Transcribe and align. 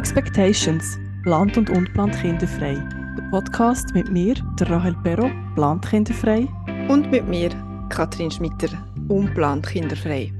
Expectations– 0.00 0.98
Plant 1.24 1.58
und 1.58 1.68
unplant 1.68 2.18
kinderfrei. 2.18 2.72
Der 3.18 3.22
Podcast 3.30 3.92
mit 3.92 4.10
mir, 4.10 4.34
der 4.58 4.70
Rahel 4.70 4.96
Perro, 5.02 5.30
plant 5.54 5.86
kinderfrei. 5.86 6.48
Und 6.88 7.10
mit 7.10 7.28
mir, 7.28 7.50
Katrin 7.90 8.30
Schmitter, 8.30 8.68
unplant 9.08 9.66
kinderfrei. 9.66 10.32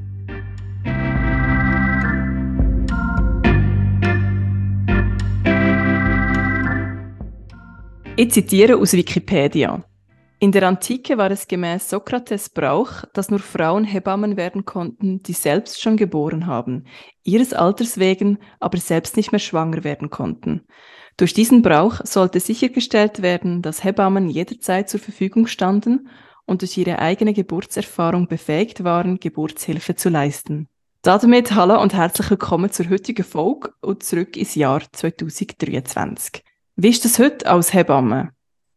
Ich 8.16 8.30
zitiere 8.30 8.78
aus 8.78 8.94
Wikipedia. 8.94 9.84
In 10.42 10.52
der 10.52 10.66
Antike 10.66 11.18
war 11.18 11.30
es 11.30 11.48
gemäß 11.48 11.90
Sokrates 11.90 12.48
Brauch, 12.48 13.04
dass 13.12 13.28
nur 13.28 13.40
Frauen 13.40 13.84
Hebammen 13.84 14.38
werden 14.38 14.64
konnten, 14.64 15.22
die 15.22 15.34
selbst 15.34 15.82
schon 15.82 15.98
geboren 15.98 16.46
haben, 16.46 16.86
ihres 17.22 17.52
Alters 17.52 17.98
wegen 17.98 18.38
aber 18.58 18.78
selbst 18.78 19.18
nicht 19.18 19.32
mehr 19.32 19.38
schwanger 19.38 19.84
werden 19.84 20.08
konnten. 20.08 20.62
Durch 21.18 21.34
diesen 21.34 21.60
Brauch 21.60 22.00
sollte 22.04 22.40
sichergestellt 22.40 23.20
werden, 23.20 23.60
dass 23.60 23.84
Hebammen 23.84 24.30
jederzeit 24.30 24.88
zur 24.88 24.98
Verfügung 24.98 25.46
standen 25.46 26.08
und 26.46 26.62
durch 26.62 26.78
ihre 26.78 27.00
eigene 27.00 27.34
Geburtserfahrung 27.34 28.26
befähigt 28.26 28.82
waren, 28.82 29.20
Geburtshilfe 29.20 29.94
zu 29.94 30.08
leisten. 30.08 30.68
Damit 31.02 31.54
hallo 31.54 31.82
und 31.82 31.92
herzlich 31.92 32.30
willkommen 32.30 32.70
zur 32.70 32.88
heutigen 32.88 33.26
Folge 33.26 33.74
und 33.82 34.02
zurück 34.02 34.38
ins 34.38 34.54
Jahr 34.54 34.80
2023. 34.90 36.42
Wie 36.76 36.88
ist 36.88 37.04
das 37.04 37.18
heute 37.18 37.46
als 37.46 37.74
Hebamme? 37.74 38.30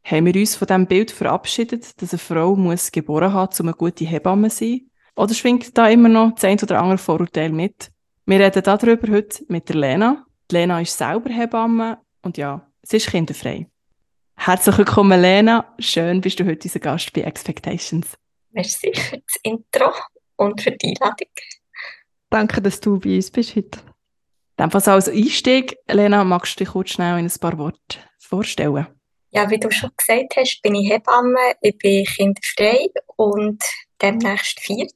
Haben 0.06 0.26
wir 0.26 0.36
uns 0.36 0.56
von 0.56 0.68
dem 0.68 0.86
Bild 0.86 1.12
verabschiedet, 1.12 2.02
dass 2.02 2.12
eine 2.12 2.20
Frau 2.20 2.56
muss 2.56 2.92
geboren 2.92 3.32
haben, 3.32 3.54
um 3.60 3.68
eine 3.68 3.76
gute 3.76 4.04
Hebamme 4.04 4.50
zu 4.50 4.58
sein? 4.58 4.92
Oder 5.16 5.34
schwingt 5.34 5.78
da 5.78 5.88
immer 5.88 6.10
noch 6.10 6.34
das 6.34 6.44
ein 6.44 6.60
oder 6.62 6.82
andere 6.82 6.98
Vorurteil 6.98 7.52
mit? 7.52 7.90
Wir 8.26 8.40
reden 8.40 8.64
darüber 8.64 9.12
heute 9.12 9.46
mit 9.48 9.70
der 9.70 9.78
Lena. 9.78 10.26
Die 10.52 10.56
Lena 10.56 10.82
ist 10.82 10.98
selber 10.98 11.30
Hebamme 11.30 12.00
und 12.22 12.38
ja, 12.38 12.68
sie 12.82 12.98
ist 12.98 13.10
kinderfrei. 13.10 13.68
Herzlich 14.36 14.78
willkommen, 14.78 15.22
Lena. 15.22 15.74
Schön, 15.80 16.20
bist 16.20 16.40
du 16.40 16.46
heute 16.46 16.68
unser 16.68 16.80
Gast 16.80 17.14
bei 17.14 17.22
Expectations. 17.22 18.18
Merci 18.52 18.92
für 18.94 19.18
das 19.18 19.36
Intro 19.44 19.94
und 20.36 20.62
für 20.62 20.72
die 20.72 20.88
Einladung. 20.88 21.30
Danke, 22.30 22.62
dass 22.62 22.82
du 22.82 23.00
bei 23.00 23.16
uns 23.16 23.32
bist 23.32 23.56
heute. 23.56 23.80
Dann 24.58 24.72
als 24.72 25.08
Einstieg, 25.08 25.78
Lena, 25.88 26.24
magst 26.24 26.60
du 26.60 26.64
dich 26.64 26.74
kurz 26.74 26.90
schnell 26.90 27.20
in 27.20 27.26
ein 27.26 27.40
paar 27.40 27.58
Worte 27.58 28.00
vorstellen? 28.20 28.88
Ja, 29.36 29.50
wie 29.50 29.60
du 29.60 29.72
schon 29.72 29.90
gesagt 29.98 30.36
hast, 30.38 30.62
bin 30.62 30.76
ich 30.76 30.92
Hebamme, 30.92 31.56
ich 31.60 31.76
bin 31.80 32.06
kinderfrei 32.06 32.86
und 33.16 33.64
demnächst 34.00 34.60
40. 34.60 34.94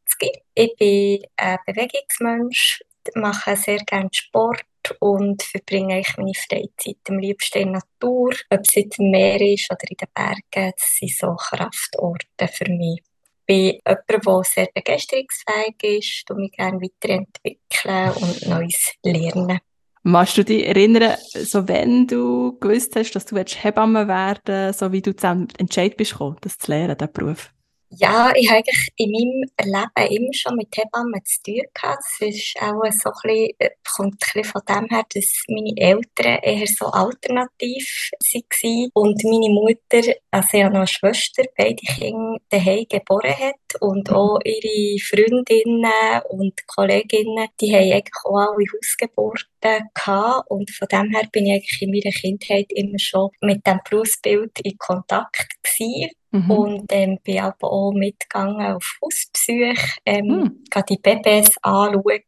Ich 0.53 0.75
bin 0.75 1.23
ein 1.37 1.57
Bewegungsmensch, 1.65 2.83
mache 3.15 3.55
sehr 3.57 3.79
gerne 3.79 4.09
Sport 4.11 4.61
und 4.99 5.41
verbringe 5.41 6.01
ich 6.01 6.17
meine 6.17 6.35
Freizeit 6.35 6.97
am 7.09 7.17
liebsten 7.17 7.57
in 7.57 7.73
der 7.73 7.81
Natur, 7.81 8.31
ob 8.51 8.59
es 8.61 8.75
jetzt 8.75 8.99
im 8.99 9.09
Meer 9.09 9.41
ist 9.41 9.71
oder 9.71 9.89
in 9.89 9.97
den 9.97 10.09
Bergen. 10.13 10.73
Das 10.77 10.97
sind 10.99 11.13
so 11.13 11.35
Kraftorte 11.35 12.47
für 12.47 12.69
mich. 12.69 13.01
Ich 13.39 13.45
bin 13.47 13.81
jemand, 13.87 14.25
der 14.27 14.43
sehr 14.43 14.67
begeisterungsfähig 14.71 15.81
ist 15.81 16.29
und 16.29 16.41
mich 16.41 16.51
gerne 16.51 16.79
weiterentwickeln 16.79 18.11
und 18.21 18.47
Neues 18.47 18.93
lernen. 19.01 19.61
Magst 20.07 20.37
du 20.37 20.45
dich 20.45 20.65
erinnern, 20.65 21.17
so 21.33 21.67
wenn 21.67 22.07
du 22.07 22.57
gewusst 22.61 22.95
hast, 22.95 23.11
dass 23.11 23.25
du 23.25 23.35
Hebamme 23.61 24.07
werden 24.07 24.71
so 24.71 24.93
wie 24.93 25.01
du 25.01 25.13
zum 25.13 25.49
Entscheid 25.57 25.97
bist 25.97 26.17
das 26.39 26.57
zu 26.57 26.71
lernen, 26.71 26.97
diesen 26.97 27.11
Beruf? 27.11 27.51
Ja, 27.89 28.33
ich 28.35 28.49
habe 28.49 28.57
eigentlich 28.57 28.89
in 28.97 29.11
meinem 29.11 29.49
Leben 29.63 30.15
immer 30.15 30.33
schon 30.33 30.57
mit 30.57 30.75
Hebammen 30.75 31.23
zu 31.23 31.41
tun 31.43 31.61
gehabt. 31.73 32.03
Das 32.19 32.27
ist 32.27 32.57
auch 32.59 32.83
so 32.91 33.09
ein 33.09 33.15
bisschen, 33.23 33.49
äh, 33.59 33.69
kommt 33.95 34.13
ein 34.13 34.17
bisschen 34.19 34.43
von 34.43 34.61
dem 34.67 34.89
her, 34.89 35.05
dass 35.13 35.43
meine 35.47 35.73
Eltern 35.77 36.39
eher 36.43 36.67
so 36.67 36.87
alternativ 36.87 38.11
waren 38.11 38.89
und 38.93 39.23
meine 39.23 39.53
Mutter, 39.53 40.13
also 40.31 40.49
ich 40.57 40.63
habe 40.63 40.73
noch 40.73 40.79
eine 40.81 40.87
Schwester, 40.87 41.43
beide 41.55 41.75
Kinder 41.75 42.37
daheim 42.49 42.85
geboren 42.89 43.39
hat 43.39 43.81
und 43.81 44.09
mhm. 44.09 44.15
auch 44.15 44.39
ihre 44.43 44.99
Freundinnen 44.99 46.21
und 46.29 46.67
Kolleginnen, 46.67 47.47
die 47.61 47.73
haben 47.73 47.91
eigentlich 47.93 48.25
auch 48.25 48.35
alle 48.35 48.65
Hausgeburten 48.75 49.89
gehabt 49.93 50.51
und 50.51 50.69
von 50.71 50.89
dem 50.89 51.11
her 51.11 51.29
bin 51.31 51.45
ich 51.45 51.53
eigentlich 51.53 51.81
in 51.81 51.91
meiner 51.91 52.13
Kindheit 52.13 52.71
immer 52.73 52.99
schon 52.99 53.29
mit 53.39 53.65
dem 53.65 53.79
Berufsbild 53.89 54.59
in 54.61 54.77
Kontakt 54.77 55.55
gewesen. 55.63 56.11
Mhm. 56.31 56.51
Und 56.51 56.85
ähm, 56.91 57.19
bin 57.23 57.39
aber 57.39 57.71
auch 57.71 57.93
mitgegangen 57.93 58.73
auf 58.73 58.97
Hausbesuche, 59.01 59.75
ähm, 60.05 60.25
mhm. 60.25 60.63
die 60.89 60.97
Babys 60.97 61.55
anschauen 61.61 62.21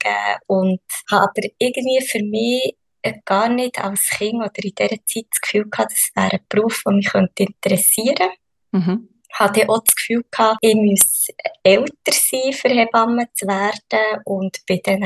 und 0.48 0.82
habe 1.12 1.26
aber 1.26 1.48
irgendwie 1.58 2.02
für 2.06 2.24
mich 2.24 2.78
äh, 3.02 3.14
gar 3.26 3.50
nicht 3.50 3.84
als 3.84 4.10
Kind 4.10 4.36
oder 4.36 4.52
in 4.56 4.72
dieser 4.78 4.90
Zeit 4.90 5.26
das 5.30 5.42
Gefühl 5.42 5.70
gehabt, 5.70 5.92
das 5.92 6.12
wäre 6.16 6.32
ein 6.34 6.46
Beruf, 6.48 6.82
der 6.86 6.94
mich 6.94 7.14
interessieren 7.14 8.16
könnte. 8.16 8.32
Mhm 8.72 9.09
hatte 9.34 9.70
auch 9.70 9.84
das 9.84 9.96
Gefühl 9.96 10.24
gehabt, 10.32 10.58
ich 10.62 10.76
müsse 10.76 11.34
älter 11.64 12.12
sein, 12.12 12.54
für 12.54 12.70
Hebamme 12.70 13.28
zu 13.34 13.48
werden 13.48 14.22
und 14.26 14.58
bin 14.66 14.80
dann 14.84 15.00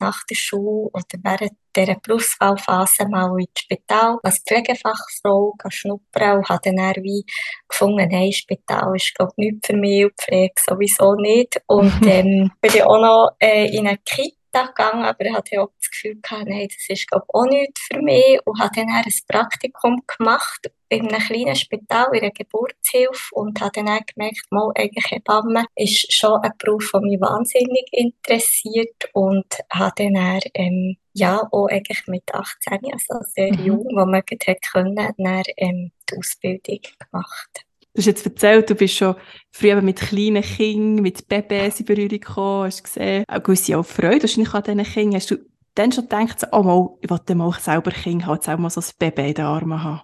nach 0.00 0.24
der 0.30 0.34
Schule 0.34 0.90
oder 0.92 1.18
während 1.22 1.52
dieser 1.76 1.96
Berufswahlphase 1.96 3.08
mal 3.08 3.36
ins 3.38 3.48
Spital 3.58 4.18
als 4.22 4.42
Pflegefachfrau 4.46 5.54
schnuppern 5.68 6.38
und 6.38 6.48
habe 6.48 6.60
dann 6.64 7.02
wie 7.02 7.24
gefunden, 7.68 8.08
nein, 8.10 8.32
Spital 8.32 8.94
ist 8.94 9.14
glaube 9.14 9.32
ich 9.36 9.50
nichts 9.50 9.66
für 9.66 9.76
mich 9.76 10.04
und 10.04 10.14
Pflege 10.20 10.54
sowieso 10.64 11.14
nicht. 11.14 11.60
Und 11.66 11.92
ähm, 12.06 12.52
bin 12.60 12.70
ich 12.72 12.82
auch 12.82 13.00
noch 13.00 13.30
äh, 13.40 13.66
in 13.76 13.88
eine 13.88 13.98
Kita 13.98 14.43
gegangen, 14.62 15.04
aber 15.04 15.24
ich 15.24 15.34
hatte 15.34 15.62
auch 15.62 15.70
das 15.78 15.90
Gefühl 15.90 16.20
gehabt, 16.20 16.48
nein, 16.48 16.68
das 16.68 16.88
ist 16.88 17.08
glaube 17.08 17.26
auch 17.28 17.44
nichts 17.44 17.80
für 17.92 18.00
mich 18.00 18.38
und 18.44 18.60
habe 18.60 18.70
dann 18.74 18.88
ein 18.88 19.12
Praktikum 19.28 20.02
gemacht 20.06 20.70
in 20.88 21.08
einem 21.08 21.20
kleinen 21.20 21.56
Spital 21.56 22.08
in 22.12 22.22
einer 22.22 22.30
Geburtshilfe 22.30 23.34
und 23.34 23.60
habe 23.60 23.72
dann 23.74 23.88
auch 23.88 24.06
gemerkt, 24.06 24.46
mal, 24.50 24.72
eigentlich 24.76 25.10
Hebamme 25.10 25.64
ist 25.74 26.12
schon 26.12 26.40
ein 26.40 26.52
Beruf, 26.58 26.90
der 26.92 27.00
mich 27.00 27.20
wahnsinnig 27.20 27.88
interessiert 27.92 29.08
und 29.12 29.46
habe 29.72 29.92
dann 29.96 30.40
ähm, 30.54 30.96
ja 31.12 31.42
auch 31.50 31.66
eigentlich 31.66 32.06
mit 32.06 32.32
18, 32.32 32.80
also 32.92 33.24
sehr 33.34 33.52
mhm. 33.52 33.64
jung, 33.64 33.84
wo 33.90 34.04
man 34.04 34.22
hätte 34.28 34.56
können, 34.72 34.94
dann, 34.94 35.42
ähm, 35.56 35.90
die 36.10 36.18
Ausbildung 36.18 36.80
gemacht. 36.98 37.64
Du 37.94 38.00
hast 38.00 38.06
jetzt 38.06 38.26
erzählt, 38.26 38.68
du 38.68 38.74
bist 38.74 38.96
schon 38.96 39.14
früher 39.52 39.80
mit 39.80 40.00
kleinen 40.00 40.42
Kindern, 40.42 41.00
mit 41.00 41.28
Babys 41.28 41.78
in 41.78 41.86
Berührung 41.86 42.08
gekommen, 42.08 42.66
hast 42.66 42.82
gesehen, 42.82 43.24
auch 43.28 43.40
gewisse 43.40 43.78
auch 43.78 43.86
Freude 43.86 44.22
wahrscheinlich 44.22 44.52
an 44.52 44.64
diesen 44.64 44.82
Kindern. 44.82 45.14
Hast 45.14 45.30
du 45.30 45.36
dann 45.76 45.92
schon 45.92 46.08
gedacht, 46.08 46.44
oh 46.50 46.62
mal, 46.64 46.88
ich 47.00 47.08
wollte 47.08 47.36
mal 47.36 47.52
selber 47.52 47.92
Kind 47.92 48.26
haben, 48.26 48.34
jetzt 48.34 48.48
auch 48.48 48.58
mal 48.58 48.70
so 48.70 48.80
ein 48.80 48.86
Baby 48.98 49.28
in 49.28 49.34
den 49.34 49.44
Armen 49.44 49.84
haben? 49.84 50.02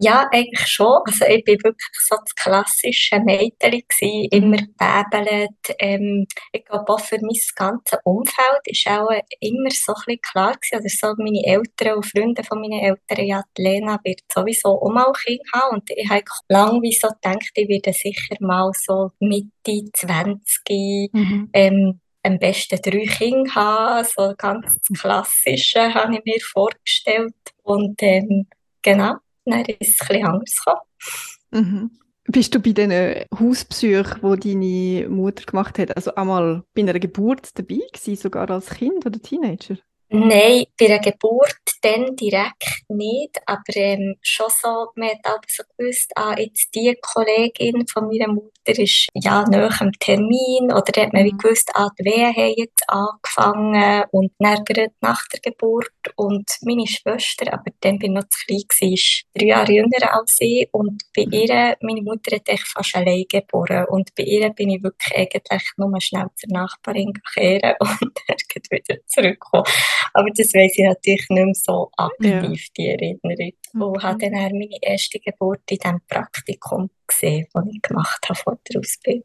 Ja, 0.00 0.28
eigentlich 0.30 0.66
schon. 0.68 1.00
Also 1.06 1.24
ich 1.24 1.44
bin 1.44 1.58
wirklich 1.64 1.88
so 2.06 2.16
das 2.16 2.34
klassische 2.36 3.18
Mädchen 3.18 3.82
gewesen, 3.88 4.28
immer 4.30 4.58
bäbelt. 4.78 5.76
Ähm, 5.80 6.26
ich 6.52 6.64
glaube 6.64 6.92
auch 6.92 7.00
für 7.00 7.18
mein 7.20 7.36
ganzes 7.56 7.98
Umfeld 8.04 8.60
ist 8.66 8.86
auch 8.86 9.10
immer 9.40 9.70
so 9.70 9.92
ein 9.92 10.02
bisschen 10.06 10.20
klar 10.22 10.52
gewesen, 10.52 10.78
oder 10.78 10.88
so 10.88 11.22
meine 11.22 11.44
Eltern 11.44 11.96
und 11.96 12.06
Freunde 12.06 12.44
von 12.44 12.60
meinen 12.60 12.80
Eltern, 12.80 13.26
ja, 13.26 13.42
die 13.56 13.62
Lena 13.62 13.98
wird 14.04 14.20
sowieso 14.32 14.80
auch 14.80 14.90
mal 14.90 15.06
ein 15.06 15.12
Kind 15.14 15.42
haben. 15.52 15.76
Und 15.76 15.90
ich 15.90 16.08
habe 16.08 16.22
lange 16.48 16.80
wie 16.82 16.92
so 16.92 17.08
gedacht, 17.08 17.50
ich 17.54 17.68
werde 17.68 17.92
sicher 17.92 18.36
mal 18.38 18.70
so 18.74 19.10
Mitte 19.18 19.90
20 19.92 21.12
mhm. 21.12 21.50
ähm, 21.52 22.00
am 22.22 22.38
besten 22.38 22.80
drei 22.82 23.04
Kinder 23.06 23.54
haben, 23.54 24.04
so 24.04 24.34
ganz 24.36 24.78
das 24.78 25.00
Klassische 25.00 25.92
habe 25.92 26.14
ich 26.14 26.24
mir 26.24 26.40
vorgestellt. 26.40 27.34
Und 27.62 28.00
ähm, 28.02 28.46
genau, 28.82 29.14
dann 29.50 29.64
ist 29.64 29.76
es 29.80 30.00
ein 30.00 30.08
bisschen 30.08 30.26
anders 30.26 30.56
gekommen. 30.64 30.80
Mhm. 31.50 31.90
Bist 32.30 32.54
du 32.54 32.60
bei 32.60 32.72
den 32.72 33.24
Hausbesuchen, 33.38 34.40
die 34.42 34.50
deine 34.50 35.08
Mutter 35.08 35.44
gemacht 35.44 35.78
hat, 35.78 35.96
also 35.96 36.14
einmal 36.14 36.62
bei 36.74 36.82
einer 36.82 36.98
Geburt 36.98 37.48
dabei 37.54 37.80
gewesen, 37.90 38.16
sogar 38.16 38.50
als 38.50 38.68
Kind 38.68 39.06
oder 39.06 39.18
Teenager? 39.18 39.78
Nein, 40.10 40.64
bei 40.78 40.86
der 40.86 41.00
Geburt 41.00 41.58
dann 41.82 42.16
direkt 42.16 42.82
nicht, 42.88 43.38
aber 43.44 43.62
ähm, 43.74 44.16
schon 44.22 44.48
so, 44.48 44.88
man 44.94 45.10
hat 45.10 45.18
auch 45.24 45.40
so 45.46 45.62
gewusst, 45.76 46.10
ah, 46.16 46.34
jetzt 46.38 46.74
die 46.74 46.96
Kollegin 47.00 47.86
von 47.86 48.08
meiner 48.08 48.32
Mutter 48.32 48.50
ist 48.66 49.08
ja 49.12 49.44
nach 49.48 49.78
dem 49.78 49.92
Termin 49.92 50.72
oder 50.72 51.02
hat 51.02 51.12
man 51.12 51.24
wie 51.24 51.32
mhm. 51.32 51.38
gewusst, 51.38 51.70
ah, 51.74 51.90
die 51.98 52.06
Wehen 52.06 52.34
haben 52.34 52.54
jetzt 52.56 52.82
angefangen 52.88 54.04
und 54.10 54.32
dann 54.38 54.64
nach 55.02 55.28
der 55.28 55.40
Geburt 55.40 55.90
und 56.16 56.50
meine 56.62 56.86
Schwester, 56.86 57.52
aber 57.52 57.70
dann 57.80 57.98
bin 57.98 58.12
ich 58.12 58.22
noch 58.22 58.28
zu 58.28 58.46
klein 58.46 58.92
ist 58.92 59.24
drei 59.34 59.46
Jahre 59.46 59.72
jünger 59.72 60.12
als 60.12 60.36
ich 60.40 60.68
und 60.72 61.02
bei 61.14 61.24
mhm. 61.26 61.32
ihr, 61.32 61.76
meine 61.80 62.02
Mutter 62.02 62.36
hat 62.36 62.48
echt 62.48 62.66
fast 62.66 62.96
allein 62.96 63.24
geboren 63.28 63.86
und 63.90 64.14
bei 64.14 64.24
ihr 64.24 64.50
bin 64.50 64.70
ich 64.70 64.82
wirklich 64.82 65.16
eigentlich 65.16 65.62
nur 65.76 66.00
schnell 66.00 66.26
zur 66.36 66.50
Nachbarin 66.52 67.12
kehren 67.34 67.74
und 67.80 68.18
dann 68.26 68.62
wieder 68.70 68.96
zurückgekommen. 69.06 69.64
Aber 70.14 70.30
das 70.30 70.54
weiß 70.54 70.72
ich 70.76 70.84
natürlich 70.84 71.28
nicht 71.28 71.44
mehr 71.44 71.54
so 71.54 71.90
aktiv, 71.96 72.30
ja. 72.32 72.72
die 72.76 72.88
Erinnerung. 72.88 73.52
Okay. 73.74 73.84
Und 73.84 74.02
habe 74.02 74.18
dann 74.18 74.32
meine 74.32 74.78
erste 74.80 75.18
Geburt 75.20 75.60
in 75.70 75.78
diesem 75.78 76.00
Praktikum 76.08 76.90
gesehen, 77.06 77.46
das 77.52 77.64
ich 77.70 77.82
gemacht 77.82 78.28
habe 78.28 78.38
vor 78.38 78.58
der 78.68 78.80
Ausbildung. 78.80 79.22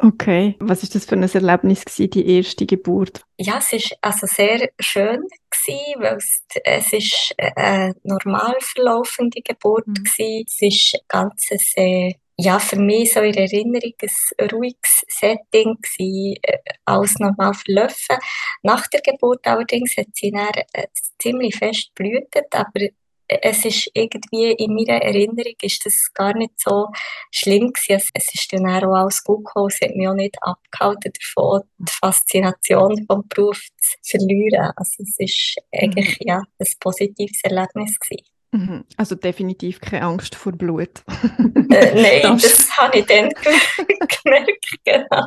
Okay, 0.00 0.54
was 0.60 0.84
ist 0.84 0.94
das 0.94 1.06
für 1.06 1.16
ein 1.16 1.24
Erlebnis 1.24 1.84
gewesen, 1.84 2.10
die 2.10 2.36
erste 2.36 2.66
Geburt? 2.66 3.22
Ja, 3.36 3.58
es 3.58 3.72
war 3.72 3.98
also 4.02 4.28
sehr 4.28 4.70
schön 4.78 5.24
gewesen, 5.68 6.02
weil 6.02 6.16
es, 6.16 6.44
es 6.64 6.92
ist 6.92 7.34
eine 7.56 7.94
normal 8.02 8.56
verlaufende 8.60 9.40
Geburt 9.42 9.86
mhm. 9.86 9.94
gewesen. 9.94 10.44
Es 10.46 10.62
ist 10.62 10.94
ein 10.94 11.00
ganzes, 11.08 11.72
äh, 11.76 12.14
ja, 12.36 12.58
für 12.58 12.76
mich 12.76 13.12
so 13.12 13.20
in 13.20 13.34
Erinnerung 13.34 13.94
ein 14.00 14.50
ruhiges 14.50 15.04
Setting 15.08 15.76
gewesen, 15.80 16.36
äh, 16.42 16.58
alles 16.84 17.18
normal 17.18 17.54
verlaufen. 17.54 18.16
Nach 18.62 18.86
der 18.86 19.00
Geburt 19.00 19.46
allerdings 19.46 19.96
hat 19.96 20.08
sie 20.14 20.30
dann 20.30 20.50
äh, 20.72 20.86
ziemlich 21.20 21.56
fest 21.56 21.90
blühtet, 21.94 22.46
aber 22.52 22.88
es 23.28 23.64
ist 23.64 23.90
irgendwie 23.94 24.52
in 24.52 24.74
meiner 24.74 25.02
Erinnerung 25.02 25.54
ist 25.60 25.84
das 25.84 26.10
gar 26.14 26.34
nicht 26.34 26.52
so 26.58 26.88
schlimm 27.30 27.72
gewesen. 27.72 28.10
Es 28.14 28.34
ist 28.34 28.52
dann 28.52 28.66
auch 28.66 28.94
alles 28.94 29.22
gut 29.22 29.44
gekommen. 29.44 29.68
Es 29.68 29.80
hat 29.80 29.94
mich 29.94 30.08
auch 30.08 30.14
nicht 30.14 30.36
abgehalten 30.40 31.12
davon, 31.12 31.62
die 31.78 31.92
Faszination 31.92 33.06
vom 33.06 33.28
Beruf 33.28 33.60
zu 33.76 34.18
verlieren. 34.18 34.72
Also 34.76 35.02
es 35.02 35.14
ist 35.18 35.56
eigentlich, 35.72 36.18
mhm. 36.20 36.26
ja, 36.26 36.42
ein 36.58 36.66
positives 36.80 37.40
Erlebnis 37.42 37.98
gewesen. 37.98 38.24
Mhm. 38.50 38.84
Also 38.96 39.14
definitiv 39.14 39.80
keine 39.80 40.04
Angst 40.04 40.34
vor 40.34 40.52
Blut. 40.52 41.02
äh, 41.70 42.22
nein, 42.22 42.38
das, 42.42 42.70
habe 42.76 42.98
ich 42.98 43.06
dann 43.06 43.28
gemerkt, 44.24 44.66
genau. 44.84 45.26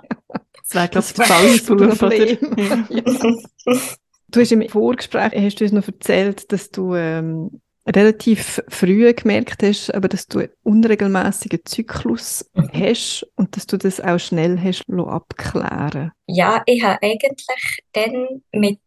Das 0.57 0.74
wäre, 0.74 0.88
glaube 0.88 1.07
ich, 1.07 1.13
das 1.13 1.27
falsche 1.27 1.63
Problem. 1.95 2.88
Ja. 2.89 3.80
Du 4.27 4.39
hast 4.39 4.51
im 4.53 4.68
Vorgespräch 4.69 5.33
hast 5.36 5.59
du 5.59 5.65
uns 5.65 5.74
noch 5.74 5.86
erzählt, 5.86 6.51
dass 6.53 6.71
du 6.71 6.95
ähm, 6.95 7.62
relativ 7.88 8.62
früh 8.68 9.13
gemerkt 9.13 9.63
hast, 9.63 9.94
aber 9.94 10.07
dass 10.07 10.28
du 10.28 10.39
einen 10.39 10.50
unregelmäßigen 10.63 11.62
Zyklus 11.66 12.50
mhm. 12.54 12.69
hast 12.74 13.28
und 13.36 13.56
dass 13.56 13.66
du 13.66 13.78
das 13.78 14.00
auch 14.00 14.19
schnell 14.19 14.60
hast 14.60 14.83
abklären 14.89 16.12
Ja, 16.28 16.62
ich 16.66 16.83
habe 16.83 17.00
eigentlich 17.01 17.48
dann 17.94 18.42
mit 18.51 18.80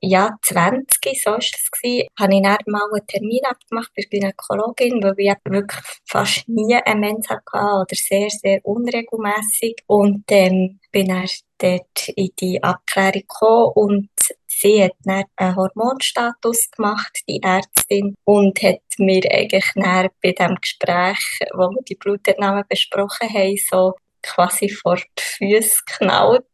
ja, 0.00 0.36
20, 0.42 1.22
so 1.22 1.30
war 1.32 1.38
es, 1.38 1.70
gewesen, 1.70 2.08
habe 2.18 2.34
ich 2.34 2.42
dann 2.42 2.56
mal 2.66 2.88
einen 2.92 3.06
Termin 3.06 3.44
abgemacht 3.44 3.92
bei 3.96 4.02
der 4.02 4.20
Gynäkologin, 4.20 5.02
weil 5.02 5.14
ich 5.18 5.34
wirklich 5.44 5.80
fast 6.06 6.48
nie 6.48 6.74
eine 6.74 7.00
Mens 7.00 7.28
hatte 7.28 7.42
oder 7.52 7.86
sehr, 7.94 8.30
sehr 8.30 8.64
unregelmäßig. 8.64 9.76
Und 9.86 10.24
ähm, 10.28 10.80
bin 10.90 11.08
dann 11.08 11.28
dort 11.58 12.08
in 12.16 12.30
die 12.40 12.62
Abklärung 12.62 13.12
gekommen 13.12 13.72
und 13.74 14.10
sie 14.46 14.84
hat 14.84 14.92
dann 15.04 15.24
einen 15.36 15.56
Hormonstatus 15.56 16.70
gemacht, 16.70 17.18
die 17.28 17.42
Ärztin, 17.42 18.14
und 18.24 18.62
hat 18.62 18.80
mir 18.98 19.22
eigentlich 19.30 19.70
dann 19.74 20.08
bei 20.22 20.32
dem 20.32 20.56
Gespräch, 20.56 21.40
wo 21.52 21.70
wir 21.70 21.82
die 21.82 21.96
Blutentnahme 21.96 22.64
besprochen 22.68 23.28
haben, 23.28 23.58
so 23.70 23.94
quasi 24.22 24.68
vor 24.68 24.96
die 24.96 25.22
Füße 25.22 25.80
geknallt. 25.86 26.44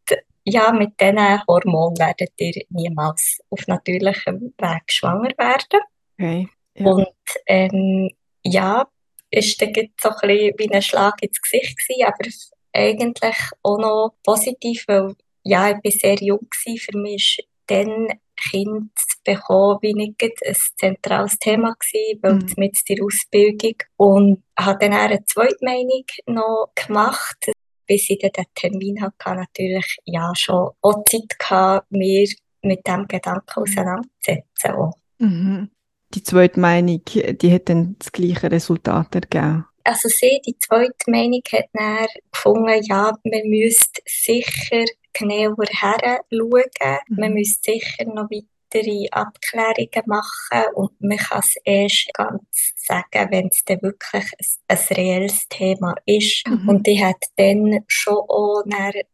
Ja, 0.51 0.71
mit 0.71 0.99
diesen 0.99 1.41
Hormonen 1.47 1.97
werdet 1.97 2.33
ihr 2.37 2.63
niemals 2.69 3.39
auf 3.49 3.67
natürlichem 3.67 4.53
Weg 4.57 4.83
schwanger 4.87 5.31
werden. 5.37 5.79
Okay. 6.17 6.49
Ja. 6.75 6.85
Und 6.85 7.07
ähm, 7.47 8.09
ja, 8.43 8.87
ist 9.29 9.61
dann 9.61 9.73
so 9.73 10.09
ein 10.09 10.15
bisschen 10.27 10.53
wie 10.57 10.71
ein 10.71 10.81
Schlag 10.81 11.21
ins 11.21 11.41
Gesicht 11.41 11.77
gewesen, 11.77 12.05
aber 12.05 12.29
eigentlich 12.73 13.37
auch 13.63 13.77
noch 13.77 14.15
positiv, 14.23 14.83
weil 14.87 15.15
ja, 15.43 15.69
ich 15.69 15.75
war 15.75 15.91
sehr 15.91 16.15
jung 16.15 16.47
gewesen. 16.49 16.79
Für 16.79 16.97
mich 16.97 17.39
ist 17.39 17.47
dann 17.67 18.07
Kind 18.49 18.91
zu 18.97 19.17
bekommen, 19.23 19.79
wie 19.81 19.93
nicht 19.93 20.21
ein 20.21 20.55
zentrales 20.77 21.37
Thema 21.39 21.75
gewesen, 21.79 22.19
weil 22.21 22.33
mhm. 22.33 22.53
mit 22.57 22.77
der 22.89 23.03
Ausbildung 23.03 23.75
und 23.97 24.43
habe 24.57 24.79
dann 24.79 24.93
eine 24.93 25.23
zweite 25.25 25.57
Meinung 25.61 26.05
noch 26.25 26.71
gemacht, 26.75 27.51
bis 27.91 28.09
ich 28.09 28.19
dann 28.19 28.31
den 28.31 28.45
Termin 28.55 29.01
hatte, 29.01 29.35
natürlich 29.35 29.97
ja 30.05 30.31
schon 30.33 30.69
auch 30.81 31.03
Zeit 31.03 31.37
gehabt, 31.37 31.91
mir 31.91 32.25
mit 32.61 32.87
dem 32.87 33.05
Gedanken 33.05 33.43
mhm. 33.53 33.63
auseinanderzusetzen. 33.63 34.93
Mhm. 35.17 35.69
Die 36.13 36.23
zweite 36.23 36.57
Meinung, 36.57 37.01
die 37.05 37.53
hat 37.53 37.67
dann 37.67 37.97
das 37.99 38.13
gleiche 38.13 38.49
Resultat 38.49 39.13
ergeben? 39.13 39.65
Also 39.83 40.07
sie, 40.07 40.39
die 40.45 40.57
zweite 40.57 41.11
Meinung, 41.11 41.41
hat 41.51 41.65
dann 41.73 42.07
gefunden, 42.31 42.81
ja, 42.83 43.11
man 43.25 43.49
müsste 43.49 44.01
sicher 44.05 44.85
genauer 45.11 45.65
her 45.69 46.21
schauen. 46.31 46.63
Mhm. 47.09 47.15
Man 47.17 47.33
müsste 47.33 47.73
sicher 47.73 48.05
noch 48.05 48.29
weitere 48.73 49.07
Abklärungen 49.11 50.03
machen 50.05 50.73
und 50.75 50.91
man 51.01 51.17
kann 51.17 51.39
es 51.39 51.55
erst 51.63 52.13
ganz 52.13 52.41
sagen, 52.75 53.31
wenn 53.31 53.47
es 53.47 53.63
dann 53.65 53.81
wirklich 53.81 54.25
ein, 54.67 54.77
ein 54.77 54.95
reelles 54.95 55.47
Thema 55.49 55.95
ist. 56.05 56.47
Mhm. 56.47 56.69
Und 56.69 56.87
ich 56.87 57.01
hätte 57.01 57.27
dann 57.35 57.83
schon 57.87 58.15
auch 58.15 58.63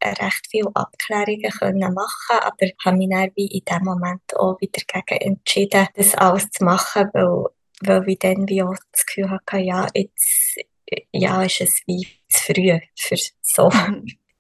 recht 0.04 0.48
viele 0.50 0.72
Abklärungen 0.74 1.52
können 1.52 1.94
machen 1.94 2.40
aber 2.42 2.68
habe 2.86 2.98
mich 2.98 3.10
dann 3.10 3.32
wie 3.36 3.48
in 3.48 3.66
dem 3.66 3.84
Moment 3.84 4.36
auch 4.36 4.60
wieder 4.60 4.82
dagegen 4.94 5.36
entschieden, 5.36 5.88
das 5.96 6.16
alles 6.16 6.50
zu 6.52 6.64
machen, 6.64 7.10
weil, 7.14 7.46
weil 7.82 8.10
ich 8.10 8.20
dann 8.20 8.48
wie 8.48 8.64
auch 8.64 8.76
das 8.92 9.06
Gefühl 9.06 9.30
hatte, 9.30 9.58
ja, 9.58 9.88
jetzt 9.94 10.58
ja, 11.12 11.44
ist 11.44 11.62
es 11.62 11.82
wie 11.86 12.08
zu 12.30 12.54
früh 12.54 12.80
für 12.96 13.16
so. 13.42 13.70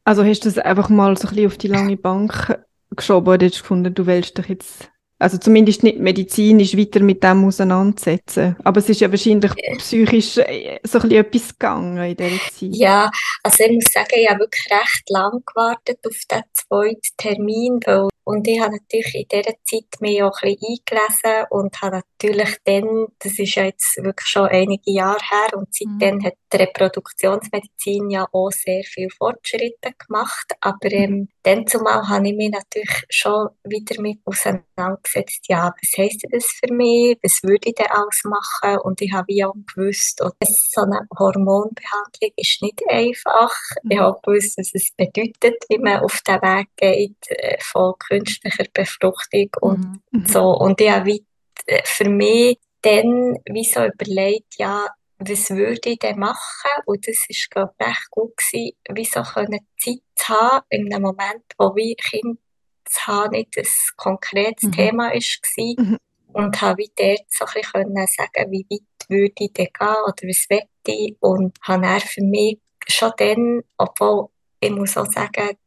Also 0.05 0.23
hast 0.23 0.45
du 0.45 0.49
es 0.49 0.57
einfach 0.57 0.87
mal 0.87 1.17
so 1.17 1.27
ein 1.27 1.35
bisschen 1.35 1.47
auf 1.47 1.57
die 1.57 1.67
lange 1.67 1.97
Bank 1.97 2.57
geschoben 2.95 3.33
oder 3.33 3.45
hast 3.45 3.61
gefunden, 3.61 3.93
du 3.93 4.05
willst 4.05 4.37
dich 4.37 4.47
jetzt, 4.47 4.89
also 5.19 5.37
zumindest 5.37 5.83
nicht 5.83 5.99
medizinisch 5.99 6.77
weiter 6.77 6.99
mit 6.99 7.23
dem 7.23 7.45
auseinandersetzen. 7.45 8.55
Aber 8.63 8.79
es 8.79 8.89
ist 8.89 9.01
ja 9.01 9.09
wahrscheinlich 9.09 9.51
psychisch 9.77 10.37
äh, 10.37 10.79
so 10.83 10.99
ein 10.99 11.09
bisschen 11.09 11.25
etwas 11.25 11.49
gegangen 11.49 11.97
in 12.03 12.15
dieser 12.15 12.37
Zeit. 12.51 12.69
Ja, 12.73 13.11
also 13.43 13.63
ich 13.63 13.71
muss 13.71 13.91
sagen, 13.91 14.13
ich 14.15 14.29
habe 14.29 14.39
wirklich 14.41 14.65
recht 14.69 15.09
lang 15.09 15.41
gewartet 15.45 15.99
auf 16.05 16.17
den 16.29 16.43
zweiten 16.53 17.17
Termin, 17.17 17.79
und 18.27 18.45
ich 18.45 18.59
habe 18.59 18.73
natürlich 18.73 19.15
in 19.15 19.25
dieser 19.31 19.55
Zeit 19.63 20.01
mich 20.01 20.21
auch 20.21 20.37
ein 20.41 20.53
bisschen 20.55 20.77
eingelesen 20.85 21.45
und 21.49 21.81
habe 21.81 22.01
natürlich 22.19 22.57
dann, 22.65 23.07
das 23.19 23.39
ist 23.39 23.55
ja 23.55 23.63
jetzt 23.63 23.95
wirklich 24.03 24.27
schon 24.27 24.49
einige 24.49 24.91
Jahre 24.91 25.17
her, 25.29 25.57
und 25.57 25.73
seitdem 25.73 26.17
mhm. 26.17 26.25
hat 26.25 26.33
die 26.51 26.57
Reproduktionsmedizin 26.57 28.09
ja 28.09 28.27
auch 28.31 28.51
sehr 28.51 28.83
viele 28.83 29.09
Fortschritte 29.09 29.93
gemacht. 29.97 30.53
Aber 30.61 30.91
ähm, 30.91 31.29
dann 31.43 31.67
zumal 31.67 32.07
habe 32.07 32.29
ich 32.29 32.35
mich 32.35 32.51
natürlich 32.51 33.05
schon 33.09 33.49
wieder 33.63 34.01
mit 34.01 34.19
auseinandergesetzt, 34.25 35.47
ja, 35.47 35.73
was 35.81 35.97
heisst 35.97 36.25
das 36.31 36.45
für 36.45 36.73
mich, 36.73 37.17
was 37.21 37.41
würde 37.43 37.69
ich 37.69 37.75
denn 37.75 37.87
alles 37.89 38.23
machen? 38.23 38.79
Und 38.79 39.01
ich 39.01 39.11
habe 39.11 39.27
wie 39.27 39.43
auch 39.43 39.53
gewusst, 39.73 40.21
oh, 40.23 40.31
so 40.43 40.81
eine 40.81 41.07
Hormonbehandlung 41.17 42.31
ist 42.35 42.61
nicht 42.61 42.81
einfach. 42.89 43.53
Mhm. 43.83 43.91
Ich 43.91 43.99
habe 43.99 44.19
gewusst, 44.23 44.57
was 44.57 44.71
es 44.73 44.91
bedeutet, 44.95 45.63
wie 45.69 45.77
man 45.77 46.01
auf 46.01 46.21
den 46.21 46.41
Weg 46.41 46.67
geht, 46.77 47.29
äh, 47.29 47.57
von 47.61 47.93
künstlicher 47.99 48.65
Befruchtung 48.73 49.49
und 49.61 49.79
mhm. 49.79 50.01
mhm. 50.11 50.25
so. 50.25 50.51
Und 50.51 50.79
ich 50.81 50.89
habe 50.89 51.19
äh, 51.65 51.81
für 51.83 52.09
mich 52.09 52.57
dann 52.81 53.37
wie 53.45 53.63
so 53.63 53.83
überlegt, 53.83 54.57
ja, 54.57 54.87
was 55.19 55.49
würde 55.49 55.89
ich 55.89 55.99
denn 55.99 56.19
machen? 56.19 56.71
Und 56.85 57.07
das 57.07 57.17
war, 57.17 57.47
glaube 57.49 57.73
ich, 57.79 57.87
recht 57.87 58.11
gut 58.11 58.37
gewesen, 58.37 58.77
wie 58.93 59.05
so 59.05 59.23
Zeit 59.23 60.01
zu 60.15 60.27
haben, 60.29 60.65
in 60.69 60.93
einem 60.93 61.03
Moment, 61.03 61.43
wo 61.57 61.75
wie 61.75 61.95
Kind 61.95 62.39
zu 62.85 63.07
haben 63.07 63.31
nicht 63.31 63.57
ein 63.57 63.65
konkretes 63.97 64.63
mhm. 64.63 64.71
Thema 64.71 65.09
war. 65.09 65.85
Mhm. 65.85 65.97
Und 66.33 66.61
habe 66.61 66.77
wie 66.77 66.91
dort 66.95 67.25
so 67.29 67.45
ein 67.45 67.53
bisschen 67.53 68.07
sagen, 68.07 68.51
wie 68.51 68.65
weit 68.69 69.09
würde 69.09 69.33
ich 69.39 69.53
denn 69.53 69.67
gehen 69.73 69.95
oder 70.05 70.27
was 70.27 70.45
möchte 70.49 70.67
ich. 70.85 71.15
Und 71.19 71.57
habe 71.61 71.81
dann 71.81 71.99
für 72.01 72.21
mich 72.21 72.59
schon 72.87 73.11
dann, 73.17 73.61
obwohl 73.77 74.27
ich 74.59 74.71
muss 74.71 74.97
auch 74.97 75.11
sagen, 75.11 75.57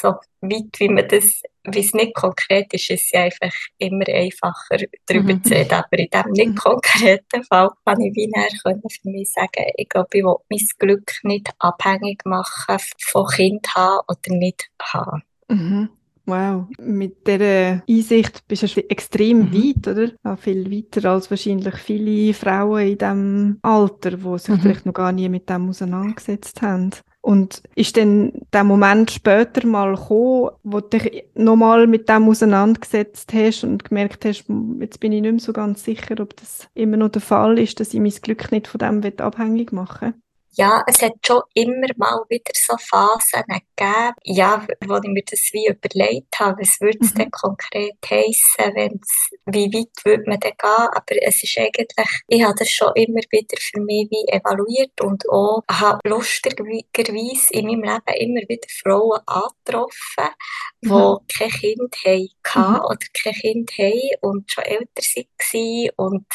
so 0.00 0.14
weit, 0.40 0.78
wie 0.78 0.88
man 0.88 1.08
das, 1.08 1.42
wie 1.64 1.80
es 1.80 1.94
nicht 1.94 2.14
konkret 2.14 2.72
ist, 2.72 2.90
ist 2.90 3.04
es 3.04 3.10
ja 3.12 3.22
einfach 3.22 3.54
immer 3.78 4.06
einfacher, 4.08 4.78
darüber 5.06 5.34
mhm. 5.34 5.44
zu 5.44 5.54
reden. 5.54 5.72
Aber 5.72 5.98
in 5.98 6.08
diesem 6.12 6.32
nicht 6.32 6.48
mhm. 6.48 6.54
konkreten 6.56 7.44
Fall 7.44 7.70
kann 7.84 8.00
ich 8.00 8.14
wie 8.14 8.26
näher 8.26 8.48
für 8.62 9.08
mich 9.08 9.32
sagen, 9.32 9.70
ich 9.76 9.88
glaube, 9.88 10.08
ich 10.12 10.24
will 10.24 10.36
mein 10.50 10.68
Glück 10.78 11.12
nicht 11.22 11.50
abhängig 11.58 12.24
machen 12.24 12.76
von 13.00 13.26
Kind 13.28 13.74
haben 13.74 14.00
oder 14.08 14.36
nicht 14.36 14.70
haben. 14.80 15.22
Mhm. 15.48 15.88
Wow, 16.26 16.68
mit 16.78 17.26
dieser 17.26 17.82
Einsicht 17.86 18.48
bist 18.48 18.62
du 18.62 18.90
extrem 18.90 19.50
mhm. 19.50 19.52
weit, 19.52 19.88
oder? 19.88 20.12
Auch 20.22 20.38
viel 20.38 20.70
weiter 20.70 21.10
als 21.10 21.30
wahrscheinlich 21.30 21.74
viele 21.76 22.32
Frauen 22.32 22.88
in 22.88 22.98
diesem 22.98 23.58
Alter, 23.60 24.12
die 24.12 24.38
sich 24.38 24.48
mhm. 24.48 24.60
vielleicht 24.60 24.86
noch 24.86 24.94
gar 24.94 25.12
nie 25.12 25.28
mit 25.28 25.50
dem 25.50 25.68
auseinandergesetzt 25.68 26.62
haben. 26.62 26.90
Und 27.24 27.62
ist 27.74 27.96
dann 27.96 28.32
der 28.52 28.64
Moment 28.64 29.10
später 29.10 29.66
mal 29.66 29.94
gekommen, 29.94 30.50
wo 30.62 30.80
du 30.80 30.98
dich 30.98 31.24
nochmal 31.34 31.86
mit 31.86 32.06
dem 32.06 32.28
auseinandergesetzt 32.28 33.32
hast 33.32 33.64
und 33.64 33.82
gemerkt 33.82 34.26
hast, 34.26 34.44
jetzt 34.78 35.00
bin 35.00 35.12
ich 35.12 35.22
nicht 35.22 35.30
mehr 35.30 35.40
so 35.40 35.54
ganz 35.54 35.84
sicher, 35.84 36.20
ob 36.20 36.36
das 36.36 36.68
immer 36.74 36.98
noch 36.98 37.08
der 37.08 37.22
Fall 37.22 37.58
ist, 37.58 37.80
dass 37.80 37.94
ich 37.94 38.00
mein 38.00 38.10
Glück 38.10 38.52
nicht 38.52 38.68
von 38.68 38.78
dem 38.78 39.02
abhängig 39.20 39.72
machen 39.72 40.12
ja, 40.56 40.84
es 40.86 41.02
hat 41.02 41.14
schon 41.26 41.42
immer 41.54 41.88
mal 41.96 42.22
wieder 42.28 42.52
so 42.54 42.76
Phasen 42.76 43.42
gegeben, 43.48 44.14
ja, 44.24 44.66
wo 44.86 44.96
ich 44.96 45.08
mir 45.08 45.24
das 45.28 45.50
wie 45.52 45.66
überlegt 45.68 46.38
habe, 46.38 46.60
was 46.60 46.80
würde 46.80 46.98
es 47.00 47.12
mhm. 47.14 47.18
denn 47.18 47.30
konkret 47.30 47.98
heissen, 48.08 48.74
wenn's, 48.74 49.30
wie 49.46 49.72
weit 49.72 50.04
würde 50.04 50.24
man 50.26 50.40
denn 50.40 50.52
gehen, 50.56 50.88
aber 50.92 51.22
es 51.22 51.42
ist 51.42 51.58
eigentlich, 51.58 51.88
ich 52.28 52.42
habe 52.42 52.54
das 52.58 52.70
schon 52.70 52.92
immer 52.94 53.20
wieder 53.30 53.56
für 53.58 53.80
mich 53.80 54.08
wie 54.10 54.28
evaluiert 54.32 55.00
und 55.00 55.28
auch 55.28 55.62
habe 55.70 56.00
lustigerweise 56.04 57.52
in 57.52 57.66
meinem 57.66 57.82
Leben 57.82 58.18
immer 58.18 58.48
wieder 58.48 58.68
Frauen 58.82 59.20
angetroffen, 59.26 60.34
die 60.82 60.88
mhm. 60.88 61.18
kein 61.36 61.50
Kind 61.50 61.96
hatten 62.04 62.72
mhm. 62.72 62.80
oder 62.80 63.06
kein 63.22 63.34
Kind 63.34 63.70
haben 63.72 64.16
und 64.20 64.50
schon 64.50 64.64
älter 64.64 65.02
waren 65.02 65.90
und 65.96 66.26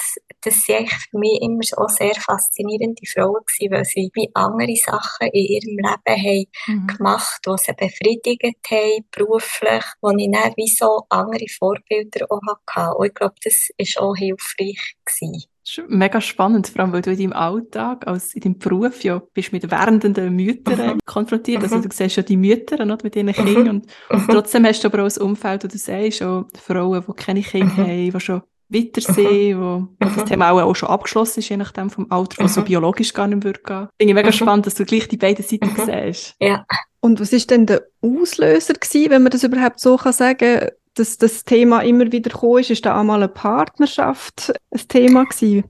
das 0.41 0.67
waren 0.69 0.87
für 0.87 1.17
mich 1.17 1.41
immer 1.41 1.59
auch 1.77 1.89
sehr 1.89 2.15
faszinierende 2.15 3.01
Frauen 3.05 3.41
gewesen, 3.45 3.71
weil 3.71 3.85
sie 3.85 4.08
wie 4.13 4.29
andere 4.33 4.75
Sachen 4.75 5.27
in 5.31 5.45
ihrem 5.45 5.77
Leben 5.77 5.87
haben 6.05 6.45
mhm. 6.67 6.87
gemacht, 6.87 7.41
die 7.45 7.51
sie 7.57 7.73
befriedigt 7.73 8.57
haben, 8.69 9.05
beruflich, 9.11 9.83
wo 10.01 10.11
ich 10.11 10.31
dann 10.31 10.53
wie 10.55 10.67
so 10.67 11.03
andere 11.09 11.45
Vorbilder 11.47 12.25
auch 12.29 12.41
hatte. 12.75 12.97
Und 12.97 13.07
ich 13.07 13.13
glaube, 13.13 13.35
das 13.43 13.69
war 13.77 14.03
auch 14.03 14.15
hilfreich 14.15 14.95
gewesen. 15.05 15.43
Das 15.69 15.77
ist 15.77 15.89
mega 15.89 16.19
spannend, 16.19 16.67
vor 16.67 16.81
allem 16.81 16.93
weil 16.93 17.01
du 17.03 17.11
in 17.11 17.17
deinem 17.17 17.33
Alltag, 17.33 18.07
als 18.07 18.33
in 18.33 18.41
deinem 18.41 18.57
Beruf 18.57 19.03
ja 19.03 19.21
bist 19.33 19.51
mit 19.51 19.69
werdenden 19.69 20.35
Müttern 20.35 20.95
mhm. 20.95 20.99
konfrontiert. 21.05 21.61
Also 21.61 21.77
mhm. 21.77 21.83
du 21.83 21.89
siehst 21.91 22.15
ja 22.15 22.23
die 22.23 22.37
Mütter 22.37 22.75
oder, 22.75 22.97
mit 23.03 23.15
ihren 23.15 23.27
mhm. 23.27 23.33
Kindern 23.33 23.67
und, 23.69 23.87
und 24.09 24.27
mhm. 24.27 24.31
trotzdem 24.31 24.65
hast 24.65 24.83
du 24.83 24.87
aber 24.87 25.03
auch 25.03 25.15
ein 25.15 25.21
Umfeld, 25.21 25.63
wo 25.63 25.67
du 25.67 25.77
sagst, 25.77 26.23
auch 26.23 26.45
Frauen, 26.57 27.03
die 27.07 27.13
keine 27.13 27.41
Kinder 27.41 27.77
haben, 27.77 28.11
die 28.11 28.19
schon 28.19 28.41
Weitersee, 28.69 29.57
wo, 29.57 29.87
wo 29.99 30.09
das 30.15 30.25
Thema 30.25 30.51
auch, 30.51 30.61
auch 30.61 30.75
schon 30.75 30.89
abgeschlossen 30.89 31.39
ist, 31.39 31.49
je 31.49 31.57
nachdem 31.57 31.89
vom 31.89 32.07
Alter, 32.09 32.43
was 32.43 32.53
so 32.53 32.61
biologisch 32.61 33.13
gar 33.13 33.27
nicht 33.27 33.43
würde 33.43 33.61
gehen. 33.61 33.87
Finde 33.97 34.11
ich 34.11 34.13
mega 34.13 34.31
spannend, 34.31 34.67
dass 34.67 34.75
du 34.75 34.85
gleich 34.85 35.07
die 35.07 35.17
beiden 35.17 35.43
Seiten 35.43 35.71
siehst. 35.75 36.35
Ja. 36.39 36.65
Und 37.01 37.19
was 37.19 37.33
ist 37.33 37.49
denn 37.49 37.65
der 37.65 37.83
Auslöser 38.01 38.73
gewesen, 38.73 39.09
wenn 39.09 39.23
man 39.23 39.31
das 39.31 39.43
überhaupt 39.43 39.79
so 39.79 39.97
kann 39.97 40.13
sagen, 40.13 40.69
dass 40.93 41.17
das 41.17 41.43
Thema 41.45 41.81
immer 41.81 42.11
wieder 42.11 42.29
gekommen 42.29 42.59
ist? 42.59 42.69
Ist 42.69 42.85
da 42.85 42.99
einmal 42.99 43.23
eine 43.23 43.29
Partnerschaft 43.29 44.53
ein 44.71 44.87
Thema 44.87 45.23
gewesen? 45.25 45.63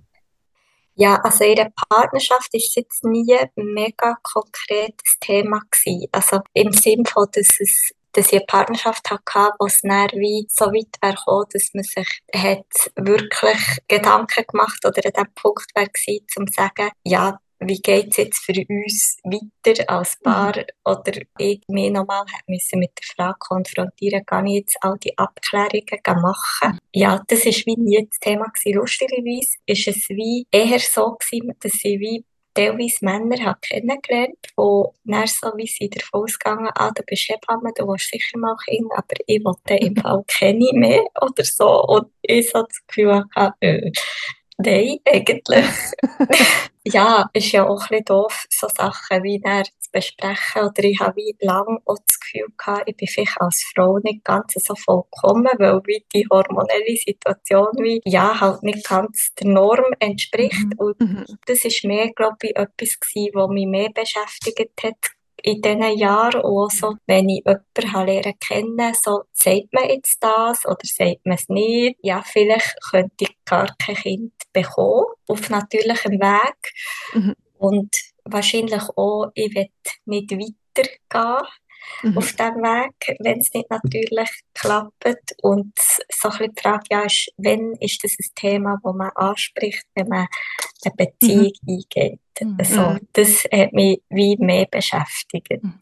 Ja, 0.95 1.15
also 1.23 1.45
in 1.45 1.55
der 1.55 1.71
Partnerschaft 1.89 2.53
ist 2.53 2.67
es 2.67 2.75
jetzt 2.75 3.05
nie 3.05 3.33
ein 3.33 3.49
mega 3.55 4.17
konkretes 4.21 5.17
Thema 5.21 5.61
gewesen. 5.71 6.07
Also 6.11 6.41
im 6.53 6.73
Sinne 6.73 7.03
von, 7.07 7.25
dass 7.31 7.47
es 7.59 7.91
dass 8.13 8.27
ich 8.27 8.33
eine 8.33 8.45
Partnerschaft 8.45 9.09
hatte, 9.09 9.53
wo 9.59 9.67
es 9.67 9.81
dann 9.81 10.09
wie 10.13 10.45
so 10.49 10.65
weit 10.65 10.95
wäre 11.01 11.15
gekommen, 11.15 11.45
dass 11.51 11.69
man 11.73 11.83
sich 11.83 12.21
hat 12.33 12.91
wirklich 12.95 13.77
Gedanken 13.87 14.45
gemacht 14.47 14.85
oder 14.85 15.01
an 15.05 15.25
dem 15.25 15.33
Punkt 15.35 15.67
wäre 15.75 15.87
gewesen, 15.87 16.25
um 16.37 16.47
zu 16.47 16.53
sagen, 16.53 16.91
ja, 17.03 17.39
wie 17.59 17.81
geht 17.81 18.11
es 18.11 18.17
jetzt 18.17 18.39
für 18.39 18.53
uns 18.53 19.17
weiter 19.23 19.89
als 19.89 20.17
Paar? 20.21 20.55
Mhm. 20.55 20.63
Oder 20.85 21.21
ich 21.37 21.61
mich 21.67 21.91
nochmal 21.91 22.25
müssen 22.47 22.79
mit 22.79 22.91
der 22.97 23.15
Frage 23.15 23.37
konfrontieren, 23.39 24.25
kann 24.25 24.47
ich 24.47 24.59
jetzt 24.59 24.77
all 24.81 24.97
die 24.97 25.17
Abklärungen 25.17 26.21
machen? 26.21 26.79
Ja, 26.93 27.21
das 27.27 27.45
war 27.45 27.51
wie 27.51 27.75
nie 27.75 28.07
das 28.09 28.19
Thema 28.19 28.45
gewesen. 28.45 28.77
Lustigerweise 28.77 29.57
ist 29.65 29.87
es 29.87 30.09
wie 30.09 30.47
eher 30.51 30.79
so 30.79 31.17
gewesen, 31.17 31.53
dass 31.59 31.73
ich 31.83 31.99
wie 31.99 32.25
teilweise 32.53 33.05
Männer 33.05 33.43
habe 33.45 33.59
kennengelernt, 33.61 34.37
die 34.57 35.11
dann 35.11 35.27
so 35.27 35.51
wie 35.55 35.67
sie 35.67 35.89
davon 35.89 36.23
ausgegangen 36.23 36.69
ah, 36.75 36.91
du 36.91 37.03
bist 37.03 37.29
Hebamme, 37.29 37.71
du 37.75 37.87
willst 37.87 38.09
sicher 38.09 38.37
mal 38.37 38.55
Kinder, 38.65 38.97
aber 38.97 39.15
ich 39.25 39.43
wollte 39.43 39.75
im 39.75 39.95
Fall 40.01 40.23
keine 40.27 40.69
mehr 40.73 41.03
oder 41.21 41.43
so. 41.43 41.83
Und 41.85 42.11
ich 42.21 42.49
so 42.49 42.63
das 42.63 42.85
Gefühl 42.87 43.23
hatte, 43.35 43.55
äh, 43.61 43.91
nein, 44.59 44.99
eigentlich. 45.05 45.65
ja, 46.85 47.29
ist 47.33 47.51
ja 47.51 47.67
auch 47.67 47.81
ein 47.81 47.87
bisschen 47.89 48.05
doof, 48.05 48.45
so 48.49 48.67
Sachen 48.67 49.23
wie 49.23 49.39
dann 49.39 49.65
zu 49.65 49.91
besprechen. 49.91 50.63
Oder 50.63 50.83
ich 50.83 50.99
habe 50.99 51.15
wie 51.17 51.35
lange 51.39 51.79
auch 51.85 51.97
das 52.05 52.19
Gefühl 52.19 52.47
gehabt, 52.57 52.83
ich 52.87 52.95
bin 52.95 53.07
vielleicht 53.07 53.41
als 53.41 53.63
Frau 53.73 53.97
nicht 53.99 54.23
ganz 54.23 54.53
so 54.53 54.75
vollkommen, 54.75 55.49
weil 55.57 55.81
wie 55.85 56.05
die 56.13 56.27
hormonelle 56.29 56.95
Situation 56.95 57.67
wie, 57.79 58.01
ja, 58.05 58.39
halt 58.39 58.63
nicht 58.63 58.87
ganz 58.87 59.33
der 59.39 59.47
Norm 59.47 59.93
entspricht. 59.99 60.65
Mhm. 60.65 60.77
Und 60.77 60.99
mhm. 60.99 61.25
das 61.45 61.65
ist 61.65 61.83
mehr, 61.83 62.11
glaube 62.11 62.37
ich, 62.41 62.55
etwas 62.55 62.99
gewesen, 62.99 63.31
was 63.33 63.49
mich 63.49 63.67
mehr 63.67 63.89
beschäftigt 63.89 64.83
hat, 64.83 65.18
in 65.43 65.61
diesen 65.61 65.97
Jahren 65.97 66.41
auch 66.41 66.69
so, 66.69 66.95
wenn 67.05 67.29
ich 67.29 67.43
jemanden 67.45 68.07
lernen 68.07 68.39
kennen, 68.39 68.93
so, 69.01 69.23
sagt 69.33 69.73
man 69.73 69.89
jetzt 69.89 70.17
das 70.19 70.65
oder 70.65 70.77
sagt 70.83 71.25
man 71.25 71.35
es 71.35 71.49
nicht? 71.49 71.97
Ja, 72.01 72.21
vielleicht 72.25 72.75
könnte 72.89 73.25
ich 73.25 73.35
gar 73.45 73.67
kein 73.83 73.95
Kind 73.95 74.33
bekommen, 74.53 75.05
auf 75.27 75.49
natürlichem 75.49 76.13
Weg. 76.13 76.73
Mhm. 77.13 77.35
Und 77.57 77.95
wahrscheinlich 78.25 78.81
auch, 78.95 79.31
ich 79.33 79.53
will 79.53 79.67
nicht 80.05 80.31
weitergehen 80.31 81.47
mhm. 82.03 82.17
auf 82.17 82.31
diesem 82.31 82.55
Weg, 82.55 83.17
wenn 83.19 83.39
es 83.39 83.53
nicht 83.53 83.69
natürlich 83.69 84.29
klappt. 84.53 85.35
Und 85.41 85.73
so 85.77 86.29
ein 86.29 86.37
bisschen 86.37 86.53
die 86.55 86.61
Frage 86.61 86.83
ja, 86.91 87.01
ist, 87.01 87.31
wenn 87.37 87.73
ist 87.79 88.03
das 88.03 88.15
ein 88.19 88.29
Thema, 88.35 88.77
das 88.83 88.95
man 88.95 89.11
anspricht, 89.15 89.85
wenn 89.95 90.07
man 90.07 90.27
eine 90.83 90.95
Beziehung 90.95 91.51
mhm. 91.63 91.73
eingeht. 91.73 92.19
Mhm. 92.41 92.57
Also, 92.57 92.97
das 93.13 93.43
hat 93.51 93.73
mich 93.73 94.01
wie 94.09 94.37
mehr 94.37 94.67
beschäftigt. 94.69 95.63
Mhm. 95.63 95.73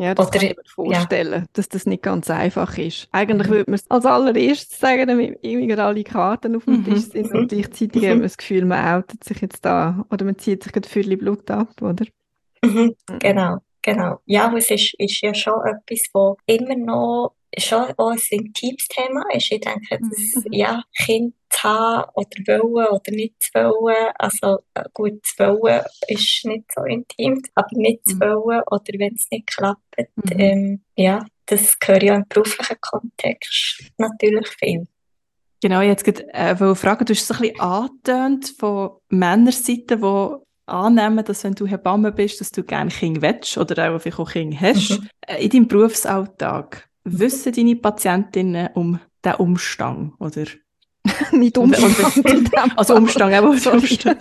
Ja, 0.00 0.14
das 0.14 0.28
Oder, 0.28 0.38
kann 0.38 0.48
ich 0.48 0.56
mir 0.56 0.62
vorstellen, 0.64 1.42
ja. 1.42 1.46
dass 1.52 1.68
das 1.68 1.84
nicht 1.84 2.02
ganz 2.02 2.30
einfach 2.30 2.78
ist. 2.78 3.06
Eigentlich 3.12 3.48
mhm. 3.48 3.52
würde 3.52 3.70
man 3.70 3.74
es 3.74 3.90
als 3.90 4.06
allererstes 4.06 4.78
sagen, 4.78 5.06
damit 5.06 5.38
irgendwie 5.42 5.74
alle 5.74 6.04
Karten 6.04 6.56
auf 6.56 6.64
dem 6.64 6.78
mhm. 6.78 6.84
Tisch 6.86 7.10
sind 7.10 7.30
und 7.32 7.48
gleichzeitig 7.48 8.04
hat 8.04 8.14
man 8.14 8.22
das 8.22 8.38
Gefühl, 8.38 8.64
man 8.64 8.82
outet 8.82 9.22
sich 9.22 9.42
jetzt 9.42 9.62
da 9.62 10.06
oder 10.10 10.24
man 10.24 10.38
zieht 10.38 10.64
sich 10.64 10.74
ein 10.74 10.84
Viertel 10.84 11.18
Blut 11.18 11.50
ab, 11.50 11.82
oder? 11.82 12.06
Mhm. 12.64 12.94
Genau. 13.18 13.58
Genau. 13.82 14.20
Ja, 14.26 14.52
es 14.56 14.70
ist, 14.70 14.94
ist 14.98 15.20
ja 15.22 15.34
schon 15.34 15.60
etwas, 15.64 16.02
wo 16.12 16.36
immer 16.46 16.76
noch 16.76 17.34
schon 17.58 17.86
auch 17.96 18.10
ein 18.10 18.20
intimes 18.30 18.86
Thema 18.88 19.24
ist. 19.34 19.50
Ich 19.50 19.60
denke, 19.60 19.98
dass, 19.98 20.44
mhm. 20.44 20.52
ja, 20.52 20.82
Kind 20.96 21.34
zu 21.48 21.62
haben 21.64 22.10
oder 22.14 22.62
wollen 22.62 22.86
oder 22.88 23.12
nicht 23.12 23.42
zu 23.42 23.50
wollen, 23.54 24.12
also 24.18 24.58
äh, 24.74 24.84
gut, 24.94 25.24
zu 25.24 25.38
wollen 25.38 25.82
ist 26.06 26.44
nicht 26.44 26.72
so 26.72 26.84
intim, 26.84 27.42
aber 27.54 27.68
nicht 27.72 28.06
zu 28.06 28.16
mhm. 28.16 28.20
wollen 28.20 28.62
oder 28.70 28.98
wenn 28.98 29.14
es 29.14 29.26
nicht 29.30 29.48
klappt, 29.48 29.82
mhm. 29.98 30.38
ähm, 30.38 30.84
ja, 30.96 31.24
das 31.46 31.78
gehört 31.78 32.02
ja 32.04 32.14
im 32.14 32.24
beruflichen 32.28 32.76
Kontext 32.80 33.90
natürlich 33.98 34.48
viel. 34.48 34.86
Genau, 35.62 35.82
jetzt 35.82 36.04
gerade 36.04 36.26
äh, 36.32 36.56
fragen, 36.74 37.04
du 37.04 37.12
hast 37.12 37.22
es 37.22 37.30
ein 37.32 37.40
bisschen 37.42 37.60
angetönt 37.60 38.54
von 38.58 38.92
Männerseite, 39.08 39.98
die 39.98 40.49
annehmen, 40.66 41.24
dass 41.24 41.44
wenn 41.44 41.54
du 41.54 41.66
Hebamme 41.66 42.12
bist, 42.12 42.40
dass 42.40 42.50
du 42.50 42.62
gerne 42.62 42.90
Kinder 42.90 43.22
willst 43.22 43.58
oder 43.58 43.94
auch 43.94 44.00
vielleicht 44.00 44.18
auch 44.18 44.30
Kinder 44.30 44.60
hast. 44.60 44.90
Mhm. 44.90 45.08
Äh, 45.26 45.44
in 45.44 45.50
deinem 45.50 45.68
Berufsalltag, 45.68 46.88
wissen 47.04 47.52
deine 47.52 47.76
Patientinnen 47.76 48.68
um 48.74 49.00
den 49.24 49.34
Umstand, 49.34 50.14
oder? 50.18 50.44
Nicht 51.32 51.58
Umstand. 51.58 52.50
also 52.76 52.94
Umstand, 52.94 53.34
aber 53.34 53.48
Umstand. 53.48 53.84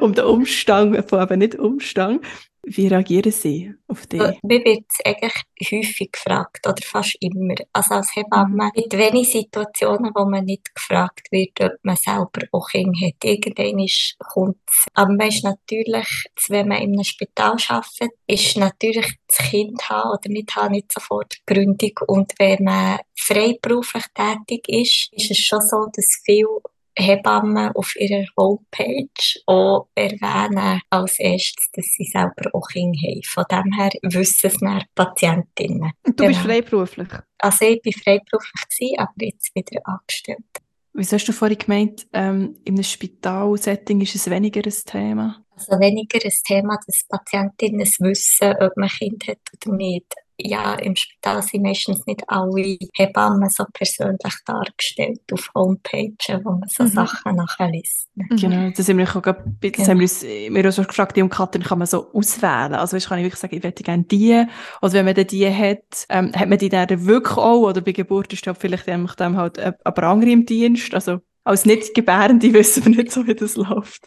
um 0.00 0.14
den 0.14 0.24
Umstand, 0.24 1.08
von 1.08 1.22
eben 1.22 1.38
nicht 1.38 1.54
Umstand. 1.54 2.24
Wie 2.62 2.88
reagieren 2.88 3.32
Sie 3.32 3.74
auf 3.88 4.06
die? 4.06 4.18
Äh, 4.18 4.36
mir 4.42 4.64
wird 4.64 4.84
eigentlich 5.04 5.32
häufig 5.72 6.12
gefragt, 6.12 6.66
oder 6.66 6.82
fast 6.82 7.16
immer. 7.20 7.54
Also 7.72 7.94
als 7.94 8.14
Hebamme 8.14 8.70
gibt 8.74 8.92
mhm. 8.92 8.98
wenig 8.98 9.30
Situationen, 9.30 10.12
wo 10.14 10.24
man 10.24 10.44
nicht 10.44 10.74
gefragt 10.74 11.28
wird, 11.30 11.60
ob 11.60 11.72
man 11.82 11.96
selber 11.96 12.42
auch 12.52 12.68
Kinder 12.68 13.06
hat. 13.06 13.24
Irgendwann 13.24 13.86
kommt 14.18 14.58
es. 14.66 14.84
Aber 14.94 15.12
man 15.12 15.28
ist 15.28 15.44
natürlich, 15.44 16.08
wenn 16.48 16.68
man 16.68 16.82
in 16.82 16.92
einem 16.92 17.04
Spital 17.04 17.56
arbeitet, 17.68 18.10
ist 18.26 18.56
natürlich 18.56 19.14
das 19.26 19.48
Kind 19.48 19.88
haben 19.88 20.10
oder 20.10 20.28
nicht 20.28 20.54
haben 20.54 20.72
nicht 20.72 20.92
sofort 20.92 21.34
die 21.34 21.54
Gründung. 21.54 21.92
Und 22.06 22.32
wenn 22.38 22.64
man 22.64 22.98
freiberuflich 23.16 24.04
tätig 24.14 24.68
ist, 24.68 25.08
ist 25.12 25.30
es 25.30 25.38
schon 25.38 25.60
so, 25.60 25.86
dass 25.94 26.20
viele 26.24 26.60
Hebammen 27.00 27.72
auf 27.74 27.94
ihrer 27.96 28.24
Homepage 28.36 29.08
auch 29.46 29.88
erwähnen 29.94 30.80
als 30.90 31.18
erstes, 31.18 31.70
dass 31.72 31.86
sie 31.86 32.04
selber 32.04 32.50
auch 32.52 32.68
Kinder 32.68 32.98
haben. 33.00 33.22
Von 33.24 33.44
dem 33.50 33.72
her 33.72 33.90
wissen 34.02 34.46
es 34.46 34.58
dann 34.58 34.84
Patientinnen. 34.94 35.92
Und 36.06 36.20
du 36.20 36.24
genau. 36.24 36.28
bist 36.28 36.40
freiberuflich? 36.40 37.08
Also 37.38 37.64
ich 37.64 37.84
war 37.84 37.92
freiberuflich, 37.92 38.68
gewesen, 38.68 38.98
aber 38.98 39.12
jetzt 39.18 39.54
wieder 39.54 39.80
angestellt. 39.84 40.38
Wieso 40.92 41.16
hast 41.16 41.26
du 41.26 41.32
vorhin 41.32 41.58
gemeint, 41.58 42.06
ähm, 42.12 42.56
in 42.64 42.74
einem 42.74 42.82
Spitalsetting 42.82 44.00
ist 44.00 44.16
es 44.16 44.28
weniger 44.28 44.62
ein 44.64 44.74
Thema? 44.86 45.44
Also 45.54 45.78
weniger 45.78 46.18
ein 46.24 46.32
Thema, 46.44 46.78
dass 46.86 47.04
Patientinnen 47.08 47.86
wissen, 48.00 48.54
ob 48.60 48.76
man 48.76 48.88
Kind 48.88 49.28
hat 49.28 49.38
oder 49.54 49.76
nicht 49.76 50.14
ja, 50.44 50.74
im 50.74 50.96
Spital 50.96 51.42
sind 51.42 51.62
meistens 51.62 52.06
nicht 52.06 52.22
alle 52.28 52.78
Hebammen 52.94 53.48
so 53.50 53.64
persönlich 53.72 54.34
dargestellt 54.44 55.20
auf 55.32 55.50
Homepages, 55.54 56.44
wo 56.44 56.52
man 56.52 56.68
so 56.68 56.84
mhm. 56.84 56.88
Sachen 56.88 57.36
nachliest. 57.36 58.08
Mhm. 58.14 58.36
Genau, 58.36 58.70
das 58.76 58.88
haben 58.88 58.98
wir, 58.98 59.08
auch, 59.08 59.22
das 59.22 59.44
genau. 59.60 59.88
haben 59.88 59.98
wir 59.98 60.04
uns 60.04 60.22
wir 60.22 60.68
auch 60.68 60.88
gefragt, 60.88 61.16
die 61.16 61.22
Umkatten 61.22 61.62
kann 61.62 61.78
man 61.78 61.86
so 61.86 62.12
auswählen. 62.12 62.74
Also 62.74 62.96
ich 62.96 63.06
kann 63.06 63.18
ich 63.18 63.24
wirklich 63.24 63.40
sagen, 63.40 63.56
ich 63.56 63.62
hätte 63.62 63.82
gerne 63.82 64.04
die. 64.04 64.44
Oder 64.82 64.92
wenn 64.92 65.04
man 65.04 65.14
dann 65.14 65.26
die 65.26 65.48
hat, 65.48 66.06
ähm, 66.08 66.32
hat 66.34 66.48
man 66.48 66.58
die 66.58 66.68
dann 66.68 67.06
wirklich 67.06 67.36
auch, 67.36 67.68
oder 67.68 67.80
bei 67.80 67.92
Geburt 67.92 68.32
ist 68.32 68.46
dann 68.46 68.54
vielleicht 68.54 68.88
einfach 68.88 69.14
dann 69.14 69.36
halt 69.36 69.58
aber 69.84 70.02
andere 70.04 70.30
im 70.30 70.46
Dienst. 70.46 70.94
Also 70.94 71.20
als 71.44 71.64
nicht 71.64 71.94
Gebärende 71.94 72.52
wissen 72.52 72.84
wir 72.84 73.02
nicht 73.02 73.12
so, 73.12 73.26
wie 73.26 73.34
das 73.34 73.56
läuft. 73.56 74.06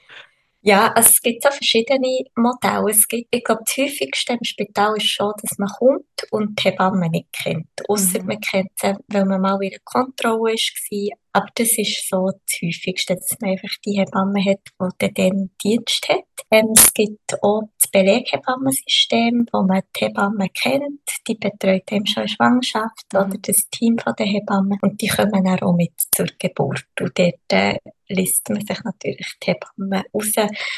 Ja, 0.66 0.94
also 0.94 1.10
es 1.10 1.22
gibt 1.22 1.44
so 1.44 1.50
verschiedene 1.52 2.24
Modelle. 2.36 2.90
Es 2.90 3.06
gibt, 3.08 3.28
ich 3.36 3.44
glaube, 3.44 3.64
das 3.66 3.76
häufigste 3.78 4.34
im 4.34 4.44
Spital 4.44 4.96
ist 4.96 5.10
schon, 5.10 5.34
dass 5.42 5.58
man 5.58 5.68
kommt 5.70 6.06
und 6.32 6.58
die 6.60 6.64
Hebamme 6.70 7.10
nicht 7.10 7.34
kennt. 7.34 7.68
Ausser 7.90 8.22
Mhm. 8.22 8.28
man 8.28 8.40
kennt 8.40 8.72
sie, 8.80 8.94
weil 9.10 9.26
man 9.26 9.42
mal 9.42 9.62
in 9.62 9.72
der 9.72 9.80
Kontrolle 9.84 10.54
war. 10.54 11.18
Aber 11.34 11.48
das 11.56 11.78
ist 11.80 12.08
so 12.10 12.28
das 12.28 12.60
häufigste, 12.62 13.16
dass 13.16 13.36
man 13.42 13.52
einfach 13.52 13.76
die 13.86 13.98
Hebamme 14.00 14.40
hat, 14.46 14.60
die 14.80 14.98
dann 15.00 15.14
den 15.16 15.52
Dienst 15.64 16.08
hat. 16.08 16.26
Ähm, 16.52 16.68
es 16.76 16.94
gibt 16.94 17.42
auch 17.42 17.64
das 17.82 17.90
Beleghebammensystem, 17.92 19.48
wo 19.52 19.64
man 19.64 19.82
die 19.96 20.06
Hebamme 20.06 20.50
kennt. 20.50 21.02
Die 21.28 21.36
betreut 21.36 21.92
eben 21.92 22.06
schon 22.06 22.28
Schwangerschaft 22.28 23.06
Mhm. 23.14 23.20
oder 23.20 23.38
das 23.42 23.68
Team 23.72 23.98
von 23.98 24.14
der 24.18 24.28
Hebammen. 24.28 24.78
Und 24.82 25.02
die 25.02 25.08
kommen 25.08 25.44
dann 25.44 25.60
auch 25.62 25.76
mit 25.76 25.94
zur 26.16 26.28
Geburt. 26.38 26.86
Und 27.02 27.18
dort 27.18 27.36
äh, 27.50 27.78
liest 28.08 28.48
man 28.50 28.62
sich 28.66 28.84
natürlich 28.84 29.28
die 29.42 29.48
Hebamme 29.52 30.04
raus. 30.14 30.34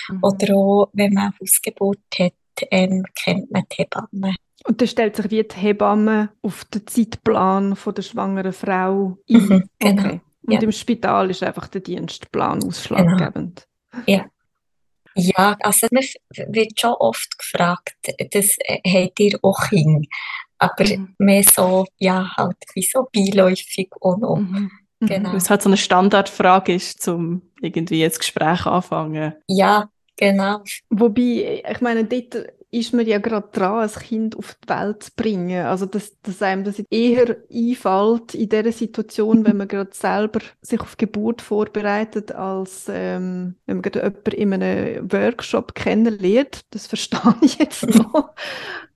Mhm. 0.10 0.20
Oder 0.22 0.56
auch, 0.56 0.90
wenn 0.94 1.14
man 1.14 1.24
eine 1.26 1.34
Hausgeburt 1.40 2.00
hat, 2.20 2.34
ähm, 2.72 3.04
kennt 3.24 3.52
man 3.52 3.64
die 3.72 3.76
Hebamme. 3.82 4.36
Und 4.68 4.80
dann 4.82 4.88
stellt 4.88 5.16
sich 5.18 5.30
wie 5.32 5.44
die 5.44 5.56
Hebamme 5.56 6.30
auf 6.42 6.64
den 6.66 6.88
Zeitplan 6.88 7.76
von 7.76 7.94
der 7.94 8.02
schwangeren 8.02 8.54
Frau 8.54 9.18
ein. 9.30 9.36
Mhm, 9.36 9.70
genau. 9.80 10.04
Okay. 10.04 10.22
Und 10.48 10.54
Ja. 10.54 10.60
Genau. 10.60 10.64
im 10.70 10.72
Spital 10.72 11.30
ist 11.32 11.44
einfach 11.44 11.68
der 11.68 11.82
Dienstplan 11.82 12.64
ausschlaggebend. 12.64 13.68
Ja, 15.18 15.56
also 15.62 15.88
man 15.92 16.04
wird 16.54 16.80
schon 16.80 16.92
oft 16.94 17.38
gefragt, 17.40 17.96
das 18.32 18.58
äh, 18.60 18.80
habt 18.86 19.20
ihr 19.22 19.40
auch 19.42 19.70
Kinder? 19.70 20.06
Aber 20.58 20.84
Mhm. 20.86 21.16
mehr 21.20 21.44
so, 21.44 21.86
ja, 21.98 22.32
halt 22.36 22.58
wie 22.74 22.84
so 22.84 23.08
beiläufig 23.14 23.90
auch 24.02 24.18
noch. 24.18 24.36
Mhm. 24.38 24.72
Mhm. 25.00 25.08
Genau. 25.08 25.30
Weil 25.30 25.38
es 25.38 25.50
halt 25.50 25.62
so 25.62 25.70
eine 25.70 25.78
Standardfrage 25.78 26.74
ist, 26.74 27.08
um 27.08 27.42
irgendwie 27.62 28.04
ein 28.04 28.12
Gespräch 28.12 28.66
anfangen. 28.66 29.34
Ja, 29.48 29.90
genau. 30.18 30.62
Wobei, 30.90 31.64
ich 31.70 31.82
meine, 31.82 32.04
dort 32.06 32.48
ist 32.80 32.94
man 32.94 33.06
ja 33.08 33.20
gerade 33.20 33.50
dran, 33.52 33.82
ein 33.90 33.90
Kind 34.02 34.38
auf 34.38 34.56
die 34.64 34.70
Welt 34.70 35.04
zu 35.04 35.12
bringen. 35.16 35.66
Also, 35.66 35.86
dass, 35.86 36.20
dass 36.22 36.42
einem 36.42 36.64
das 36.64 36.80
eher 36.90 37.38
einfällt 37.52 38.36
in 38.36 38.50
dieser 38.50 38.72
Situation, 38.72 39.46
wenn 39.46 39.58
man 39.58 39.68
gerade 39.68 39.92
selber 39.94 40.40
sich 40.62 40.80
auf 40.82 40.98
Geburt 40.98 41.42
vorbereitet, 41.42 42.32
als 42.34 42.88
ähm, 42.90 43.56
wenn 43.66 43.78
man 43.78 43.82
gerade 43.84 44.14
jemanden 44.38 44.68
in 44.68 44.98
einem 44.98 45.12
Workshop 45.12 45.76
kennenlernt. 45.76 46.62
Das 46.72 46.88
verstehe 46.88 47.36
ich 47.42 47.58
jetzt 47.60 47.90
noch. 47.96 48.34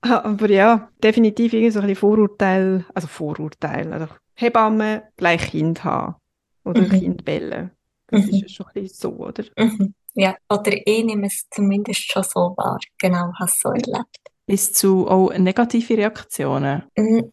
Aber 0.00 0.48
ja, 0.50 0.90
definitiv 1.02 1.52
irgendwie 1.52 1.70
so 1.72 1.80
ein 1.80 1.94
Vorurteil, 1.96 2.84
also 2.94 3.06
Vorurteil, 3.08 3.92
also 3.92 4.08
Hebamme 4.34 5.04
gleich 5.16 5.50
Kind 5.50 5.84
haben 5.84 6.16
oder 6.64 6.82
Mhm. 6.82 6.86
Kind 6.86 7.24
bellen. 7.24 7.70
Das 8.06 8.26
Mhm. 8.26 8.28
ist 8.28 8.40
ja 8.42 8.48
schon 8.48 8.66
ein 8.66 8.72
bisschen 8.82 8.96
so, 9.12 9.16
oder? 9.18 9.44
Mhm. 9.56 9.94
Ja, 10.14 10.36
oder 10.48 10.72
ich 10.72 11.04
nehme 11.04 11.26
es 11.26 11.46
zumindest 11.50 12.10
schon 12.10 12.22
so 12.22 12.54
wahr. 12.56 12.78
Genau, 12.98 13.32
habe 13.38 13.44
es 13.44 13.60
so 13.60 13.70
erlebt. 13.70 14.16
Bis 14.46 14.72
zu 14.72 15.06
auch 15.08 15.32
negative 15.38 15.96
Reaktionen. 15.96 16.82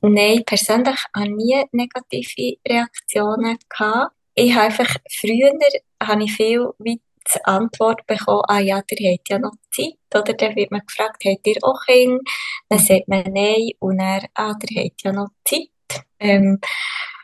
Nein, 0.02 0.44
persönlich 0.46 1.00
habe 1.16 1.28
ich 1.28 1.34
nie 1.36 1.64
negative 1.72 2.58
Reaktionen 2.68 3.58
gehabt. 3.68 4.14
Ich 4.36 4.54
habe 4.54 4.66
einfach, 4.66 4.96
früher 5.20 5.52
habe 6.02 6.24
ich 6.24 6.34
viel 6.34 6.70
wie 6.78 7.02
die 7.34 7.46
Antwort 7.46 8.06
bekommen, 8.06 8.44
ah 8.48 8.60
ja, 8.60 8.82
ihr 8.90 9.12
habt 9.12 9.30
ja 9.30 9.40
noch 9.40 9.52
Zeit, 9.72 9.96
oder? 10.14 10.34
Dann 10.34 10.56
wird 10.56 10.72
man 10.72 10.82
gefragt, 10.86 11.24
habt 11.26 11.48
ihr 11.48 11.58
auch 11.64 11.82
Kinder? 11.86 12.20
Dann 12.70 12.80
sagt 12.80 13.08
man 13.08 13.24
nein, 13.34 13.72
und 13.80 13.98
dann, 13.98 14.26
ah, 14.36 14.54
ihr 14.70 14.84
habt 14.84 15.02
ja 15.04 15.12
noch 15.12 15.30
Zeit. 15.44 15.70
Ähm, 16.20 16.60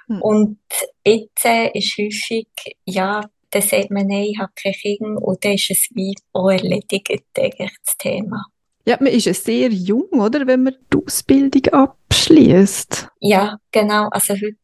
Mhm. 0.07 0.21
und 0.21 0.59
jetzt 1.05 1.45
äh, 1.45 1.69
ist 1.77 1.97
häufig, 1.97 2.47
ja, 2.85 3.21
dann 3.53 3.61
sagt 3.61 3.91
man 3.91 4.07
nein, 4.07 4.23
ich 4.31 4.39
habe 4.39 4.51
keine 4.61 4.73
Kinder, 4.75 5.21
und 5.21 5.43
dann 5.43 5.53
ist 5.53 5.69
es 5.71 5.87
wie 5.93 6.15
auch 6.33 6.49
erledigt, 6.49 7.09
eigentlich, 7.37 7.71
das 7.85 7.97
Thema. 7.97 8.45
Ja, 8.85 8.97
man 8.99 9.13
ist 9.13 9.25
ja 9.25 9.33
sehr 9.33 9.69
jung, 9.69 10.09
oder? 10.11 10.45
Wenn 10.45 10.63
man 10.63 10.75
die 10.93 10.97
Ausbildung 10.97 11.65
abschließt. 11.73 13.07
Ja, 13.21 13.57
genau, 13.71 14.09
also 14.09 14.33
heute, 14.33 14.55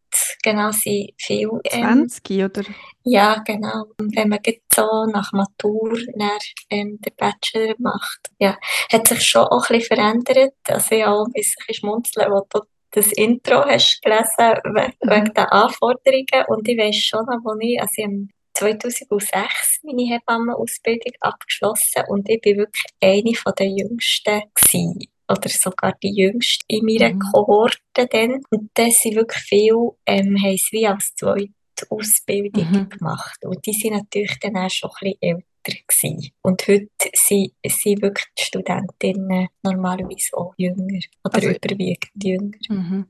genau, 0.43 0.72
sind 0.72 1.12
viele, 1.17 1.62
ähm, 1.72 2.10
20, 2.10 2.43
oder? 2.43 2.63
Ja, 3.03 3.41
genau. 3.46 3.86
Und 3.98 4.15
wenn 4.17 4.29
man 4.29 4.39
jetzt 4.46 4.75
so 4.75 5.05
nach 5.12 5.31
Matur 5.31 5.98
dann, 6.17 6.31
ähm, 6.69 7.00
den 7.00 7.13
Bachelor 7.15 7.75
macht, 7.77 8.29
ja, 8.40 8.57
hat 8.92 9.07
sich 9.07 9.22
schon 9.24 9.44
auch 9.44 9.70
ein 9.70 9.77
bisschen 9.77 9.96
verändert. 9.96 10.53
Also 10.68 10.96
ja, 10.96 11.16
ein 11.16 11.31
bisschen 11.31 11.74
schmunzeln, 11.74 12.29
wo 12.31 12.46
du 12.50 12.59
das 12.92 13.11
Intro 13.14 13.64
hast 13.66 14.01
gelesen, 14.01 14.59
Mhm. 14.66 15.09
wegen 15.09 15.33
den 15.33 15.46
Anforderungen. 15.46 16.46
Und 16.50 16.68
ich 16.68 16.77
weiss 16.77 16.98
schon 16.98 17.25
noch, 17.25 17.40
wo 17.44 17.55
ich, 17.59 17.79
also 17.79 17.94
ich 17.96 18.29
2006 18.59 19.79
meine 19.83 20.03
Hebammenausbildung 20.03 21.13
abgeschlossen 21.22 22.03
und 22.09 22.29
ich 22.29 22.41
bin 22.41 22.57
wirklich 22.57 22.83
eine 23.01 23.33
von 23.35 23.53
den 23.57 23.77
Jüngsten 23.77 24.41
gewesen. 24.53 25.00
Oder 25.27 25.50
sogar 25.50 25.95
die 26.01 26.13
Jüngste 26.15 26.63
in 26.67 26.85
meiner 26.85 27.13
Mhm. 27.13 27.19
Kohorte 27.31 28.07
dann. 28.09 28.41
Und 28.50 28.72
das 28.74 29.01
sind 29.01 29.15
wirklich 29.15 29.43
viele, 29.43 29.91
ähm, 30.07 30.35
haben 30.41 30.55
es 30.55 30.69
wie 30.72 30.87
als 30.87 31.13
zweite 31.15 31.51
Ausbildung 31.89 32.69
Mhm. 32.72 32.89
gemacht. 32.89 33.45
Und 33.45 33.63
die 33.65 33.74
sind 33.74 33.93
natürlich 33.93 34.39
dann 34.39 34.57
auch 34.57 34.69
schon 34.72 34.89
ein 34.89 35.13
bisschen 35.22 35.22
älter 35.22 35.79
gewesen. 35.87 36.31
Und 36.41 36.67
heute 36.67 36.89
sind, 37.13 37.51
sind 37.65 38.01
wirklich 38.01 38.25
die 38.39 38.43
Studentinnen 38.43 39.48
normalerweise 39.61 40.35
auch 40.35 40.53
jünger. 40.57 41.00
Oder 41.24 41.35
Also- 41.35 41.50
überwiegend 41.51 42.11
jünger. 42.24 42.57
Mhm. 42.69 43.05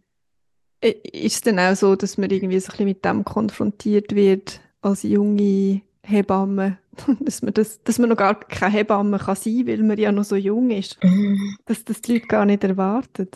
Ist 0.82 1.36
es 1.36 1.42
dann 1.42 1.60
auch 1.60 1.76
so, 1.76 1.96
dass 1.96 2.18
man 2.18 2.30
irgendwie 2.30 2.60
so 2.60 2.68
ein 2.68 2.72
bisschen 2.72 2.86
mit 2.86 3.04
dem 3.06 3.24
konfrontiert 3.26 4.14
wird 4.14 4.62
als 4.82 5.04
junge 5.04 5.82
Hebamme? 6.04 6.78
Dass 7.22 7.42
man, 7.42 7.54
das, 7.54 7.82
dass 7.84 7.98
man 7.98 8.10
noch 8.10 8.18
gar 8.18 8.38
keine 8.38 8.74
Hebamme 8.74 9.20
kann 9.20 9.36
sein 9.36 9.66
weil 9.66 9.84
man 9.84 9.98
ja 9.98 10.12
noch 10.12 10.26
so 10.26 10.36
jung 10.36 10.70
ist? 10.70 11.02
Mhm. 11.02 11.56
Dass 11.66 11.86
das 11.86 12.02
die 12.02 12.16
Leute 12.16 12.28
gar 12.28 12.46
nicht 12.46 12.64
erwarten? 12.64 13.30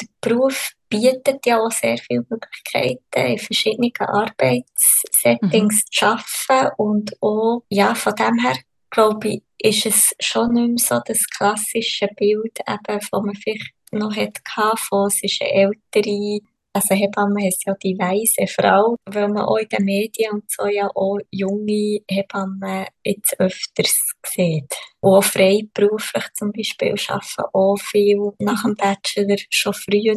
der 0.00 0.06
Beruf 0.20 0.72
bietet 0.88 1.44
ja 1.46 1.58
auch 1.60 1.70
sehr 1.70 1.98
viele 1.98 2.24
Möglichkeiten, 2.28 3.32
in 3.32 3.38
verschiedenen 3.38 3.92
Arbeitssettings 3.98 5.84
zu 5.86 6.06
arbeiten. 6.06 6.74
Und 6.76 7.12
auch, 7.20 7.62
ja, 7.68 7.94
von 7.94 8.14
dem 8.14 8.38
her, 8.38 8.56
glaube 8.90 9.28
ich, 9.28 9.42
ist 9.58 9.86
es 9.86 10.14
schon 10.20 10.52
nicht 10.52 10.68
mehr 10.68 10.78
so 10.78 11.00
das 11.04 11.26
klassische 11.26 12.08
Bild, 12.16 12.58
eben, 12.66 13.00
das 13.10 13.10
man 13.12 13.34
vielleicht 13.34 13.72
noch 13.90 14.14
hatte, 14.14 14.40
von, 14.76 15.08
es 15.08 15.22
ist 15.22 15.42
eine 15.42 15.52
ältere, 15.52 16.40
also 16.72 16.94
Hebamme 16.94 17.42
heisst 17.42 17.66
ja 17.66 17.74
die 17.82 17.98
weise 17.98 18.46
Frau, 18.46 18.96
weil 19.06 19.28
man 19.28 19.44
auch 19.44 19.56
in 19.56 19.68
den 19.68 19.84
Medien 19.84 20.32
und 20.32 20.50
so 20.50 20.66
ja 20.66 20.88
auch 20.94 21.18
junge 21.30 22.00
Hebammen 22.08 22.86
jetzt 23.04 23.38
öfters 23.40 23.98
sieht. 24.26 24.74
Und 25.00 25.14
auch 25.14 25.24
freiberuflich 25.24 26.24
zum 26.34 26.52
Beispiel 26.52 26.94
arbeiten 27.08 27.42
auch 27.52 27.76
viel 27.78 28.32
nach 28.38 28.62
dem 28.62 28.74
Bachelor 28.74 29.36
schon 29.50 29.72
früher, 29.72 30.14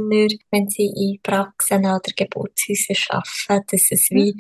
wenn 0.52 0.70
sie 0.70 0.92
in 0.96 1.20
Praxen 1.24 1.86
oder 1.86 2.02
Geburtshäusern 2.16 2.98
arbeiten, 3.10 3.66
dass 3.72 3.92
es 3.92 4.10
wie 4.12 4.36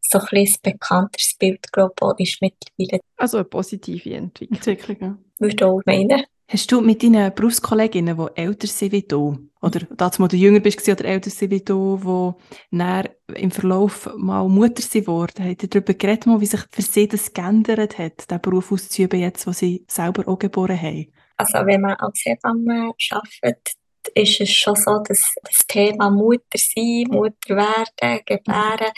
so 0.00 0.18
ein 0.18 0.26
bisschen 0.30 0.60
ein 0.64 0.72
bekannteres 0.72 1.34
Bild, 1.38 1.72
glaube 1.72 1.94
ich, 2.18 2.32
ist 2.32 2.42
mittlerweile, 2.42 3.00
Also 3.16 3.38
eine 3.38 3.44
positive 3.44 4.14
Entwicklung. 4.14 4.56
Entwicklung, 4.56 4.96
ja. 5.00 5.18
würde 5.38 5.54
ich 5.54 5.62
auch 5.62 5.80
meinen. 5.84 6.24
Hast 6.50 6.72
du 6.72 6.80
mit 6.80 7.02
deinen 7.02 7.34
Berufskolleginnen, 7.34 8.16
die 8.16 8.40
älter 8.40 8.66
sind 8.66 8.92
wie 8.92 9.02
du, 9.02 9.47
oder 9.60 9.80
mal 10.18 10.28
du 10.28 10.36
jünger 10.36 10.60
bist 10.60 10.88
oder 10.88 11.04
älter 11.04 11.30
wie 11.50 11.60
du, 11.60 12.34
dann 12.70 13.08
im 13.34 13.50
Verlauf 13.50 14.08
mal 14.16 14.48
Mutter 14.48 14.82
sind 14.82 15.06
worden, 15.06 15.48
habt 15.48 15.62
ihr 15.62 15.68
darüber 15.68 15.94
geredet, 15.94 16.26
wie 16.26 16.46
sich 16.46 16.60
für 16.70 16.82
sie 16.82 17.08
das 17.08 17.32
geändert 17.32 17.98
hat, 17.98 18.28
diesen 18.28 18.40
Beruf 18.40 18.72
auszuüben, 18.72 19.20
jetzt, 19.20 19.46
wo 19.46 19.52
sie 19.52 19.84
selber 19.88 20.28
auch 20.28 20.38
geboren 20.38 20.80
haben? 20.80 21.12
Also 21.36 21.58
wenn 21.66 21.80
man 21.80 21.94
als 21.94 22.22
Hebamme 22.24 22.92
arbeitet, 23.10 23.74
ist 24.14 24.40
es 24.40 24.50
schon 24.50 24.74
so, 24.74 25.02
dass 25.06 25.34
das 25.42 25.66
Thema 25.66 26.10
Mutter 26.10 26.56
sein, 26.56 27.04
Mutter 27.08 27.56
werden, 27.56 28.20
gebären, 28.24 28.92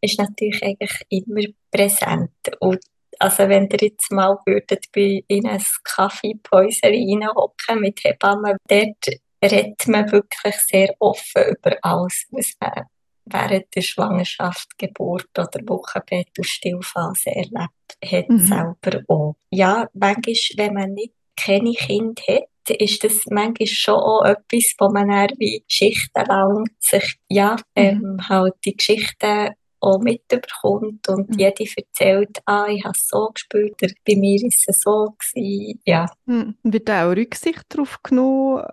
ist 0.00 0.18
natürlich 0.18 0.62
eigentlich 0.62 1.00
immer 1.08 1.42
präsent. 1.70 2.30
Und 2.60 2.80
also 3.18 3.48
wenn 3.48 3.68
ihr 3.70 3.78
jetzt 3.80 4.10
mal 4.12 4.38
würdet 4.46 4.86
bei 4.94 5.24
in 5.28 5.46
ein 5.46 5.62
Kaffeepäuschen 5.84 6.90
reinhocken 6.90 7.80
mit 7.80 8.02
Hebammen, 8.04 8.56
dort 8.68 9.20
redet 9.50 9.86
man 9.88 10.10
wirklich 10.12 10.54
sehr 10.56 10.94
offen 10.98 11.42
über 11.50 11.76
alles, 11.82 12.26
was 12.30 12.52
man 12.60 12.84
während 13.26 13.74
der 13.74 13.80
Schwangerschaft, 13.80 14.76
Geburt 14.78 15.28
oder 15.38 15.60
Wochenbett 15.66 16.28
und 16.36 16.44
Stillphase 16.46 17.30
erlebt 17.30 17.96
hat, 18.04 18.28
Mhm. 18.28 18.38
selber 18.38 19.02
auch. 19.08 19.36
Ja, 19.50 19.88
manchmal, 19.94 20.34
wenn 20.56 20.74
man 20.74 20.92
nicht 20.92 21.14
keine 21.36 21.72
Kinder 21.72 22.22
hat, 22.28 22.48
ist 22.78 23.02
das 23.04 23.20
manchmal 23.30 23.66
schon 23.66 23.94
auch 23.94 24.24
etwas, 24.24 24.74
wo 24.78 24.88
man 24.90 25.08
dann 25.08 25.30
wie 25.38 25.64
schichtenlang 25.68 26.64
sich, 26.78 27.16
ja, 27.28 27.56
ähm, 27.74 28.18
halt 28.28 28.54
die 28.64 28.76
Geschichten 28.76 29.50
auch 29.80 29.98
mitbekommt 29.98 31.06
und 31.08 31.30
Mhm. 31.30 31.38
jede 31.38 31.64
erzählt, 31.76 32.38
ah, 32.46 32.66
ich 32.68 32.84
habe 32.84 32.94
es 32.96 33.06
so 33.08 33.28
gespürt, 33.34 33.78
bei 34.06 34.16
mir 34.16 34.42
ist 34.42 34.64
es 34.68 34.80
so 34.80 35.14
gewesen. 35.18 35.80
Ja, 35.84 36.06
Hm. 36.26 36.56
Wird 36.62 36.88
da 36.88 37.06
auch 37.10 37.16
Rücksicht 37.16 37.64
darauf 37.68 38.02
genommen? 38.02 38.64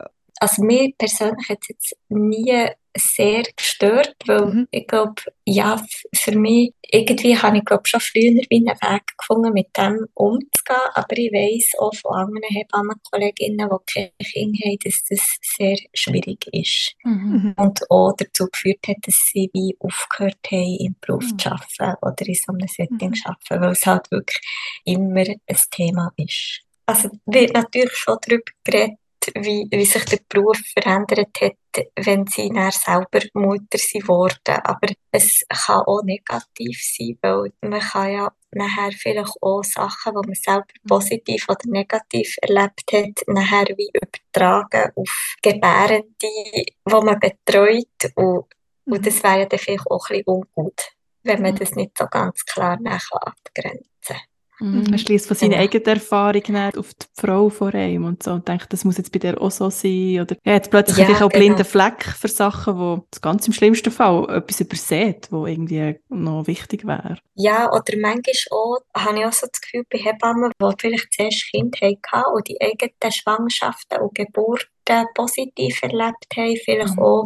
Also 0.42 0.64
mir 0.64 0.92
persönlich 0.98 1.50
hat 1.50 1.60
es 1.62 1.68
jetzt 1.70 1.98
nie 2.10 2.68
sehr 2.98 3.44
gestört, 3.56 4.16
weil 4.26 4.46
mhm. 4.46 4.68
ich 4.72 4.88
glaube, 4.88 5.22
ja, 5.46 5.82
für 6.14 6.38
mich, 6.38 6.74
irgendwie 6.82 7.38
habe 7.38 7.60
ich 7.60 7.66
glaube 7.66 7.84
schon 7.86 8.00
früher 8.00 8.42
wie 8.50 8.58
einen 8.58 8.82
Weg 8.82 9.04
gefunden, 9.18 9.54
mit 9.54 9.68
dem 9.78 10.08
umzugehen, 10.16 10.90
aber 10.96 11.18
ich 11.18 11.32
weiss 11.32 11.80
auch 11.80 11.94
von 11.94 12.16
anderen 12.16 12.56
Hebammenkolleginnen, 12.56 13.70
die 13.70 13.94
keine 13.94 14.12
Kinder 14.24 14.66
haben, 14.66 14.78
dass 14.84 15.04
das 15.10 15.38
sehr 15.58 15.78
schwierig 15.94 16.46
ist. 16.52 16.96
Mhm. 17.04 17.54
Und 17.56 17.80
auch 17.92 18.14
dazu 18.18 18.48
geführt 18.52 18.88
hat, 18.88 18.98
dass 19.04 19.22
sie 19.32 19.50
wie 19.54 19.78
aufgehört 19.80 20.40
haben, 20.52 20.78
im 20.80 20.96
Beruf 21.00 21.32
mhm. 21.32 21.38
zu 21.38 21.52
arbeiten 21.52 21.98
oder 22.02 22.28
in 22.28 22.34
so 22.34 22.52
einem 22.52 22.68
Setting 22.68 23.10
mhm. 23.10 23.14
zu 23.14 23.30
arbeiten, 23.30 23.62
weil 23.62 23.72
es 23.72 23.86
halt 23.86 24.10
wirklich 24.10 24.42
immer 24.86 25.22
ein 25.22 25.58
Thema 25.70 26.12
ist. 26.18 26.62
Also 26.88 27.10
wird 27.26 27.54
natürlich 27.54 27.96
schon 27.96 28.18
darüber 28.22 28.52
geredet, 28.66 28.98
wie, 29.36 29.68
wie 29.70 29.86
sich 29.86 30.06
der 30.06 30.20
Beruf 30.28 30.58
verändert 30.74 31.40
hat, 31.42 31.86
wenn 31.96 32.28
sie 32.28 32.50
dann 32.50 32.72
selber 32.72 33.22
Mutter 33.34 33.78
sind 33.78 34.08
worden. 34.08 34.58
Aber 34.64 34.88
es 35.12 35.44
kann 35.50 35.84
auch 35.86 36.04
negativ 36.04 36.82
sein, 36.82 37.18
weil 37.22 37.54
man 37.62 37.80
kann 37.80 38.12
ja 38.12 38.32
nachher 38.52 38.92
vielleicht 38.92 39.36
auch 39.42 39.64
Sachen, 39.64 40.14
die 40.14 40.28
man 40.28 40.36
selber 40.36 40.66
positiv 40.88 41.46
oder 41.48 41.66
negativ 41.66 42.36
erlebt 42.42 42.84
hat, 42.92 43.28
nachher 43.28 43.76
wie 43.78 43.90
übertragen 43.94 44.92
auf 44.96 45.36
Gebärende, 45.42 46.08
die 46.22 46.76
man 46.86 47.20
betreut. 47.20 48.14
Und, 48.16 48.46
und 48.86 49.00
mhm. 49.00 49.02
das 49.02 49.24
wäre 49.24 49.40
ja 49.40 49.46
dann 49.46 49.60
vielleicht 49.60 49.88
auch 49.88 50.10
ein 50.10 50.18
bisschen 50.18 50.26
ungut, 50.28 50.82
wenn 51.24 51.42
man 51.42 51.54
mhm. 51.54 51.60
das 51.60 51.72
nicht 51.76 51.98
so 51.98 52.06
ganz 52.08 52.46
klar 52.46 52.78
nachher 52.82 53.28
abgrenzen 53.28 53.86
kann. 54.02 54.18
Mhm. 54.62 54.84
Man 54.90 55.00
schließt 55.00 55.28
von 55.28 55.36
seiner 55.36 55.58
genau. 55.58 55.64
eigenen 55.64 55.96
Erfahrung 55.96 56.44
auf 56.78 56.94
die 56.94 57.06
Frau 57.16 57.50
vor 57.50 57.74
einem 57.74 58.06
und 58.06 58.22
so 58.22 58.32
und 58.32 58.48
denkt, 58.48 58.72
das 58.72 58.86
muss 58.86 58.98
jetzt 58.98 59.12
bei 59.12 59.20
dir 59.20 59.42
auch 59.42 59.52
so 59.52 59.70
sein. 59.70 60.22
Oder 60.22 60.36
ja, 60.46 60.54
jetzt 60.54 60.70
plötzlich 60.70 61.08
ja, 61.08 61.16
auch 61.16 61.20
genau. 61.20 61.30
blinden 61.30 61.66
Fleck 61.66 62.04
für 62.04 62.28
Sachen, 62.28 62.78
wo 62.78 63.06
das 63.10 63.22
ganz 63.22 63.48
im 63.48 63.54
schlimmsten 63.54 63.92
Fall 63.92 64.30
etwas 64.30 64.62
übersät, 64.62 65.28
wo 65.32 65.48
irgendwie 65.48 66.00
noch 66.10 66.46
wichtig 66.48 66.86
wäre. 66.86 67.18
Ja, 67.36 67.72
oder 67.72 67.98
manchmal 68.00 68.22
auch, 68.52 68.78
habe 68.96 69.20
ich 69.20 69.26
auch 69.26 69.34
so 69.34 69.48
das 69.52 69.62
Gefühl 69.62 69.84
bei 69.90 69.98
Hebammen, 69.98 70.52
die 70.62 70.74
vielleicht 70.78 71.14
zuerst 71.14 71.52
Kind 71.52 71.82
hatten 71.82 72.34
und 72.34 72.48
die 72.48 72.62
eigenen 72.62 73.12
Schwangerschaften 73.12 74.00
und 74.00 74.16
Geburten 74.16 74.71
positiv 75.14 75.82
erlebt 75.84 76.28
haben, 76.36 76.58
vielleicht 76.64 76.96
mhm. 76.96 77.04
auch 77.04 77.26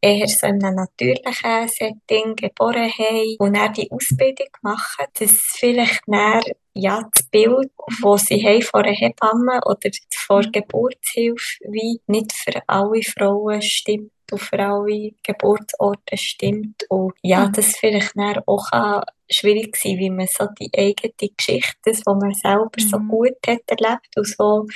eher 0.00 0.26
so 0.26 0.46
in 0.46 0.62
einem 0.64 0.76
natürlichen 0.76 1.68
Setting 1.68 2.34
geboren 2.36 2.90
haben 2.90 3.36
und 3.38 3.56
dann 3.56 3.72
die 3.72 3.90
Ausbildung 3.90 4.48
machen, 4.62 5.06
dass 5.18 5.30
vielleicht 5.56 6.00
dann, 6.06 6.42
ja, 6.74 7.02
das 7.14 7.24
Bild, 7.28 7.70
das 8.02 8.26
sie 8.26 8.44
haben 8.44 8.62
von 8.62 8.82
einer 8.84 8.94
Hebamme 8.94 9.60
oder 9.64 9.90
von 10.14 10.44
mhm. 10.44 10.52
Geburtshilfe, 10.52 11.58
wie 11.68 12.00
nicht 12.06 12.32
für 12.32 12.60
alle 12.66 13.02
Frauen 13.02 13.62
stimmt 13.62 14.10
und 14.30 14.40
für 14.40 14.58
alle 14.58 15.12
Geburtsorte 15.22 16.16
stimmt 16.16 16.84
und 16.88 17.12
ja, 17.22 17.46
mhm. 17.46 17.52
das 17.52 17.76
vielleicht 17.76 18.12
dann 18.16 18.42
auch 18.46 19.02
schwierig 19.30 19.76
sein, 19.76 19.98
wie 19.98 20.10
man 20.10 20.26
so 20.26 20.46
die 20.58 20.70
eigene 20.76 21.12
Geschichte, 21.36 21.76
das, 21.84 22.02
was 22.04 22.16
man 22.20 22.34
selber 22.34 22.70
mhm. 22.76 22.88
so 22.88 22.98
gut 22.98 23.38
hat 23.46 23.62
erlebt 23.66 24.08
und 24.16 24.26
so 24.26 24.66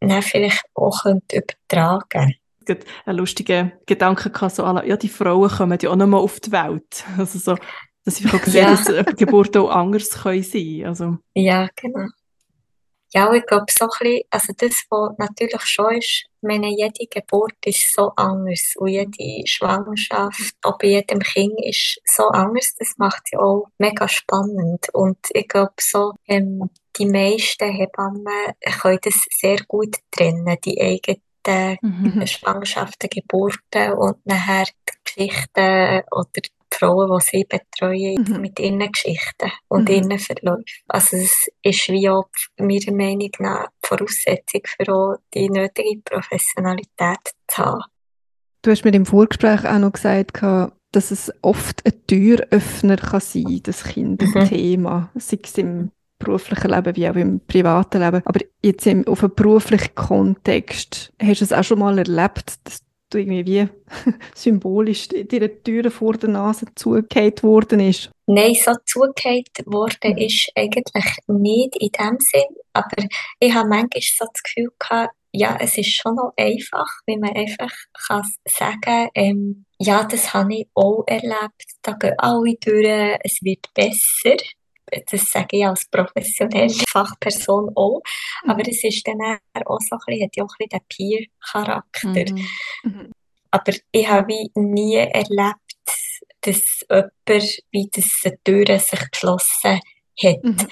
dann 0.00 0.22
vielleicht 0.22 0.64
auch 0.74 1.04
übertragen 1.04 2.08
könnte 2.08 2.36
gerade 2.66 2.86
einen 3.04 3.18
lustigen 3.18 3.72
Gedanken 3.86 4.32
gehabt, 4.32 4.56
so, 4.56 4.64
ja, 4.64 4.96
die 4.96 5.08
Frauen 5.08 5.48
kommen 5.48 5.78
ja 5.80 5.90
auch 5.90 5.96
noch 5.96 6.06
mal 6.06 6.18
auf 6.18 6.40
die 6.40 6.52
Welt. 6.52 7.04
Also 7.18 7.38
so, 7.38 7.56
dass 8.04 8.20
ich 8.20 8.32
auch 8.32 8.40
gesehen 8.40 8.64
ja. 8.64 8.74
dass 8.74 9.16
Geburten 9.16 9.62
auch 9.62 9.70
anders 9.70 10.10
können 10.10 10.42
sein 10.42 10.84
also. 10.86 11.18
Ja, 11.34 11.68
genau. 11.76 12.08
Ja, 13.14 13.32
ich 13.32 13.46
glaube, 13.46 13.66
so 13.70 13.84
ein 13.84 13.90
bisschen, 13.98 14.22
also 14.30 14.52
das, 14.56 14.84
was 14.90 15.16
natürlich 15.18 15.62
schon 15.62 15.94
ist, 15.94 16.24
meine, 16.42 16.68
jede 16.68 17.06
Geburt 17.08 17.54
ist 17.64 17.94
so 17.94 18.12
anders 18.16 18.74
und 18.76 18.88
jede 18.88 19.46
Schwangerschaft, 19.46 20.54
auch 20.62 20.76
bei 20.78 20.88
jedem 20.88 21.20
Kind 21.20 21.54
ist 21.64 22.00
so 22.04 22.24
anders, 22.24 22.74
das 22.78 22.94
macht 22.98 23.22
sie 23.28 23.36
auch 23.36 23.68
mega 23.78 24.08
spannend 24.08 24.86
und 24.92 25.18
ich 25.32 25.48
glaube, 25.48 25.72
so, 25.80 26.12
ähm, 26.26 26.68
die 26.98 27.06
meisten 27.06 27.72
Hebammen 27.72 28.54
können 28.80 28.98
das 29.02 29.26
sehr 29.38 29.58
gut 29.66 29.96
trennen, 30.10 30.56
die 30.64 30.80
eigene 30.80 31.78
mhm. 31.80 32.26
Schwangerschaften, 32.26 33.10
Geburten 33.10 33.92
und 33.92 34.24
nachher 34.24 34.64
die 34.88 34.94
Geschichten 35.04 36.02
oder 36.10 36.30
die 36.36 36.50
Frauen, 36.72 37.18
die 37.18 37.24
sie 37.24 37.44
betreuen, 37.44 38.24
mhm. 38.28 38.40
mit 38.40 38.58
ihren 38.58 38.92
Geschichten 38.92 39.50
und 39.68 39.88
mhm. 39.88 39.94
ihren 39.94 40.18
Verläufen. 40.18 40.64
Also 40.88 41.16
es 41.16 41.48
ist 41.62 41.88
wie 41.88 42.08
auch 42.08 42.28
meiner 42.58 42.92
Meinung 42.92 43.30
nach 43.38 43.68
die 43.68 43.88
Voraussetzung 43.88 44.60
für 44.64 44.92
auch 44.92 45.16
die 45.32 45.48
nötige 45.48 46.00
Professionalität 46.04 47.32
zu 47.48 47.64
haben. 47.64 47.82
Du 48.62 48.70
hast 48.70 48.84
mir 48.84 48.94
im 48.94 49.06
Vorgespräch 49.06 49.64
auch 49.64 49.78
noch 49.78 49.92
gesagt, 49.92 50.42
dass 50.92 51.10
es 51.10 51.32
oft 51.42 51.86
ein 51.86 52.06
Türöffner 52.06 52.96
kann 52.96 53.20
sein, 53.20 53.60
das 53.62 53.84
Kind, 53.84 54.22
das 54.22 54.34
mhm. 54.34 54.48
Thema, 54.48 55.10
sei 55.14 55.38
es 55.42 55.58
im 55.58 55.90
beruflichen 56.18 56.70
Leben 56.70 56.96
wie 56.96 57.08
auch 57.08 57.14
im 57.14 57.40
privaten 57.40 58.02
Leben. 58.02 58.22
Aber 58.24 58.40
jetzt 58.62 58.86
im, 58.86 59.06
auf 59.06 59.22
einem 59.22 59.34
beruflichen 59.34 59.94
Kontext, 59.94 61.12
hast 61.20 61.40
du 61.40 61.44
es 61.44 61.52
auch 61.52 61.64
schon 61.64 61.78
mal 61.78 61.98
erlebt, 61.98 62.54
dass 62.64 62.80
du 63.10 63.18
irgendwie 63.18 63.46
wie 63.46 63.68
symbolisch 64.34 65.08
dir 65.08 65.62
Türen 65.62 65.90
vor 65.90 66.14
der 66.14 66.30
Nase 66.30 66.66
zugehört 66.74 67.42
worden 67.42 67.80
ist? 67.80 68.10
Nein, 68.26 68.54
so 68.54 68.72
zugehört 68.84 69.48
worden 69.66 70.18
ist 70.18 70.50
eigentlich 70.54 71.04
nicht 71.28 71.76
in 71.76 71.90
dem 71.90 72.18
Sinn. 72.18 72.56
Aber 72.72 73.04
ich 73.38 73.54
habe 73.54 73.68
manchmal 73.68 74.02
so 74.02 74.26
das 74.32 74.42
Gefühl 74.42 74.70
gehabt, 74.78 75.14
ja, 75.32 75.58
es 75.60 75.76
ist 75.76 75.94
schon 75.94 76.14
noch 76.14 76.32
einfach, 76.36 76.86
wenn 77.06 77.20
man 77.20 77.34
einfach 77.34 77.70
kann 78.06 78.22
sagen 78.48 79.08
ähm, 79.14 79.66
ja, 79.78 80.04
das 80.04 80.32
habe 80.32 80.54
ich 80.54 80.68
auch 80.74 81.04
erlebt, 81.06 81.64
da 81.82 81.92
gehen 81.92 82.14
alle 82.18 82.54
durch, 82.54 83.18
es 83.22 83.42
wird 83.42 83.66
besser 83.74 84.36
das 85.10 85.30
sage 85.30 85.58
ich 85.58 85.66
als 85.66 85.86
professionelle 85.86 86.74
Fachperson 86.88 87.70
auch, 87.74 88.00
mhm. 88.44 88.50
aber 88.50 88.68
es 88.68 88.84
ist 88.84 89.06
dann 89.06 89.38
auch 89.64 89.80
so 89.80 89.96
ein 89.96 90.00
bisschen, 90.06 90.24
hat 90.24 90.36
ja 90.36 90.44
auch 90.44 90.54
ein 90.58 90.68
bisschen 90.68 90.80
den 90.80 90.86
Peer-Charakter. 90.88 92.34
Mhm. 92.34 92.48
Mhm. 92.84 93.12
Aber 93.50 93.72
ich 93.92 94.08
habe 94.08 94.28
wie 94.28 94.50
nie 94.54 94.96
erlebt, 94.96 95.56
dass 96.40 96.86
jemand 96.88 97.58
wie 97.70 97.90
das 97.92 98.22
Türen 98.44 98.78
sich 98.78 99.10
geschlossen 99.10 99.80
hat. 100.22 100.42
Mhm. 100.42 100.68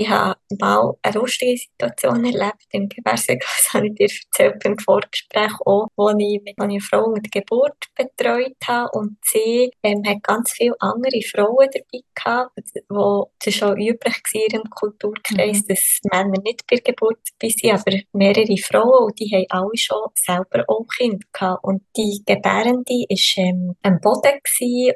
Ich 0.00 0.08
habe 0.08 0.36
mal 0.60 0.94
eine 1.02 1.14
lustige 1.16 1.58
Situation 1.58 2.24
erlebt. 2.24 2.62
Im 2.70 2.88
Gewerbe, 2.88 3.38
das 3.40 3.72
habe 3.74 3.88
ich 3.88 3.94
dir 3.94 4.08
erzählt 4.08 4.62
beim 4.62 4.78
Vorgespräch 4.78 5.52
auch, 5.66 5.88
wo 5.96 6.10
ich 6.10 6.40
mit 6.44 6.54
einer 6.56 6.78
Frau 6.80 7.10
mit 7.10 7.32
Geburt 7.32 7.74
betreut 7.96 8.54
habe. 8.64 8.96
Und 8.96 9.16
sie 9.24 9.72
ähm, 9.82 10.04
hat 10.06 10.22
ganz 10.22 10.52
viele 10.52 10.76
andere 10.78 11.20
Frauen 11.22 11.68
dabei 11.72 12.04
gehabt, 12.14 12.52
wo 12.88 13.32
es 13.44 13.54
schon 13.56 13.76
üblich 13.76 14.14
war 14.14 14.60
im 14.60 14.70
Kulturkreis, 14.70 15.62
mhm. 15.62 15.66
dass 15.66 15.98
Männer 16.12 16.42
nicht 16.44 16.64
bei 16.68 16.76
der 16.76 16.92
Geburt 16.92 17.18
dabei 17.40 17.52
sind, 17.52 17.72
aber 17.72 17.98
mehrere 18.12 18.56
Frauen 18.56 19.06
und 19.06 19.18
die 19.18 19.34
haben 19.34 19.46
alle 19.48 19.76
schon 19.76 20.10
selber 20.14 20.64
auch 20.68 20.86
Kinder 20.96 21.26
gehabt. 21.32 21.64
Und 21.64 21.82
die 21.96 22.22
Gebärende 22.24 22.92
war 22.92 23.44
ähm, 23.44 23.74
am 23.82 24.00
Boden 24.00 24.38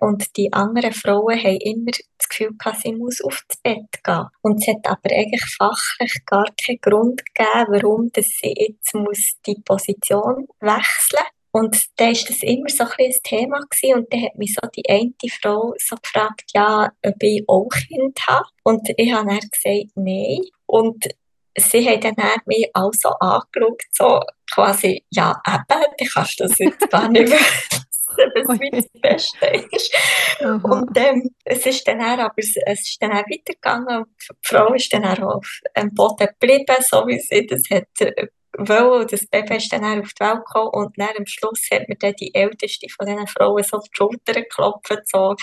und 0.01 0.37
die 0.37 0.53
anderen 0.53 0.93
Frauen 0.93 1.43
haben 1.43 1.57
immer 1.57 1.91
das 1.91 2.29
Gefühl 2.29 2.57
gehabt, 2.57 2.83
sie 2.83 2.93
muss 2.93 3.21
auf 3.21 3.43
das 3.49 3.59
Bett 3.59 4.03
gehen. 4.05 4.27
Und 4.43 4.61
es 4.61 4.69
hat 4.69 4.92
aber 4.93 5.15
eigentlich 5.15 5.45
fachlich 5.57 6.15
gar 6.27 6.47
keinen 6.65 6.81
Grund 6.81 7.23
gegeben, 7.27 7.67
warum 7.69 8.13
dass 8.13 8.27
sie 8.27 8.55
jetzt 8.57 8.95
muss 8.95 9.35
die 9.47 9.61
Position 9.65 10.47
wechseln 10.61 11.27
und 11.55 11.77
da 11.97 12.07
war 12.07 12.13
das 12.13 12.43
immer 12.43 12.69
so 12.69 12.85
ein, 12.85 12.91
ein 12.99 13.13
Thema 13.23 13.61
gewesen. 13.61 13.99
und 13.99 14.13
dann 14.13 14.23
hat 14.23 14.37
mich 14.37 14.55
so 14.55 14.67
die 14.75 14.89
eine 14.89 15.13
Frau 15.41 15.75
so 15.77 15.97
gefragt, 15.97 16.45
ja, 16.55 16.91
ob 17.05 17.23
ich 17.23 17.45
auch 17.47 17.69
Kind 17.69 18.19
habe. 18.27 18.47
Und 18.65 18.89
ich 18.97 19.13
habe 19.13 19.29
dann 19.29 19.39
gesagt, 19.39 19.91
nein. 19.95 20.41
Und 20.65 21.09
sie 21.55 21.87
hat 21.87 22.05
dann 22.05 22.15
mich 22.47 22.71
auch 22.73 22.93
so 22.95 23.11
angeschaut, 23.11 23.83
so 23.91 24.21
quasi, 24.51 25.05
ja, 25.11 25.41
eben, 25.47 25.85
du 25.99 26.05
kannst 26.07 26.41
das 26.41 26.59
jetzt 26.59 26.89
gar 26.89 27.09
nicht 27.09 27.31
was 28.17 28.61
wie 28.61 28.71
das 28.71 28.89
Beste 29.01 29.47
ist. 29.71 29.95
Und 30.41 30.97
ähm, 30.97 31.31
es 31.45 31.67
ist 31.67 31.87
dann 31.87 32.01
auch, 32.01 32.19
aber 32.19 32.35
es, 32.37 32.55
es 32.67 32.81
ist 32.81 33.03
dann 33.03 33.13
auch 33.13 33.25
weitergegangen. 33.25 34.05
Die 34.21 34.35
Frau 34.43 34.73
ist 34.75 34.93
dann 34.93 35.05
auch 35.05 35.37
auf 35.37 35.61
dem 35.77 35.95
Boden 35.95 36.29
geblieben, 36.39 36.77
so 36.81 37.07
wie 37.07 37.19
sie 37.19 37.47
das 37.47 37.63
hat 37.71 37.87
äh, 38.01 38.27
wollen. 38.59 39.07
Das 39.09 39.27
Baby 39.27 39.57
ist 39.57 39.73
dann 39.73 39.85
auch 39.85 40.03
auf 40.03 40.13
die 40.13 40.25
Welt 40.25 40.45
gekommen 40.45 40.71
und 40.73 40.99
dann 40.99 41.17
am 41.17 41.27
Schluss 41.27 41.69
hat 41.73 41.89
mir 41.89 41.97
dann 41.97 42.15
die 42.15 42.35
älteste 42.35 42.89
von 42.89 43.07
diesen 43.07 43.27
Frauen 43.27 43.63
so 43.63 43.79
auf 43.79 43.85
die 43.85 43.97
Schulter 43.97 44.35
geklopft, 44.35 45.03
so, 45.07 45.35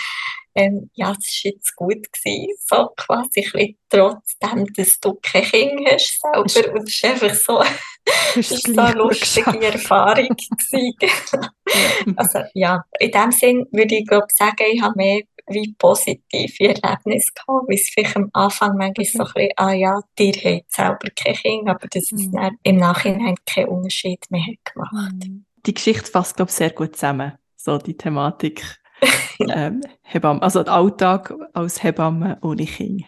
ähm, 0.54 0.90
ja, 0.94 1.12
es 1.12 1.44
war 1.44 1.52
jetzt 1.52 1.76
gut 1.76 2.12
gewesen, 2.12 2.54
so 2.66 2.88
quasi 2.96 3.40
ein 3.40 3.52
bisschen 3.52 3.78
trotzdem, 3.88 4.66
dass 4.74 5.00
du 5.00 5.18
kein 5.22 5.44
Kind 5.44 5.88
hast 5.88 6.20
selber 6.20 6.40
und 6.72 6.88
es 6.88 6.94
ist 6.94 7.04
einfach 7.04 7.34
so, 7.34 7.62
das 8.34 8.50
ist 8.50 8.66
so 8.66 8.80
eine 8.80 8.98
lustige 8.98 9.66
Erfahrung 9.66 10.36
also 12.16 12.40
ja, 12.54 12.84
in 12.98 13.10
dem 13.10 13.32
Sinn 13.32 13.66
würde 13.70 13.96
ich 13.96 14.06
glaube 14.06 14.26
sagen, 14.32 14.64
ich 14.72 14.82
habe 14.82 14.94
mehr 14.96 15.22
wie 15.50 15.74
positive 15.78 16.68
Erlebnisse 16.68 17.32
gehabt, 17.34 17.68
weil 17.68 17.74
es 17.74 17.90
vielleicht 17.90 18.16
am 18.16 18.30
Anfang 18.32 18.76
manchmal 18.76 19.04
so 19.04 19.18
ein 19.20 19.32
bisschen, 19.34 19.52
ah 19.56 19.72
ja, 19.72 20.00
dir 20.18 20.32
hat 20.32 20.64
selber 20.68 21.08
kein 21.16 21.34
Kind, 21.34 21.68
aber 21.68 21.86
das 21.88 22.12
ist 22.12 22.32
mhm. 22.32 22.58
im 22.62 22.76
Nachhinein 22.76 23.34
keinen 23.46 23.68
Unterschied 23.68 24.24
mehr 24.30 24.54
gemacht. 24.64 25.14
Mhm. 25.24 25.44
die 25.66 25.74
Geschichte 25.74 26.10
fasst, 26.10 26.36
glaube 26.36 26.50
ich, 26.50 26.56
sehr 26.56 26.70
gut 26.70 26.94
zusammen. 26.94 27.32
So 27.56 27.78
die 27.78 27.96
Thematik 27.96 28.64
ähm, 29.40 29.82
Hebamme, 30.02 30.42
also 30.42 30.62
der 30.62 30.72
Alltag 30.72 31.34
als 31.52 31.82
Hebamme 31.82 32.38
ohne 32.42 32.64
Kind. 32.64 33.04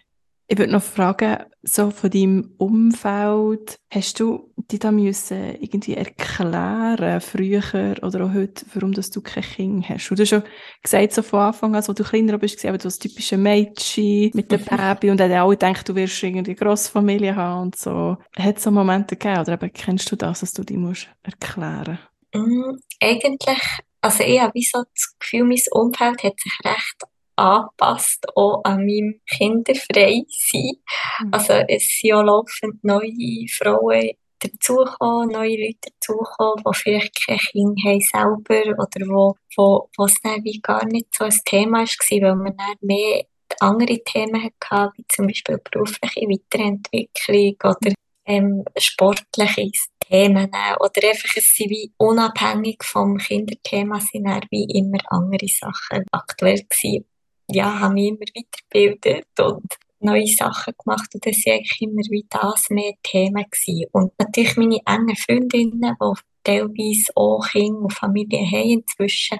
Ich 0.52 0.58
würde 0.58 0.72
noch 0.72 0.82
fragen, 0.82 1.38
so 1.62 1.90
von 1.90 2.10
deinem 2.10 2.52
Umfeld, 2.58 3.78
hast 3.90 4.20
du 4.20 4.52
dich 4.70 4.80
da 4.80 4.92
müssen 4.92 5.54
irgendwie 5.58 5.94
erklären, 5.94 7.22
früher 7.22 7.96
oder 8.02 8.26
auch 8.26 8.34
heute, 8.34 8.66
warum 8.74 8.92
dass 8.92 9.10
du 9.10 9.22
kein 9.22 9.44
Kind 9.44 9.88
hast? 9.88 10.10
Du 10.10 10.14
hast 10.14 10.28
schon 10.28 10.42
gesagt, 10.82 11.14
so 11.14 11.22
von 11.22 11.40
Anfang 11.40 11.70
an, 11.70 11.76
als 11.76 11.86
du 11.86 12.04
kleiner 12.04 12.36
bist, 12.36 12.62
du 12.62 12.70
das 12.70 12.98
typische 12.98 13.38
Mädchen 13.38 14.30
mit 14.34 14.52
dem 14.52 14.62
Baby 14.62 15.10
und 15.10 15.20
dann 15.20 15.32
alle 15.32 15.52
gedacht, 15.52 15.88
du 15.88 15.94
wirst 15.94 16.22
irgendwie 16.22 16.50
eine 16.50 16.54
Grossfamilie 16.54 17.34
haben 17.34 17.62
und 17.62 17.76
so. 17.76 18.18
Hat 18.36 18.58
es 18.58 18.62
so 18.62 18.70
Momente 18.70 19.16
gegeben 19.16 19.40
oder 19.40 19.54
eben, 19.54 19.72
kennst 19.72 20.12
du 20.12 20.16
das, 20.16 20.40
dass 20.40 20.52
du 20.52 20.64
dich 20.64 20.76
musst 20.76 21.08
erklären 21.22 21.98
mm, 22.34 22.76
Eigentlich, 23.00 23.62
also 24.02 24.22
ich 24.22 24.38
habe 24.38 24.60
so 24.60 24.82
das 24.94 25.14
Gefühl, 25.18 25.44
mein 25.44 25.60
Umfeld 25.70 26.22
hat 26.22 26.38
sich 26.38 26.58
recht 26.62 27.11
angepasst, 27.36 28.26
auch 28.36 28.62
an 28.64 28.86
meinem 28.86 29.20
kinderfrei 29.26 30.22
sein. 30.28 30.72
Mhm. 31.20 31.28
Also 31.32 31.52
es 31.68 31.98
sind 32.00 32.14
auch 32.14 32.22
laufend 32.22 32.82
neue 32.84 33.46
Frauen 33.48 34.12
dazugekommen, 34.38 35.28
neue 35.28 35.56
Leute 35.56 35.90
dazugekommen, 35.92 36.64
die 36.64 36.78
vielleicht 36.78 37.26
kein 37.26 37.38
Kind 37.38 37.78
haben 37.84 38.00
selber 38.00 38.72
oder 38.78 39.06
wo, 39.06 39.36
wo, 39.56 39.88
wo 39.96 40.04
es 40.04 40.20
dann 40.22 40.44
wie 40.44 40.60
gar 40.60 40.84
nicht 40.86 41.14
so 41.14 41.24
ein 41.24 41.40
Thema 41.44 41.80
war, 41.80 41.86
weil 42.22 42.36
man 42.36 42.56
dann 42.56 42.76
mehr 42.80 43.24
andere 43.60 44.02
Themen 44.04 44.42
hatte, 44.42 44.92
wie 44.96 45.04
zum 45.08 45.26
Beispiel 45.26 45.58
berufliche 45.58 46.26
Weiterentwicklung 46.26 47.56
oder 47.64 47.92
ähm, 48.24 48.64
sportliche 48.78 49.70
Themen 50.00 50.46
oder 50.46 51.08
einfach 51.08 51.36
es 51.36 51.50
sind 51.50 51.70
wie 51.70 51.92
unabhängig 51.96 52.82
vom 52.82 53.16
Kinderthema 53.18 54.00
sind 54.00 54.26
wie 54.50 54.66
immer 54.78 54.98
andere 55.08 55.48
Sachen 55.48 56.04
aktuell 56.12 56.62
gewesen 56.62 57.06
ja, 57.48 57.80
habe 57.80 57.94
mich 57.94 58.08
immer 58.08 58.18
weitergebildet 58.20 59.40
und 59.40 59.78
neue 60.02 60.26
Sachen 60.26 60.74
gemacht 60.84 61.14
und 61.14 61.24
das 61.24 61.36
war 61.46 61.54
eigentlich 61.54 61.80
immer 61.80 62.02
wie 62.10 62.26
das 62.28 62.70
mehr 62.70 62.92
Themen 63.02 63.44
gewesen. 63.44 63.86
Und 63.92 64.12
natürlich 64.18 64.56
meine 64.56 64.80
engen 64.86 65.16
Freundinnen, 65.16 65.96
die 66.00 66.20
teilweise 66.44 67.12
auch 67.14 67.46
Kinder 67.48 67.82
und 67.82 67.92
Familie 67.92 68.40
haben 68.40 68.70
inzwischen, 68.70 69.38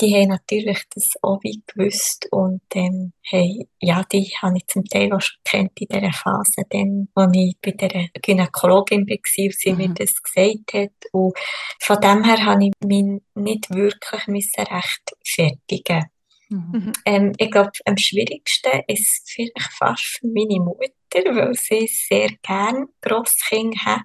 die 0.00 0.14
haben 0.14 0.28
natürlich 0.28 0.82
das 0.94 1.12
auch 1.22 1.38
wie 1.42 1.62
gewusst 1.66 2.26
und 2.30 2.60
ähm, 2.74 3.12
hey, 3.22 3.66
ja, 3.80 4.02
die 4.10 4.30
habe 4.42 4.58
ich 4.58 4.66
zum 4.66 4.84
Teil 4.84 5.12
auch 5.12 5.20
schon 5.20 5.38
kennt 5.44 5.80
in 5.80 5.86
dieser 5.88 6.12
Phase, 6.12 6.62
dann, 6.68 7.08
als 7.14 7.32
ich 7.34 7.56
bei 7.62 7.70
der 7.70 8.08
Gynäkologin 8.20 9.06
war 9.08 9.16
und 9.16 9.54
sie 9.54 9.72
mhm. 9.72 9.78
mir 9.78 9.88
das 9.90 10.22
gesagt 10.22 10.74
hat 10.74 11.12
und 11.12 11.34
von 11.80 12.00
dem 12.00 12.24
her 12.24 12.44
habe 12.44 12.64
ich 12.64 12.72
mich 12.84 13.22
nicht 13.34 13.70
wirklich 13.70 14.58
rechtfertigen 14.58 16.04
Mhm. 16.48 16.92
Ähm, 17.04 17.32
ich 17.38 17.50
glaube, 17.50 17.72
am 17.84 17.96
schwierigsten 17.96 18.82
ist 18.86 19.00
es 19.00 19.22
vielleicht 19.26 19.72
fast 19.72 20.02
für 20.02 20.26
meine 20.26 20.60
Mutter, 20.60 21.34
weil 21.34 21.54
sie 21.54 21.86
sehr 21.86 22.28
gerne 22.42 22.86
Grosskind 23.00 23.76
hat. 23.84 24.02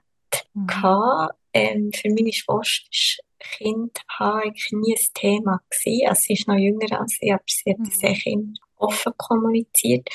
Mhm. 0.54 1.30
Ähm, 1.54 1.92
für 1.94 2.10
meine 2.10 2.32
Schwester 2.32 3.24
Kind 3.40 4.00
haben 4.20 4.42
eigentlich 4.42 4.72
nie 4.72 4.96
ein 4.96 5.14
Thema 5.14 5.62
gewesen. 5.70 6.08
Also 6.08 6.22
sie 6.24 6.34
ist 6.34 6.48
noch 6.48 6.56
jünger 6.56 7.00
als 7.00 7.18
ich, 7.22 7.34
aber 7.34 7.44
sie 7.48 7.72
hat 7.72 8.26
mhm. 8.26 8.32
immer 8.32 8.54
offen 8.78 9.14
kommuniziert. 9.18 10.08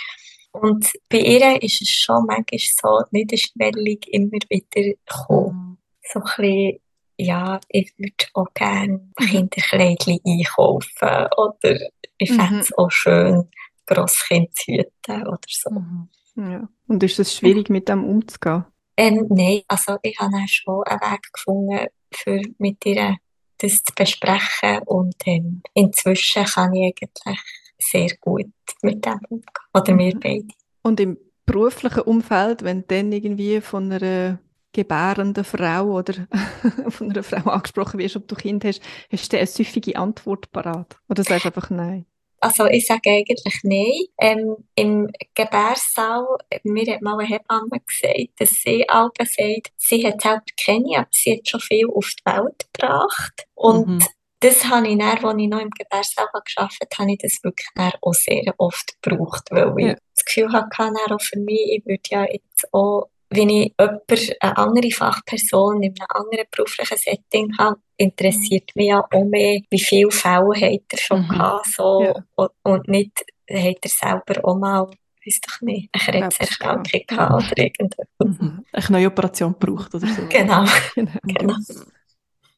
Und 0.53 0.93
bei 1.09 1.19
ihr 1.19 1.63
ist 1.63 1.83
es 1.83 1.89
schon 1.89 2.27
manchmal 2.27 2.61
so 2.61 3.03
niederschwellig 3.11 4.07
immer 4.09 4.39
wieder 4.49 4.95
gekommen. 4.95 5.57
Mhm. 5.57 5.79
So 6.03 6.21
ein 6.21 6.25
bisschen, 6.25 6.81
ja, 7.17 7.61
ich 7.69 7.93
würde 7.99 8.27
auch 8.35 8.53
gerne. 8.55 9.09
Kinderkleidchen 9.17 10.21
einkaufen 10.27 11.29
oder 11.37 11.79
ich 12.19 12.31
mhm. 12.31 12.35
fände 12.35 12.61
es 12.61 12.77
auch 12.77 12.91
schön, 12.91 13.49
Grosskind 13.87 14.55
zu 14.55 14.73
hüten 14.73 15.27
oder 15.27 15.39
so. 15.49 15.71
Mhm. 15.71 16.09
Ja. 16.37 16.69
Und 16.89 17.03
ist 17.03 17.19
es 17.19 17.35
schwierig, 17.35 17.71
mit 17.71 17.89
dem 17.89 18.05
umzugehen? 18.05 18.65
Ähm, 18.97 19.27
nein, 19.29 19.63
also 19.69 19.97
ich 20.03 20.19
habe 20.19 20.33
dann 20.33 20.49
schon 20.49 20.85
einen 20.85 21.01
Weg 21.01 21.33
gefunden, 21.33 21.87
für 22.13 22.41
mit 22.59 22.85
ihr 22.87 23.17
das 23.59 23.83
zu 23.83 23.93
besprechen 23.95 24.81
und 24.87 25.15
ähm, 25.27 25.63
inzwischen 25.75 26.45
kann 26.45 26.75
ich 26.75 26.95
eigentlich 27.01 27.41
sehr 27.79 28.11
gut 28.21 28.53
mit 28.83 29.05
dem 29.05 29.21
umgehen. 29.29 29.45
Oder 29.73 29.93
mhm. 29.93 29.99
wir 29.99 30.21
beide. 30.21 30.49
Und 30.83 31.01
im 31.01 31.19
beruflichen 31.47 32.03
Umfeld, 32.03 32.63
wenn 32.63 32.83
du 32.83 32.87
dann 32.89 33.13
irgendwie 33.13 33.61
von 33.61 33.91
einer 33.91 34.39
gebärenden 34.75 35.45
Frau 35.45 35.85
oder 35.85 36.27
von 36.91 37.11
einer 37.11 37.23
Frau 37.23 37.51
angesprochen 37.51 37.99
wirst, 37.99 38.17
ob 38.17 38.29
du 38.29 38.35
Kind 38.35 38.65
hast, 38.65 38.83
hast 39.11 39.33
du 39.33 39.39
eine 39.39 39.47
süffige 39.47 39.97
Antwort 39.97 40.53
parat? 40.53 40.99
Oder 41.09 41.25
sagst 41.25 41.47
du 41.47 41.49
einfach 41.49 41.71
nein? 41.71 42.05
Also 42.41 42.67
ich 42.67 42.87
sage 42.87 43.09
eigentlich 43.09 43.61
nein. 43.63 44.05
Ähm, 44.19 44.57
Im 44.75 45.11
Gebärsaal, 45.35 46.27
mir 46.65 46.93
hat 46.93 47.01
mal 47.01 47.19
eine 47.19 47.27
Hebamme 47.27 47.81
gesagt, 47.87 48.39
dass 48.39 48.51
sie 48.51 48.87
auch 48.91 49.09
sagt, 49.19 49.73
sie 49.79 50.07
hat 50.07 50.21
selber 50.21 50.43
keine, 50.63 50.99
aber 50.99 51.09
sie 51.11 51.39
hat 51.39 51.49
schon 51.49 51.61
viel 51.61 51.87
auf 51.87 52.11
die 52.19 52.31
Welt 52.31 52.67
gebracht. 52.71 53.47
Und 53.55 53.87
mhm. 53.87 54.05
das 54.41 54.63
habe 54.67 54.89
ich 54.89 54.99
dann, 54.99 55.25
als 55.25 55.39
ich 55.39 55.49
noch 55.49 55.61
im 55.61 55.71
Gebärsaal 55.71 56.27
gearbeitet 56.33 56.89
habe, 56.93 56.99
habe 56.99 57.13
ich 57.13 57.19
das 57.19 57.43
wirklich 57.43 57.69
auch 58.03 58.13
sehr 58.13 58.55
oft 58.59 58.93
gebraucht, 59.01 59.45
weil 59.51 59.73
ja. 59.79 59.93
ich 59.93 59.99
das 60.15 60.25
Gefühl 60.27 60.53
hatte, 60.53 60.93
auch 61.11 61.21
für 61.23 61.39
mich, 61.39 61.79
ich 61.79 61.87
würde 61.87 62.03
ja 62.11 62.25
jetzt 62.25 62.69
auch 62.75 63.09
wenn 63.35 63.49
ich 63.49 63.75
jemand, 63.79 64.37
eine 64.41 64.57
andere 64.57 64.91
Fachperson 64.91 65.83
in 65.83 65.95
einem 65.99 66.07
anderen 66.09 66.47
beruflichen 66.51 66.97
Setting 66.97 67.57
habe, 67.59 67.81
interessiert 67.97 68.71
mhm. 68.75 68.81
mich 68.81 68.89
ja 68.89 69.05
auch 69.11 69.25
mehr, 69.25 69.61
wie 69.71 69.79
viele 69.79 70.11
Fälle 70.11 70.55
hat 70.55 70.83
er 70.91 70.99
schon 70.99 71.23
mhm. 71.23 71.29
gehabt, 71.29 71.67
so, 71.67 72.03
ja. 72.03 72.15
und, 72.37 72.51
und 72.63 72.89
nicht, 72.89 73.25
hat 73.51 73.79
er 73.83 73.91
selber 73.91 74.45
auch 74.45 74.57
mal 74.57 74.91
weiß 75.27 75.41
doch 75.41 75.61
nicht, 75.63 75.89
eine 75.93 76.29
Krebserkrankung 76.29 77.01
gehabt 77.07 77.33
oder 77.33 77.63
irgendetwas. 77.63 78.07
Mhm. 78.19 78.65
Eine 78.73 78.87
neue 78.91 79.07
Operation 79.07 79.57
gebraucht 79.59 79.95
oder 79.95 80.07
so. 80.07 80.27
Genau. 80.29 80.65
genau. 80.95 81.13
genau. 81.23 81.55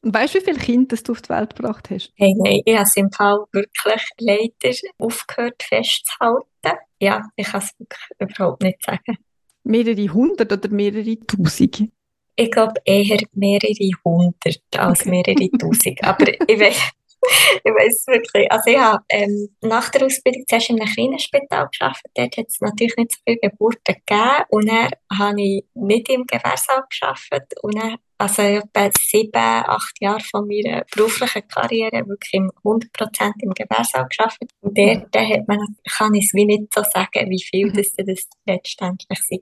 Und 0.01 0.13
weißt 0.13 0.35
du, 0.35 0.39
wie 0.39 0.43
viele 0.43 0.59
Kinder 0.59 0.97
du 0.97 1.11
auf 1.13 1.21
die 1.21 1.29
Welt 1.29 1.55
gebracht 1.55 1.89
hast? 1.89 2.11
Hey, 2.17 2.35
nein, 2.37 2.61
ich 2.65 2.75
habe 2.75 2.83
es 2.83 2.95
im 2.97 3.11
Fall 3.11 3.45
wirklich 3.51 4.03
leider 4.19 4.77
aufgehört 4.99 5.63
festzuhalten. 5.63 6.45
Ja, 6.99 7.21
ich 7.35 7.47
kann 7.47 7.61
es 7.61 7.73
wirklich 7.79 8.01
überhaupt 8.19 8.63
nicht 8.63 8.83
sagen 8.83 9.17
mehrere 9.67 10.13
hundert 10.13 10.51
oder 10.51 10.69
mehrere 10.69 11.17
tausend? 11.19 11.89
Ich 12.35 12.51
glaube 12.51 12.73
eher 12.85 13.19
mehrere 13.33 13.89
hundert 14.05 14.61
als 14.75 15.01
okay. 15.01 15.09
mehrere 15.09 15.49
tausend. 15.59 16.03
Aber 16.03 16.27
ich 16.27 16.59
weiß, 16.59 16.91
ich 17.63 17.71
weiß 17.71 18.07
wirklich. 18.07 18.51
Also 18.51 18.69
ich 18.69 18.77
habe 18.77 19.03
ähm, 19.09 19.49
nach 19.61 19.89
der 19.89 20.05
Ausbildung 20.05 20.43
zuerst 20.47 20.69
in 20.69 20.79
einem 20.79 20.93
kleinen 20.93 21.19
Spital 21.19 21.69
gearbeitet. 21.77 22.11
Dort 22.15 22.37
hat 22.37 22.47
es 22.47 22.61
natürlich 22.61 22.95
nicht 22.97 23.11
so 23.13 23.17
viele 23.25 23.39
Geburten 23.39 23.79
gegeben. 23.85 24.43
Und 24.49 24.69
dann 24.69 24.89
habe 25.17 25.41
ich 25.41 25.65
nicht 25.73 26.09
im 26.09 26.25
Gewehrsaal 26.25 26.83
gearbeitet. 26.89 27.53
Und 27.61 27.75
dann 27.75 27.97
also 28.17 28.41
etwa 28.41 28.89
sieben, 28.99 29.31
acht 29.33 30.01
Jahre 30.01 30.21
von 30.21 30.47
meiner 30.47 30.83
beruflichen 30.93 31.47
Karriere 31.47 32.07
wirklich 32.07 32.33
im 32.33 32.51
100% 32.63 33.33
im 33.41 33.53
Gewerbesaal 33.53 34.07
gearbeitet. 34.09 34.49
Und 34.61 34.77
dort 34.77 35.15
mhm. 35.15 35.33
hat 35.33 35.47
man, 35.47 35.59
kann 35.97 36.13
ich 36.15 36.25
es 36.25 36.33
wie 36.33 36.45
nicht 36.45 36.73
so 36.73 36.81
sagen, 36.81 37.29
wie 37.29 37.43
viel 37.43 37.71
das, 37.71 37.91
das 37.95 38.27
letztendlich 38.45 39.19
war. 39.29 39.39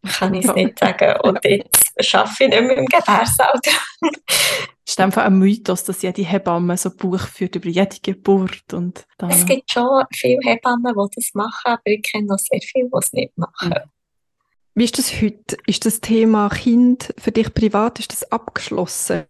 Kann 0.18 0.34
ich 0.34 0.44
es 0.46 0.54
nicht 0.54 0.78
sagen. 0.78 1.20
Und 1.22 1.44
jetzt 1.44 2.14
arbeite 2.14 2.44
ich 2.44 2.48
nicht 2.50 2.62
mehr 2.62 2.76
im 2.76 2.86
Gewerbesaal. 2.86 3.60
Es 4.88 4.92
ist 4.92 5.00
einfach 5.00 5.24
ein 5.24 5.38
Mythos, 5.38 5.84
dass 5.84 6.00
jede 6.00 6.22
Hebamme 6.22 6.78
so 6.78 6.88
ein 6.88 6.96
Buch 6.96 7.20
führt 7.20 7.56
über 7.56 7.68
jede 7.68 7.98
Geburt. 8.02 8.72
Und 8.72 9.06
dann 9.18 9.28
es 9.28 9.44
gibt 9.44 9.70
schon 9.70 10.04
viele 10.14 10.38
Hebammen, 10.42 10.94
die 10.94 11.14
das 11.14 11.34
machen, 11.34 11.72
aber 11.72 11.82
ich 11.84 12.02
kenne 12.02 12.26
noch 12.26 12.38
sehr 12.38 12.60
viele, 12.62 12.86
die 12.86 12.98
es 12.98 13.12
nicht 13.12 13.36
machen. 13.36 13.74
Wie 14.78 14.84
ist 14.84 14.96
das 14.96 15.20
heute? 15.20 15.56
Ist 15.66 15.84
das 15.86 16.00
Thema 16.00 16.48
Kind 16.50 17.12
für 17.18 17.32
dich 17.32 17.52
privat, 17.52 17.98
ist 17.98 18.12
das 18.12 18.30
abgeschlossen? 18.30 19.24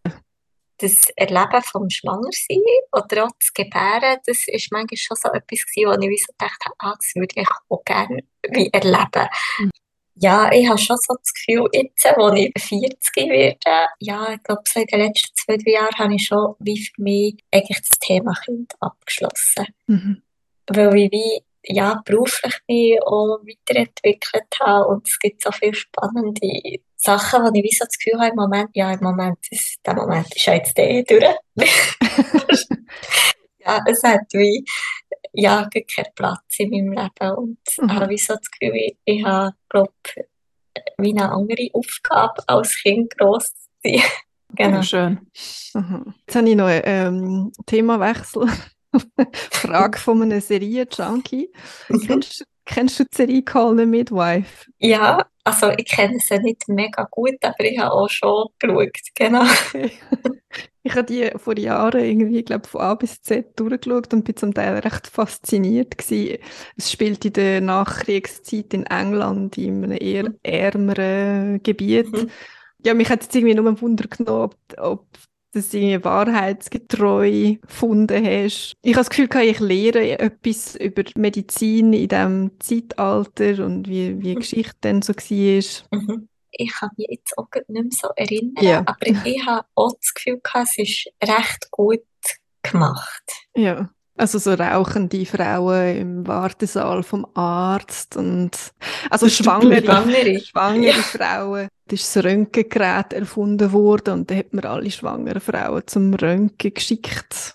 Das 0.77 0.95
Erleben 1.17 1.63
vom 1.63 1.89
Schwangersein 1.89 2.59
oder 2.93 3.25
auch 3.25 3.31
das 3.41 3.55
Gebären, 3.55 4.19
das 4.27 4.47
ist 4.47 4.71
manchmal 4.71 4.99
schon 4.99 5.17
so 5.17 5.31
etwas 5.31 5.65
gewesen, 5.65 5.89
wo 5.89 6.07
ich 6.07 6.23
so 6.27 6.33
gedacht 6.39 6.65
habe, 6.67 6.75
ah, 6.81 6.95
das 6.99 7.13
würde 7.15 7.35
ich 7.35 7.49
auch 7.71 7.83
gerne 7.83 8.25
wie 8.51 8.69
erleben. 8.71 9.29
Mhm. 9.59 9.71
Ja, 10.17 10.53
ich 10.53 10.69
habe 10.69 10.77
schon 10.77 10.99
so 10.99 11.15
das 11.15 11.33
Gefühl, 11.33 11.67
jetzt, 11.73 12.05
wo 12.05 12.31
ich 12.35 12.53
40 12.59 13.31
werde, 13.31 13.89
ja, 14.01 14.35
ich 14.35 14.43
glaube, 14.43 14.63
seit 14.67 14.93
den 14.93 15.01
letzten 15.01 15.35
zwei, 15.35 15.57
drei 15.57 15.71
Jahren 15.71 15.99
habe 15.99 16.15
ich 16.15 16.27
schon 16.27 16.57
wie 16.59 16.79
für 16.79 17.03
mich 17.03 17.43
eigentlich 17.51 17.81
das 17.89 17.99
Thema 18.01 18.35
Kind 18.45 18.75
abgeschlossen. 18.81 19.67
Mhm. 19.87 20.23
Weil 20.67 20.95
ich 20.95 21.11
wie 21.11 21.43
ja, 21.69 22.01
beruflich 22.05 22.55
mich 22.67 23.01
auch 23.03 23.41
weiterentwickelt 23.45 24.59
habe 24.61 24.89
und 24.89 25.07
es 25.07 25.19
gibt 25.19 25.43
so 25.43 25.53
viele 25.53 25.75
spannende 25.75 26.81
Sachen, 26.97 27.45
wo 27.45 27.51
ich 27.53 27.63
wie 27.63 27.75
so 27.75 27.85
das 27.85 27.99
Gefühl 27.99 28.19
habe, 28.21 28.31
im 28.31 28.37
Moment, 28.37 28.71
ja, 28.75 28.93
im 28.93 29.01
Moment 29.01 29.39
ist, 29.51 29.79
der 29.87 29.95
Moment 29.95 30.35
ist 30.35 30.47
ja 30.47 30.55
jetzt 30.55 30.77
der 30.77 31.03
durch. 31.05 31.25
ja, 33.59 33.81
es 33.87 34.03
hat 34.03 34.33
wie, 34.33 34.65
ja, 35.33 35.69
keinen 35.69 36.15
Platz 36.15 36.59
in 36.59 36.71
meinem 36.71 36.93
Leben 36.93 37.35
und 37.37 37.59
mhm. 37.77 37.95
habe 37.95 38.09
wie 38.09 38.19
so 38.19 38.35
das 38.35 38.51
Gefühl, 38.51 38.77
ich, 38.77 38.97
ich 39.05 39.25
habe, 39.25 39.55
glaube 39.69 39.93
wie 40.97 41.11
eine 41.11 41.31
andere 41.31 41.69
Aufgabe 41.73 42.43
als 42.47 42.75
Kind 42.77 43.17
gross 43.17 43.53
zu 43.53 43.69
sein. 43.85 44.03
Genau. 44.57 44.81
schön. 44.81 45.19
Mhm. 45.75 46.15
Jetzt 46.27 46.37
habe 46.37 46.49
ich 46.49 46.57
noch 46.57 46.69
einen 46.69 46.83
ähm, 46.87 47.53
Themawechsel. 47.67 48.49
Frage 49.51 49.99
von 49.99 50.23
einem 50.23 50.41
Serie-Junkie. 50.41 51.53
kennst, 52.07 52.45
kennst 52.65 53.01
du 53.01 53.05
die 53.05 53.17
Serie 53.17 53.43
Call 53.43 53.77
the 53.77 53.87
Midwife? 53.87 54.71
Ja, 54.79 55.27
also 55.45 55.71
ich 55.71 55.87
kenne 55.87 56.19
sie 56.21 56.39
nicht 56.41 56.69
mega 56.69 57.07
gut, 57.11 57.37
aber 57.43 57.65
ich 57.65 57.79
habe 57.79 57.93
auch 57.93 58.09
schon 58.09 58.49
geschaut, 58.59 58.99
genau. 59.15 59.45
Okay. 59.69 59.93
ich 60.83 60.95
habe 60.95 61.05
die 61.05 61.31
vor 61.37 61.59
Jahren 61.59 62.03
irgendwie, 62.03 62.43
glaube 62.43 62.69
von 62.69 62.81
A 62.81 62.95
bis 62.95 63.21
Z 63.21 63.59
durchgeschaut 63.59 64.13
und 64.15 64.25
bin 64.25 64.37
zum 64.37 64.55
Teil 64.55 64.79
recht 64.79 65.07
fasziniert 65.07 65.99
gewesen. 65.99 66.39
Es 66.77 66.91
spielt 66.91 67.25
in 67.25 67.33
der 67.35 67.61
Nachkriegszeit 67.61 68.73
in 68.73 68.87
England, 68.87 69.59
in 69.59 69.85
einem 69.85 69.99
eher 70.01 70.33
ärmeren 70.43 71.63
Gebiet. 71.63 72.11
Mhm. 72.13 72.31
Ja, 72.85 72.95
mich 72.95 73.11
hat 73.11 73.23
jetzt 73.23 73.35
irgendwie 73.35 73.55
nur 73.55 73.67
ein 73.69 73.81
Wunder 73.81 74.07
genommen, 74.07 74.45
ob, 74.45 74.57
ob 74.79 75.07
dass 75.53 75.71
du 75.71 75.79
irgendwie 75.79 76.05
wahrheitsgetreu 76.05 77.55
gefunden 77.55 78.25
hast. 78.25 78.75
Ich 78.83 78.93
habe 78.95 79.05
das 79.05 79.11
Gefühl, 79.11 79.29
ich 79.43 79.61
lehre 79.61 80.19
etwas 80.19 80.77
über 80.77 81.03
Medizin 81.17 81.93
in 81.93 82.09
diesem 82.09 82.51
Zeitalter 82.61 83.65
und 83.65 83.89
wie, 83.89 84.19
wie 84.21 84.31
die 84.31 84.35
Geschichte 84.35 84.77
dann 84.83 85.03
so 85.03 85.13
war. 85.13 85.99
Mhm. 86.01 86.29
Ich 86.51 86.73
kann 86.73 86.91
mich 86.97 87.09
jetzt 87.11 87.37
auch 87.39 87.49
nicht 87.55 87.69
mehr 87.69 87.85
so 87.91 88.09
erinnern, 88.17 88.65
Ja. 88.65 88.79
aber 88.81 89.07
ich 89.07 89.47
habe 89.47 89.67
auch 89.75 89.93
das 90.01 90.15
Gefühl 90.15 90.41
es 90.63 90.79
ist 90.79 91.09
recht 91.23 91.71
gut 91.71 92.01
gemacht. 92.63 93.23
Ja. 93.55 93.91
Also 94.19 94.39
so 94.39 94.53
rauchende 94.55 95.25
Frauen 95.25 95.97
im 95.97 96.27
Wartesaal 96.27 97.03
vom 97.05 97.27
Arzt 97.35 98.17
und 98.17 98.51
also 99.11 99.29
schwangere, 99.29 99.83
Schwangere. 99.83 100.41
schwangere 100.45 100.87
Ja. 100.89 100.93
Frauen. 100.95 101.69
Da 101.87 101.95
ist 101.95 102.17
das 102.17 102.25
Röntgengerät 102.25 103.13
erfunden 103.13 103.73
worden 103.73 104.15
und 104.15 104.31
da 104.31 104.35
hat 104.35 104.53
man 104.53 104.65
alle 104.65 104.91
schwangeren 104.91 105.41
Frauen 105.41 105.83
zum 105.87 106.13
Röntgen 106.15 106.75
geschickt. 106.75 107.55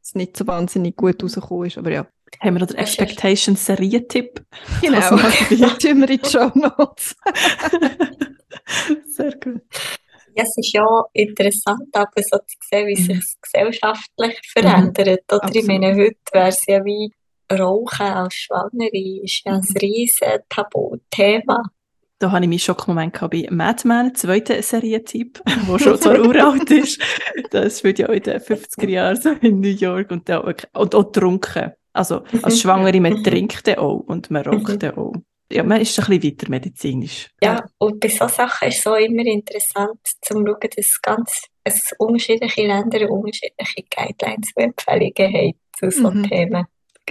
Was 0.00 0.14
nicht 0.14 0.36
so 0.36 0.46
wahnsinnig 0.46 0.96
gut 0.96 1.22
rausgekommen 1.22 1.66
ist, 1.66 1.78
aber 1.78 1.90
ja. 1.90 2.06
Haben 2.40 2.54
wir 2.54 2.60
noch 2.60 2.66
den 2.68 2.78
Expectations 2.78 3.64
Serientipp? 3.64 4.44
Genau. 4.82 4.98
Also, 4.98 5.16
Das 5.16 5.78
tun 5.78 6.00
wir 6.00 6.10
in 6.10 6.20
die 6.20 6.28
Show 6.28 6.50
Notes. 6.54 7.16
Sehr 9.16 9.32
gut. 9.36 9.62
Ja, 10.36 10.42
es 10.42 10.56
ist 10.56 10.72
ja 10.72 10.84
interessant, 11.12 11.88
aber 11.92 12.22
so 12.22 12.38
zu 12.38 12.56
sehen, 12.70 12.86
wie 12.88 12.94
Mhm. 13.00 13.04
sich 13.04 13.18
es 13.18 13.36
gesellschaftlich 13.40 14.40
verändert. 14.52 15.22
Oder 15.32 15.48
ich 15.54 15.64
meine, 15.66 15.94
heute 15.94 16.16
wäre 16.32 16.48
es 16.48 16.64
ja 16.66 16.84
wie 16.84 17.12
Rauchen 17.52 18.06
als 18.06 18.34
Schwangere, 18.34 19.20
ist 19.22 19.42
ja 19.44 19.52
ein 19.52 19.60
Mhm. 19.60 19.76
riesen 19.80 20.28
Tabuthema. 20.48 21.62
Da 22.18 22.30
habe 22.30 22.44
ich 22.44 22.48
meinen 22.48 22.58
Schockmoment 22.58 23.12
gehabt 23.12 23.32
bei 23.32 23.46
Mad 23.50 23.86
Men, 23.86 24.14
zweiter 24.14 24.60
Serientipp, 24.62 25.40
der 25.44 25.78
schon 25.78 25.98
zwar 26.00 26.18
uralt 26.20 26.70
ist. 26.70 27.00
Das 27.50 27.78
spielt 27.80 27.98
ja 27.98 28.08
in 28.08 28.22
den 28.22 28.40
50er 28.40 28.88
Jahren 28.88 29.16
so 29.20 29.30
in 29.40 29.60
New 29.60 29.68
York 29.68 30.10
und, 30.10 30.28
da 30.28 30.38
und 30.38 30.94
auch 30.94 31.12
trunken. 31.12 31.72
Also 31.92 32.22
als 32.42 32.54
Mhm. 32.56 32.58
Schwangere, 32.60 33.00
man 33.00 33.12
Mhm. 33.14 33.24
trinkt 33.24 33.78
auch 33.78 33.98
und 34.00 34.30
man 34.30 34.42
raucht 34.44 34.84
auch. 34.96 35.12
Ja, 35.52 35.62
man 35.62 35.80
ist 35.80 35.98
ein 35.98 36.06
bisschen 36.18 36.32
weiter 36.32 36.50
medizinisch. 36.50 37.30
Ja, 37.42 37.64
und 37.78 38.00
bei 38.00 38.08
solchen 38.08 38.34
Sachen 38.34 38.68
ist 38.68 38.78
es 38.78 38.86
auch 38.86 38.96
immer 38.96 39.24
interessant 39.26 40.00
zu 40.22 40.34
schauen, 40.34 40.56
dass 40.76 41.02
ganz 41.02 41.42
es 41.64 41.92
unterschiedliche 41.98 42.66
Länder 42.66 43.10
unterschiedliche 43.10 43.84
Guidelines 43.94 44.50
und 44.54 44.62
Empfehlungen 44.64 45.34
haben 45.34 45.52
zu 45.78 45.90
so 45.90 46.10
Mhm. 46.10 46.22
Themen. 46.28 46.66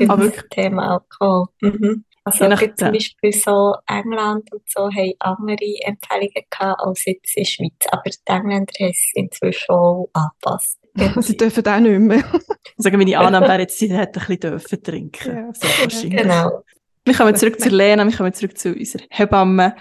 Ah, 0.10 0.18
wirklich? 0.18 0.42
das 0.42 0.50
Thema 0.50 0.94
Alkohol. 0.94 1.46
Mhm. 1.62 2.06
Also 2.26 2.46
zum 2.46 2.92
Beispiel 2.92 3.34
so 3.34 3.76
England 3.86 4.52
und 4.54 4.62
so 4.68 4.84
haben 4.90 5.14
andere 5.20 5.76
Empfehlungen 5.84 6.46
gehabt 6.50 6.82
als 6.82 7.06
jetzt 7.06 7.36
in 7.36 7.44
der 7.44 7.50
Schweiz. 7.50 7.88
Aber 7.92 8.04
die 8.04 8.18
Engländer 8.26 8.74
haben 8.80 8.90
es 8.92 9.12
inzwischen 9.14 9.72
auch 9.72 10.10
angepasst. 10.14 10.80
Sie 11.22 11.36
dürfen 11.36 11.68
auch 11.68 11.80
nicht 11.80 12.00
mehr. 12.00 12.24
Sagen 12.78 12.98
meine 12.98 13.18
Annahme 13.18 13.48
wäre 13.48 13.62
jetzt, 13.62 13.78
sie 13.78 13.92
hätte 13.92 14.20
ein 14.22 14.26
bisschen 14.28 14.40
dürfen 14.40 14.84
trinken. 14.84 15.36
Ja. 15.36 15.54
So. 15.90 16.10
Genau. 16.10 16.64
Wir 17.06 17.14
kommen 17.14 17.36
zurück 17.36 17.60
zu 17.60 17.70
Lena, 17.70 18.06
wir 18.06 18.16
kommen 18.16 18.34
zurück 18.34 18.58
zu 18.58 18.74
unserer 18.74 19.04
Hebamme. 19.10 19.76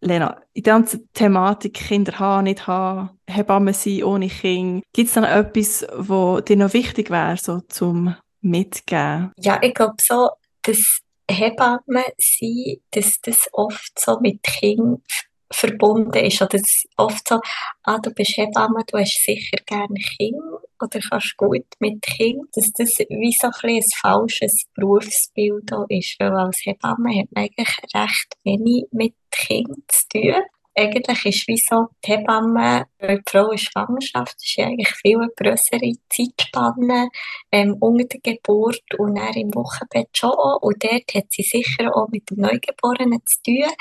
Lena, 0.00 0.40
in 0.52 0.62
der 0.62 0.74
ganzen 0.74 1.08
Thematik 1.12 1.74
Kinder 1.74 2.18
haben, 2.20 2.44
nicht 2.44 2.66
haben, 2.68 3.10
Hebamme 3.26 3.72
sein 3.74 4.04
ohne 4.04 4.28
Kind, 4.28 4.84
gibt 4.92 5.08
es 5.08 5.14
dann 5.14 5.24
etwas, 5.24 5.84
was 5.92 6.44
dir 6.44 6.56
noch 6.56 6.72
wichtig 6.72 7.10
wäre, 7.10 7.36
so 7.36 7.60
zum 7.60 8.14
Mitgeben? 8.40 9.32
Ja, 9.38 9.60
ich 9.60 9.74
glaube 9.74 9.96
so, 10.00 10.30
dass 10.62 11.00
Hebammen 11.28 12.04
sind, 12.16 12.80
dass 12.92 13.20
das 13.20 13.48
oft 13.52 13.98
so 13.98 14.20
mit 14.20 14.42
Kind 14.42 15.02
verbunden 15.50 16.24
ist. 16.24 16.40
Oder 16.40 16.58
dass 16.58 16.84
oft 16.96 17.28
so, 17.28 17.40
ah, 17.82 17.98
du 17.98 18.10
bist 18.10 18.36
Hebamme, 18.36 18.84
du 18.86 18.98
hast 18.98 19.24
sicher 19.24 19.58
gerne 19.66 19.94
Kind 20.16 20.36
oder 20.82 21.00
kannst 21.00 21.36
gut 21.36 21.66
mit 21.78 22.02
Kind. 22.02 22.46
Dass 22.54 22.72
das 22.72 22.98
wie 23.08 23.32
so 23.32 23.48
ein, 23.48 23.76
ein 23.76 23.82
falsches 24.00 24.64
Berufsbild 24.74 25.70
ist. 25.88 26.16
Weil 26.18 26.36
als 26.36 26.64
Hebamme 26.64 27.20
hat 27.20 27.28
man 27.32 27.44
eigentlich 27.44 27.76
recht 27.94 28.36
wenig 28.44 28.86
mit 28.92 29.14
Kind 29.30 29.82
zu 29.88 30.08
tun. 30.08 30.42
Eigentlich 30.78 31.26
ist 31.26 31.48
wie 31.48 31.56
so 31.56 31.88
die 32.04 32.12
Hebamme, 32.12 32.86
weil 33.00 33.16
die 33.18 33.22
Frau 33.28 33.50
in 33.50 33.58
Schwangerschaft 33.58 34.36
ist 34.40 34.56
ja 34.56 34.66
eigentlich 34.66 34.94
viel 34.94 35.16
eine 35.16 35.28
grössere 35.36 35.92
Zeitspanne 36.08 37.08
ähm, 37.50 37.76
unter 37.80 38.04
der 38.06 38.20
Geburt 38.20 38.84
und 38.96 39.16
dann 39.16 39.34
im 39.34 39.52
Wochenbett 39.56 40.16
schon 40.16 40.30
auch. 40.30 40.62
Und 40.62 40.84
dort 40.84 41.12
hat 41.14 41.32
sie 41.32 41.42
sicher 41.42 41.90
auch 41.96 42.08
mit 42.10 42.30
dem 42.30 42.38
Neugeborenen 42.42 43.20
zu 43.26 43.42
tun. 43.42 43.72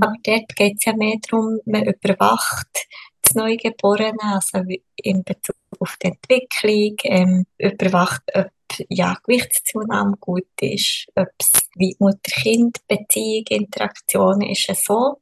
Aber 0.00 0.14
dort 0.22 0.54
geht 0.54 0.76
es 0.78 0.84
ja 0.84 0.94
mehr 0.94 1.16
darum, 1.28 1.58
man 1.64 1.86
überwacht 1.86 2.86
das 3.22 3.34
Neugeborene, 3.34 4.22
also 4.22 4.60
in 4.96 5.24
Bezug 5.24 5.56
auf 5.84 5.96
die 6.02 6.08
Entwicklung, 6.08 6.96
ähm, 7.04 7.46
überwacht, 7.58 8.22
ob 8.34 8.48
ja, 8.88 9.16
Gewichtszunahme 9.22 10.16
gut 10.18 10.48
ist, 10.60 11.06
ob 11.14 11.28
es 11.38 11.68
wie 11.76 11.94
Mutter-Kind-Beziehung, 11.98 13.44
Interaktion 13.48 14.40
ist 14.40 14.68
so, 14.84 15.20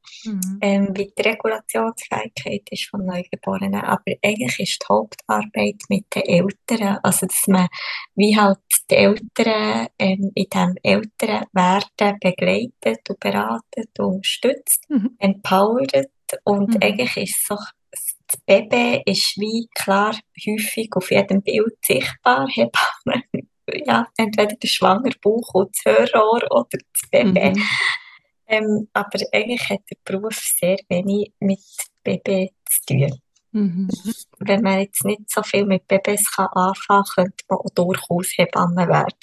ähm, 0.60 0.88
wie 0.94 1.12
die 1.16 1.22
Regulationsfähigkeit 1.22 2.62
ist 2.70 2.88
vom 2.88 3.04
Neugeborenen. 3.04 3.82
Aber 3.82 4.12
eigentlich 4.22 4.60
ist 4.60 4.82
die 4.82 4.86
Hauptarbeit 4.88 5.76
mit 5.88 6.06
den 6.14 6.22
Eltern, 6.22 6.98
also 7.02 7.26
dass 7.26 7.46
man 7.46 7.68
wie 8.14 8.38
halt 8.38 8.58
die 8.90 8.94
Eltern 8.94 9.88
ähm, 9.98 10.30
in 10.34 10.46
diesem 10.50 10.74
Elternwerden 10.82 12.18
begleitet 12.20 13.10
und 13.10 13.20
beratet 13.20 13.98
und 13.98 14.14
unterstützt, 14.16 14.84
Mhm. 14.88 15.16
empowert 15.18 16.10
und 16.44 16.74
Mhm. 16.74 16.78
eigentlich 16.80 17.16
ist 17.16 17.46
so 17.46 17.56
das 18.32 18.40
Baby 18.46 19.02
ist 19.06 19.36
wie 19.36 19.68
klar 19.74 20.16
häufig 20.46 20.90
auf 20.94 21.10
jedem 21.10 21.42
Bild 21.42 21.76
sichtbar. 21.84 22.48
Hebamme, 22.48 23.22
ja, 23.86 24.06
entweder 24.16 24.56
der 24.56 24.68
schwangere 24.68 25.18
Bauch 25.20 25.54
und 25.54 25.70
das 25.84 25.96
Hörrohr 26.12 26.42
oder 26.50 26.68
das 26.70 27.10
Baby. 27.10 27.50
Mhm. 27.50 27.62
Ähm, 28.46 28.88
aber 28.92 29.18
eigentlich 29.32 29.68
hat 29.70 29.80
der 29.90 29.96
Beruf 30.04 30.36
sehr 30.36 30.76
wenig 30.88 31.32
mit 31.40 31.60
Baby 32.02 32.52
zu 32.68 32.94
tun. 32.94 33.21
Mhm. 33.52 33.88
Wenn 34.38 34.62
man 34.62 34.80
jetzt 34.80 35.04
nicht 35.04 35.30
so 35.30 35.42
viel 35.42 35.66
mit 35.66 35.86
Babys 35.86 36.30
kann 36.34 36.48
anfangen 36.54 37.04
kann, 37.16 37.24
könnte 37.26 37.44
man 37.48 37.58
auch 37.58 37.70
durchaus 37.74 38.28
Hebamme 38.36 38.88
werden. 38.88 39.14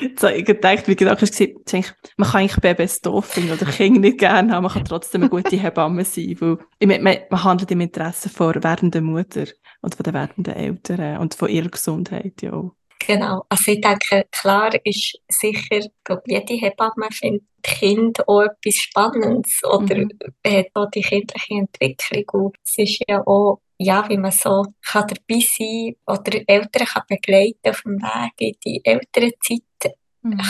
Jetzt 0.00 0.22
habe 0.22 0.34
ich 0.34 0.44
gedacht, 0.44 0.88
wie 0.88 0.96
denke, 0.96 1.94
man 2.16 2.28
kann 2.30 2.40
eigentlich 2.40 2.60
Babys 2.60 3.00
doof 3.02 3.26
finden 3.26 3.52
oder 3.52 3.66
Kinder 3.66 4.00
nicht 4.00 4.18
gerne 4.18 4.52
haben, 4.52 4.62
man 4.62 4.72
kann 4.72 4.84
trotzdem 4.86 5.22
eine 5.22 5.30
gute 5.30 5.56
Hebamme 5.56 6.04
sein, 6.04 6.36
weil 6.40 6.58
man, 6.98 7.18
man 7.28 7.44
handelt 7.44 7.70
im 7.70 7.80
Interesse 7.82 8.30
von 8.30 8.62
werdenden 8.62 9.04
Mutter 9.04 9.44
und 9.82 9.94
von 9.94 10.02
den 10.02 10.14
werdenden 10.14 10.54
Eltern 10.54 11.18
und 11.18 11.34
von 11.34 11.50
ihrer 11.50 11.68
Gesundheit 11.68 12.40
ja 12.40 12.54
auch. 12.54 12.74
Genau. 13.06 13.44
Also 13.50 13.72
ich 13.72 13.80
denke, 13.82 14.24
klar 14.30 14.70
ist 14.84 15.18
sicher, 15.28 15.78
ich 15.78 15.90
glaube, 16.04 16.22
jede 16.26 16.54
Hebamme 16.54 17.08
findet 17.10 17.42
Kind 17.62 18.26
auch 18.28 18.42
etwas 18.42 18.76
Spannendes 18.76 19.60
oder 19.64 19.96
Mhm. 19.96 20.10
hat 20.46 20.66
auch 20.74 20.90
die 20.90 21.02
kindliche 21.02 21.54
Entwicklung. 21.54 22.44
Und 22.44 22.56
es 22.64 22.78
ist 22.78 23.02
ja 23.08 23.26
auch, 23.26 23.60
ja, 23.78 24.08
wie 24.08 24.16
man 24.16 24.30
so 24.32 24.64
kann 24.84 25.06
dabei 25.08 25.40
sein 25.40 25.96
oder 26.06 26.40
Eltern 26.46 26.86
kann 26.86 27.02
begleiten 27.08 27.70
auf 27.70 27.82
dem 27.82 28.00
Weg 28.00 28.32
in 28.38 28.54
die 28.64 28.80
Elternzeit, 28.84 29.96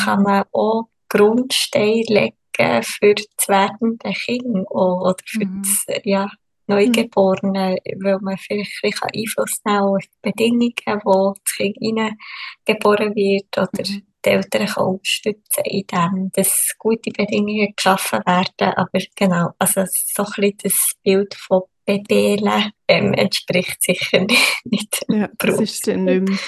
kann 0.04 0.22
man 0.22 0.44
auch 0.52 0.88
Grundsteine 1.08 2.02
legen 2.08 2.82
für 2.82 3.14
das 3.14 3.48
werdende 3.48 4.12
Kind 4.12 4.66
oder 4.70 5.16
für 5.26 5.44
Mhm. 5.46 5.62
das, 5.62 5.86
ja, 6.04 6.28
Neugeborene, 6.66 7.76
weil 8.02 8.18
man 8.22 8.38
vielleicht 8.38 9.02
ein 9.02 9.10
Einfluss 9.14 9.60
nehmen 9.66 9.76
kann 9.76 9.84
auf 9.84 10.02
die 10.02 10.30
Bedingungen, 10.30 11.00
wo 11.04 11.34
das 11.44 11.54
Kind 11.56 11.76
hineingeboren 11.78 13.14
wird 13.14 13.58
oder 13.58 13.68
Mhm. 13.86 14.02
die 14.24 14.28
Eltern 14.30 14.66
kann 14.66 14.84
unterstützen, 14.86 15.62
indem 15.64 16.30
dass 16.32 16.74
gute 16.78 17.10
Bedingungen 17.10 17.74
geschaffen 17.76 18.20
werden. 18.24 18.72
Aber 18.76 18.98
genau, 19.14 19.50
also 19.58 19.84
so 19.86 20.22
ein 20.24 20.32
bisschen 20.36 20.58
das 20.62 20.92
Bild 21.02 21.34
von 21.34 21.62
Babelen 21.84 22.72
ähm, 22.88 23.12
entspricht 23.14 23.82
sicher 23.82 24.26
nicht, 24.64 25.04
Ja, 25.08 25.28
das 25.38 25.60
ist 25.60 25.86
dann 25.86 26.04
nicht 26.04 26.28
mehr. 26.28 26.38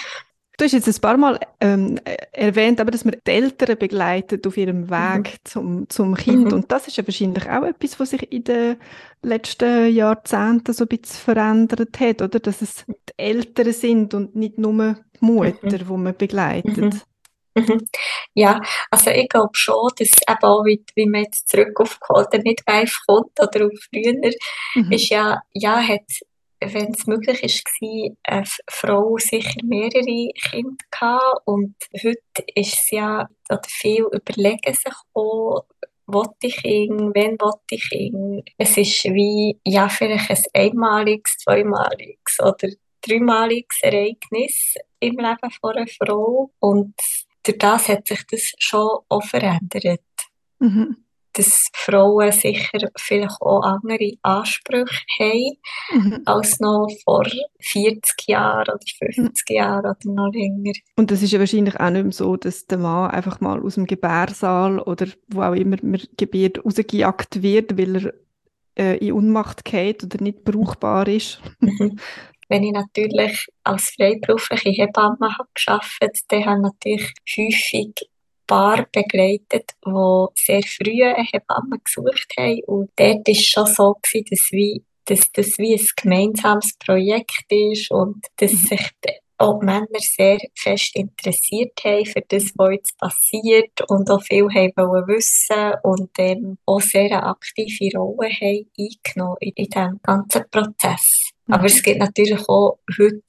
Du 0.58 0.64
hast 0.64 0.72
jetzt 0.72 0.88
ein 0.88 1.00
paar 1.02 1.18
Mal 1.18 1.38
ähm, 1.60 2.00
erwähnt, 2.32 2.80
aber 2.80 2.90
dass 2.90 3.04
man 3.04 3.16
die 3.26 3.30
Eltern 3.30 3.76
begleitet 3.76 4.46
auf 4.46 4.56
ihrem 4.56 4.88
Weg 4.88 5.24
mhm. 5.24 5.38
zum, 5.44 5.88
zum 5.90 6.14
Kind. 6.14 6.46
Mhm. 6.46 6.52
Und 6.54 6.72
das 6.72 6.88
ist 6.88 6.96
ja 6.96 7.06
wahrscheinlich 7.06 7.46
auch 7.50 7.64
etwas, 7.64 8.00
was 8.00 8.10
sich 8.10 8.32
in 8.32 8.44
den 8.44 8.76
letzten 9.22 9.94
Jahrzehnten 9.94 10.72
so 10.72 10.84
ein 10.84 10.88
bisschen 10.88 11.16
verändert 11.16 12.00
hat, 12.00 12.22
oder? 12.22 12.40
Dass 12.40 12.62
es 12.62 12.86
die 12.86 13.18
Eltern 13.18 13.72
sind 13.72 14.14
und 14.14 14.34
nicht 14.34 14.56
nur 14.56 14.96
die 15.20 15.24
Mutter, 15.24 15.58
mhm. 15.60 15.68
die 15.68 15.84
man 15.84 16.16
begleitet. 16.16 17.06
Mhm. 17.56 17.88
Ja, 18.34 18.60
also 18.90 19.10
ich 19.10 19.28
glaube 19.30 19.54
schon, 19.54 19.90
dass 19.98 20.10
eben 20.28 20.42
auch, 20.42 20.64
wie, 20.64 20.84
wie 20.94 21.06
man 21.06 21.22
jetzt 21.22 21.48
zurück 21.48 21.80
auf 21.80 21.98
Golden 22.00 22.42
Midwife 22.42 22.98
kommt 23.06 23.40
oder 23.40 23.66
auf 23.66 23.72
früher, 23.90 24.30
mhm. 24.74 24.92
ist 24.92 25.08
ja, 25.08 25.40
ja, 25.54 25.80
hat, 25.80 26.04
wenn 26.60 26.92
es 26.92 27.06
möglich 27.06 27.42
ist, 27.42 27.64
war, 27.64 28.10
eine 28.24 28.46
Frau 28.68 29.16
sicher 29.18 29.60
mehrere 29.64 30.28
Kinder 30.50 30.76
gehabt 30.90 31.40
und 31.46 31.74
heute 31.94 32.44
ist 32.54 32.74
es 32.74 32.90
ja, 32.90 33.26
oder 33.48 33.62
viele 33.66 34.08
überlegen 34.12 34.74
sich 34.74 34.94
auch, 35.14 35.64
wollte 36.06 36.46
ich 36.46 36.62
ihn, 36.64 37.12
wenn 37.14 37.40
wollte 37.40 37.74
ich 37.74 37.90
ihn. 37.90 38.42
Es 38.58 38.76
ist 38.76 39.04
wie, 39.04 39.58
ja, 39.64 39.88
vielleicht 39.88 40.30
ein 40.30 40.44
einmaliges, 40.54 41.38
zweimaliges 41.38 42.38
oder 42.40 42.68
dreimaliges 43.00 43.78
Ereignis 43.82 44.74
im 45.00 45.18
Leben 45.18 45.50
von 45.60 45.76
einer 45.76 45.86
Frau 45.86 46.50
und 46.60 46.94
durch 47.46 47.58
das 47.58 47.88
hat 47.88 48.08
sich 48.08 48.22
das 48.30 48.52
schon 48.58 48.88
auch 49.08 49.22
verändert. 49.24 50.00
Mhm. 50.58 50.96
Dass 51.32 51.68
Frauen 51.74 52.32
sicher 52.32 52.78
vielleicht 52.96 53.42
auch 53.42 53.60
andere 53.60 54.14
Ansprüche 54.22 55.04
haben 55.18 55.58
mhm. 55.92 56.22
als 56.24 56.60
noch 56.60 56.88
vor 57.04 57.26
40 57.60 58.28
Jahren 58.28 58.62
oder 58.62 58.80
50 59.14 59.50
mhm. 59.50 59.54
Jahren 59.54 59.80
oder 59.80 59.98
noch 60.04 60.32
länger. 60.32 60.72
Und 60.96 61.10
das 61.10 61.22
ist 61.22 61.32
ja 61.32 61.38
wahrscheinlich 61.38 61.78
auch 61.78 61.90
nicht 61.90 62.04
mehr 62.04 62.12
so, 62.12 62.36
dass 62.36 62.66
der 62.66 62.78
Mann 62.78 63.10
einfach 63.10 63.40
mal 63.40 63.60
aus 63.60 63.74
dem 63.74 63.86
Gebärsaal 63.86 64.80
oder 64.80 65.08
wo 65.28 65.42
auch 65.42 65.52
immer 65.52 65.76
man 65.82 66.00
gebiert 66.16 66.64
rausgejagt 66.64 67.42
wird, 67.42 67.76
weil 67.76 67.96
er 67.96 68.14
äh, 68.78 68.96
in 69.06 69.12
Unmacht 69.12 69.64
geht 69.66 70.04
oder 70.04 70.22
nicht 70.22 70.42
brauchbar 70.42 71.06
ist. 71.06 71.40
Wenn 72.48 72.62
ich 72.62 72.72
natürlich 72.72 73.46
als 73.64 73.90
freiberufliche 73.90 74.70
Hebamme 74.70 75.36
habe 75.36 75.48
gearbeitet, 75.54 76.24
dann 76.28 76.46
habe 76.46 76.56
ich 76.56 76.62
natürlich 76.62 77.12
häufig 77.36 78.08
Paar 78.46 78.86
begleitet, 78.92 79.72
die 79.84 80.26
sehr 80.36 80.62
früh 80.62 81.02
eine 81.02 81.24
Hebamme 81.24 81.78
gesucht 81.82 82.32
haben. 82.38 82.62
Und 82.66 82.90
dort 82.94 83.26
war 83.26 83.32
es 83.32 83.44
schon 83.44 83.66
so, 83.66 83.94
gewesen, 84.00 84.26
dass, 84.30 84.52
wie, 84.52 84.84
dass 85.06 85.32
das 85.32 85.58
wie 85.58 85.74
ein 85.74 85.86
gemeinsames 85.96 86.76
Projekt 86.78 87.46
ist 87.48 87.90
und 87.90 88.24
dass 88.36 88.52
mhm. 88.52 88.56
sich 88.56 88.90
auch 89.38 89.60
Männer 89.60 89.86
sehr 89.98 90.38
fest 90.54 90.96
interessiert 90.96 91.72
haben 91.84 92.06
für 92.06 92.22
das, 92.28 92.52
was 92.54 92.72
jetzt 92.72 92.98
passiert 92.98 93.90
und 93.90 94.10
auch 94.10 94.22
viel 94.22 94.48
haben 94.48 95.06
wissen 95.08 95.74
und 95.82 96.10
ähm, 96.18 96.58
auch 96.64 96.80
sehr 96.80 97.04
eine 97.04 97.24
aktive 97.24 97.98
Rolle 97.98 98.30
haben 98.30 98.70
eingenommen 98.78 99.36
in, 99.40 99.52
in 99.56 99.64
diesem 99.66 100.00
ganzen 100.02 100.44
Prozess. 100.50 101.25
Mhm. 101.46 101.54
Aber 101.54 101.64
es 101.64 101.82
gibt 101.82 101.98
natürlich 101.98 102.48
auch 102.48 102.78
heute 102.98 103.22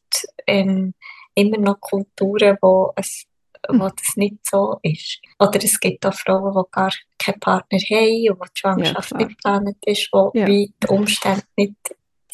ähm, 0.45 0.93
immer 1.36 1.57
noch 1.57 1.80
Kulturen, 1.80 2.57
wo 2.61 2.91
es 2.95 3.26
wo 3.70 3.74
mhm. 3.74 3.91
das 3.95 4.15
nicht 4.15 4.38
so 4.49 4.78
ist. 4.82 5.20
Oder 5.39 5.63
es 5.63 5.80
gibt 5.80 6.05
auch 6.05 6.13
Frauen, 6.13 6.53
die 6.53 6.72
gar 6.72 6.91
keinen 7.18 7.39
Partner 7.39 7.80
haben 7.80 8.30
und 8.30 8.39
wo 8.39 8.43
die 8.43 8.59
Schwangerschaft 8.59 9.11
ja, 9.11 9.18
nicht 9.18 9.30
geplant 9.30 9.78
ist, 9.86 10.09
wo 10.11 10.32
ja. 10.34 10.47
wie 10.47 10.74
die 10.82 10.88
Umstände 10.88 11.43
nicht 11.57 11.76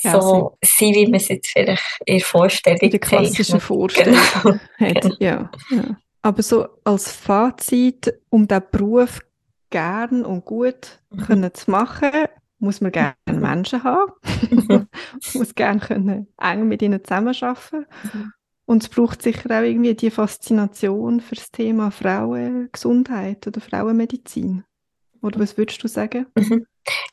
ja, 0.02 0.22
so 0.22 0.58
sind, 0.64 0.96
wie 0.96 1.06
man 1.06 1.16
es 1.16 1.30
jetzt 1.30 1.50
vielleicht 1.50 2.00
in 2.06 2.18
der 2.18 2.26
Vorstellung 2.26 2.80
In 2.80 2.92
der 2.92 3.00
klassischen 3.00 3.60
Vorstellung 3.60 4.20
genau. 4.44 4.60
hat. 4.80 5.18
Ja, 5.20 5.52
ja. 5.70 5.98
Aber 6.22 6.44
so 6.44 6.68
als 6.84 7.12
Fazit, 7.12 8.14
um 8.30 8.48
diesen 8.48 8.64
Beruf 8.72 9.20
gern 9.70 10.26
und 10.26 10.46
gut 10.46 11.00
mhm. 11.10 11.18
können 11.18 11.54
zu 11.54 11.72
machen, 11.72 12.12
muss 12.64 12.82
man 12.82 12.92
gerne. 12.92 13.16
Menschen 13.28 13.84
haben, 13.84 14.14
muss 15.34 15.54
gerne 15.54 15.80
können 15.80 16.28
eng 16.40 16.68
mit 16.68 16.82
ihnen 16.82 17.04
zusammenarbeiten. 17.04 17.86
Mhm. 18.04 18.34
Und 18.66 18.84
es 18.84 18.90
braucht 18.90 19.22
sicher 19.22 19.50
auch 19.52 19.64
irgendwie 19.64 19.94
die 19.94 20.10
Faszination 20.10 21.20
für 21.20 21.36
das 21.36 21.52
Thema 21.52 21.92
Frauengesundheit 21.92 23.46
oder 23.46 23.60
Frauenmedizin. 23.60 24.64
Oder 25.22 25.40
was 25.40 25.58
würdest 25.58 25.84
du 25.84 25.88
sagen? 25.88 26.28
Mhm. 26.36 26.66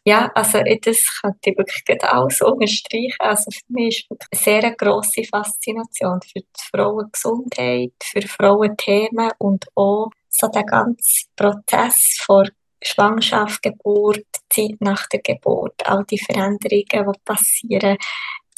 Ja, 0.04 0.30
also 0.34 0.58
das 0.82 1.20
könnte 1.20 1.50
ich 1.50 1.58
wirklich 1.58 2.04
auch 2.04 2.30
so 2.30 2.46
unterstreichen. 2.46 3.14
Also 3.18 3.50
für 3.50 3.72
mich 3.72 4.06
ist 4.08 4.26
es 4.30 4.46
eine 4.46 4.60
sehr 4.62 4.76
grosse 4.76 5.24
Faszination 5.24 6.20
für 6.22 6.40
die 6.40 6.70
Frauengesundheit, 6.72 7.92
für 8.02 8.22
Frauenthemen 8.22 9.30
und 9.38 9.66
auch 9.74 10.10
so 10.28 10.48
der 10.48 10.64
ganze 10.64 11.26
Prozess 11.36 12.18
von 12.24 12.48
Schwangerschaft, 12.82 13.62
Geburt, 13.62 14.26
Zeit 14.48 14.80
nach 14.80 15.06
der 15.08 15.20
Geburt, 15.20 15.86
all 15.86 16.04
die 16.04 16.18
Veränderungen, 16.18 17.12
die 17.14 17.20
passieren. 17.24 17.96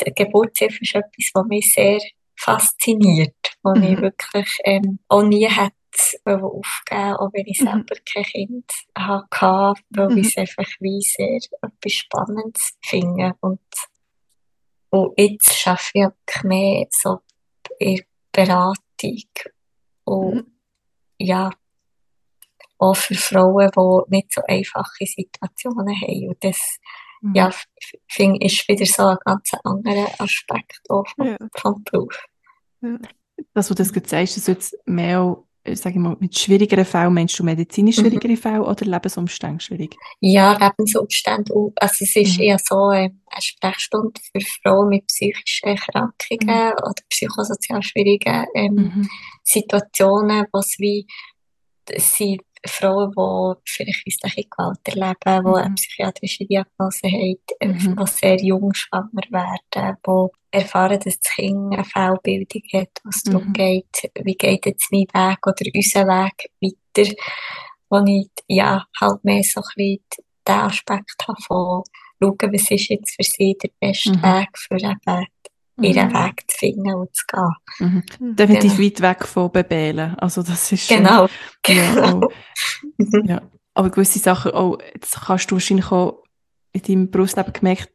Die 0.00 0.12
Geburtshilfe 0.14 0.78
ist 0.80 0.94
etwas, 0.94 1.30
was 1.34 1.46
mich 1.46 1.72
sehr 1.72 2.00
fasziniert, 2.36 3.36
was 3.62 3.78
mhm. 3.78 3.84
ich 3.84 4.00
wirklich 4.00 4.56
ähm, 4.64 4.98
auch 5.08 5.22
nie 5.22 5.48
hätte 5.48 5.74
aufgeben 6.24 7.14
auch 7.16 7.30
wenn 7.32 7.46
ich 7.46 7.60
mhm. 7.60 7.64
selber 7.64 7.96
mhm. 7.96 8.04
kein 8.12 8.24
Kind 8.24 8.72
hatte, 8.96 9.80
weil 9.90 10.08
mhm. 10.08 10.18
ich 10.18 10.28
es 10.28 10.36
einfach 10.36 10.72
wie 10.80 11.00
sehr 11.00 11.36
etwas 11.36 11.92
Spannendes 11.92 12.78
finde. 12.82 13.34
Und, 13.40 13.60
und 14.90 15.12
jetzt 15.18 15.66
arbeite 15.66 15.90
ich 15.94 16.04
auch 16.06 16.44
mehr 16.44 16.86
so 16.90 17.20
in 17.78 18.00
Beratung 18.32 18.76
und 20.04 20.34
mhm. 20.34 20.52
ja, 21.18 21.50
auch 22.82 22.96
für 22.96 23.14
Frauen, 23.14 23.70
die 23.70 24.16
nicht 24.16 24.32
so 24.32 24.42
einfache 24.46 25.06
Situationen 25.06 26.00
haben. 26.00 26.28
Und 26.28 26.44
das 26.44 26.58
mhm. 27.20 27.34
ja, 27.34 27.50
finde 28.08 28.44
ich 28.44 28.66
wieder 28.68 28.86
so 28.86 29.06
ein 29.06 29.16
ganz 29.24 29.50
anderer 29.62 30.08
Aspekt 30.18 30.80
auch 30.88 31.06
vom, 31.14 31.26
ja. 31.26 31.36
vom 31.54 31.82
Beruf. 31.84 32.24
Ja. 32.80 32.98
Das, 33.36 33.46
was 33.54 33.68
du 33.68 33.74
das 33.74 33.92
gezeigt 33.92 34.30
hast, 34.30 34.36
ist 34.36 34.48
jetzt 34.48 34.76
mehr 34.84 35.36
sage 35.74 35.94
ich 35.94 36.00
mal, 36.00 36.16
mit 36.18 36.36
schwierigeren 36.36 36.84
Fällen, 36.84 37.14
meinst 37.14 37.38
du 37.38 37.44
medizinisch 37.44 37.98
mhm. 37.98 38.02
schwierigere 38.02 38.32
mhm. 38.32 38.36
Fälle 38.36 38.62
oder 38.64 38.84
Lebensumstände 38.84 39.60
schwierig? 39.60 39.96
Ja, 40.20 40.54
Lebensumstände. 40.54 41.54
Also 41.76 42.04
es 42.04 42.16
ist 42.16 42.38
mhm. 42.38 42.42
eher 42.42 42.58
so 42.58 42.90
ähm, 42.90 43.20
eine 43.26 43.42
Sprechstunde 43.42 44.20
für 44.20 44.40
Frauen 44.40 44.88
mit 44.88 45.06
psychischen 45.06 45.68
Erkrankungen 45.68 46.66
mhm. 46.66 46.72
oder 46.82 47.02
psychosozial 47.08 47.82
schwierigen 47.82 48.44
ähm, 48.54 48.74
mhm. 48.74 49.08
Situationen, 49.44 50.46
was 50.52 50.74
wie 50.78 51.06
sie 51.96 52.40
Frauen, 52.66 53.10
die 53.10 53.60
vielleicht 53.64 54.06
häusliche 54.06 54.48
Gewalt 54.48 54.78
erleben, 54.84 55.44
die 55.44 55.48
mhm. 55.48 55.54
eine 55.54 55.74
psychiatrische 55.74 56.44
Diagnose 56.46 57.06
haben, 57.06 57.38
äh, 57.60 57.68
mhm. 57.68 57.96
die 57.96 58.06
sehr 58.06 58.36
jung 58.36 58.72
schwanger 58.74 59.26
werden, 59.30 59.96
die 60.06 60.56
erfahren, 60.58 61.00
dass 61.00 61.18
das 61.18 61.34
Kind 61.34 61.72
eine 61.72 61.84
Fehlbildung 61.84 62.62
hat, 62.74 62.90
was 63.04 63.24
mhm. 63.24 63.30
darum 63.32 63.52
geht, 63.52 64.10
wie 64.22 64.34
geht 64.34 64.66
jetzt 64.66 64.92
mein 64.92 65.02
Weg 65.02 65.46
oder 65.46 65.70
unser 65.74 66.06
Weg 66.06 66.50
weiter, 66.60 67.14
wo 67.88 68.04
ich 68.06 68.28
ja, 68.46 68.84
halt 69.00 69.24
mehr 69.24 69.42
so 69.42 69.60
ein 69.60 69.64
bisschen 69.76 70.00
den 70.46 70.54
Aspekt 70.54 71.16
habe 71.26 71.42
von 71.42 71.82
schauen, 72.22 72.52
was 72.52 72.70
ist 72.70 72.88
jetzt 72.88 73.14
für 73.16 73.22
sie 73.22 73.56
der 73.62 73.70
beste 73.80 74.10
mhm. 74.10 74.22
Weg 74.22 74.48
für 74.54 74.76
eben 74.76 75.26
ihren 75.84 76.08
mhm. 76.08 76.14
Weg 76.14 76.44
zu 76.48 76.56
finden 76.58 76.94
und 76.94 77.14
zu 77.14 77.24
gehen. 77.26 77.54
Mhm. 77.78 78.02
mhm. 78.18 78.36
Definitiv 78.36 78.76
genau. 78.76 78.86
weit 78.86 79.00
weg 79.00 79.26
von 79.26 79.52
Bebelen. 79.52 80.14
Also 80.18 80.42
das 80.42 80.72
ist 80.72 80.86
schon, 80.86 80.98
Genau. 80.98 81.28
Ja, 81.66 82.04
auch, 82.04 82.30
mhm. 82.98 83.24
ja. 83.24 83.42
Aber 83.74 83.90
gewisse 83.90 84.18
Sachen, 84.18 84.52
auch, 84.52 84.78
jetzt 84.94 85.20
kannst 85.20 85.50
du 85.50 85.54
wahrscheinlich 85.54 85.90
auch 85.90 86.22
in 86.72 86.82
deinem 86.82 87.10
Berufsleben 87.10 87.52
gemerkt, 87.52 87.90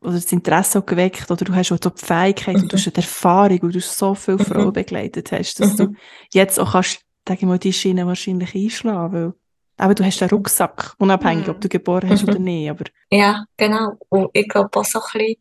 oder 0.00 0.12
das 0.12 0.32
Interesse 0.32 0.78
auch 0.78 0.86
geweckt, 0.86 1.30
oder 1.30 1.44
du 1.44 1.54
hast 1.54 1.72
auch 1.72 1.78
so 1.82 1.90
die 1.90 2.04
Fähigkeit 2.04 2.56
mhm. 2.56 2.62
und 2.62 2.72
du 2.72 2.76
hast 2.76 2.86
die 2.86 2.94
Erfahrung, 2.94 3.58
und 3.58 3.74
du 3.74 3.80
so 3.80 4.14
viele 4.14 4.38
Frauen 4.38 4.72
begleitet 4.72 5.32
hast, 5.32 5.60
dass 5.60 5.76
du 5.76 5.94
jetzt 6.32 6.58
auch 6.60 6.72
kannst, 6.72 7.00
sage 7.26 7.40
ich 7.40 7.46
mal, 7.46 7.58
die 7.58 7.72
Schiene 7.72 8.06
wahrscheinlich 8.06 8.54
einschlagen, 8.54 9.12
weil 9.12 9.32
aber 9.78 9.94
du 9.94 10.04
hast 10.04 10.20
einen 10.20 10.30
Rucksack, 10.30 10.94
unabhängig, 10.98 11.48
ob 11.48 11.60
du 11.60 11.68
geboren 11.68 12.10
hast 12.10 12.24
oder 12.24 12.40
nicht. 12.40 12.68
Aber 12.68 12.84
ja, 13.10 13.44
genau. 13.56 13.96
Und 14.08 14.28
ich 14.32 14.48
glaube 14.48 14.76
auch 14.76 14.84
so 14.84 14.98
ein 14.98 15.04
bisschen, 15.12 15.36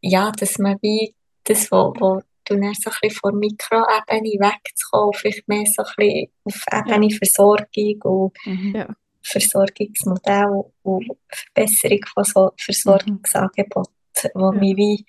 ja, 0.00 0.30
dass 0.32 0.58
man 0.58 0.78
wie 0.82 1.14
das, 1.44 1.70
wo, 1.70 1.94
wo 1.98 2.20
du 2.44 2.56
dann 2.56 2.74
so 2.74 2.90
ein 2.90 2.96
bisschen 3.00 3.10
von 3.10 3.38
Mikroebene 3.38 4.38
wegzukommen, 4.38 5.14
vielleicht 5.14 5.48
mehr 5.48 5.64
so 5.66 5.82
ein 5.82 5.92
bisschen 5.96 6.28
auf 6.44 6.64
Ebene 6.72 7.08
ja. 7.08 7.18
Versorgung 7.18 8.02
und 8.02 8.36
mhm. 8.46 8.74
ja. 8.74 8.88
Versorgungsmodell 9.22 10.64
und 10.82 11.06
Verbesserung 11.28 12.00
von 12.14 12.24
so 12.24 12.50
Versorgungsangeboten, 12.58 13.92
mhm. 14.34 14.40
wo 14.40 14.52
mich 14.52 14.76
wie, 14.76 15.04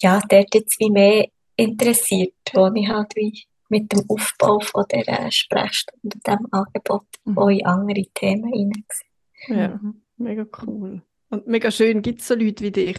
ja, 0.00 0.20
dort 0.28 0.54
jetzt 0.54 0.78
wie 0.80 0.90
mehr 0.90 1.28
interessiert, 1.56 2.34
wo 2.52 2.70
ich 2.74 2.88
halt 2.88 3.14
wie 3.16 3.44
mit 3.68 3.92
dem 3.92 4.04
Aufbau 4.08 4.60
von 4.60 4.84
dieser 4.90 5.30
Sprechstunde 5.30 6.00
und 6.02 6.26
diesem 6.26 6.46
Angebot 6.52 7.06
mhm. 7.24 7.38
auch 7.38 7.48
in 7.48 7.66
andere 7.66 8.06
Themen 8.14 8.52
hineingesehen. 8.52 9.08
Ja, 9.48 9.80
mega 10.16 10.46
cool. 10.62 11.02
Und 11.30 11.46
mega 11.46 11.70
schön 11.70 12.00
gibt 12.00 12.20
es 12.20 12.28
so 12.28 12.34
Leute 12.34 12.64
wie 12.64 12.70
dich, 12.70 12.98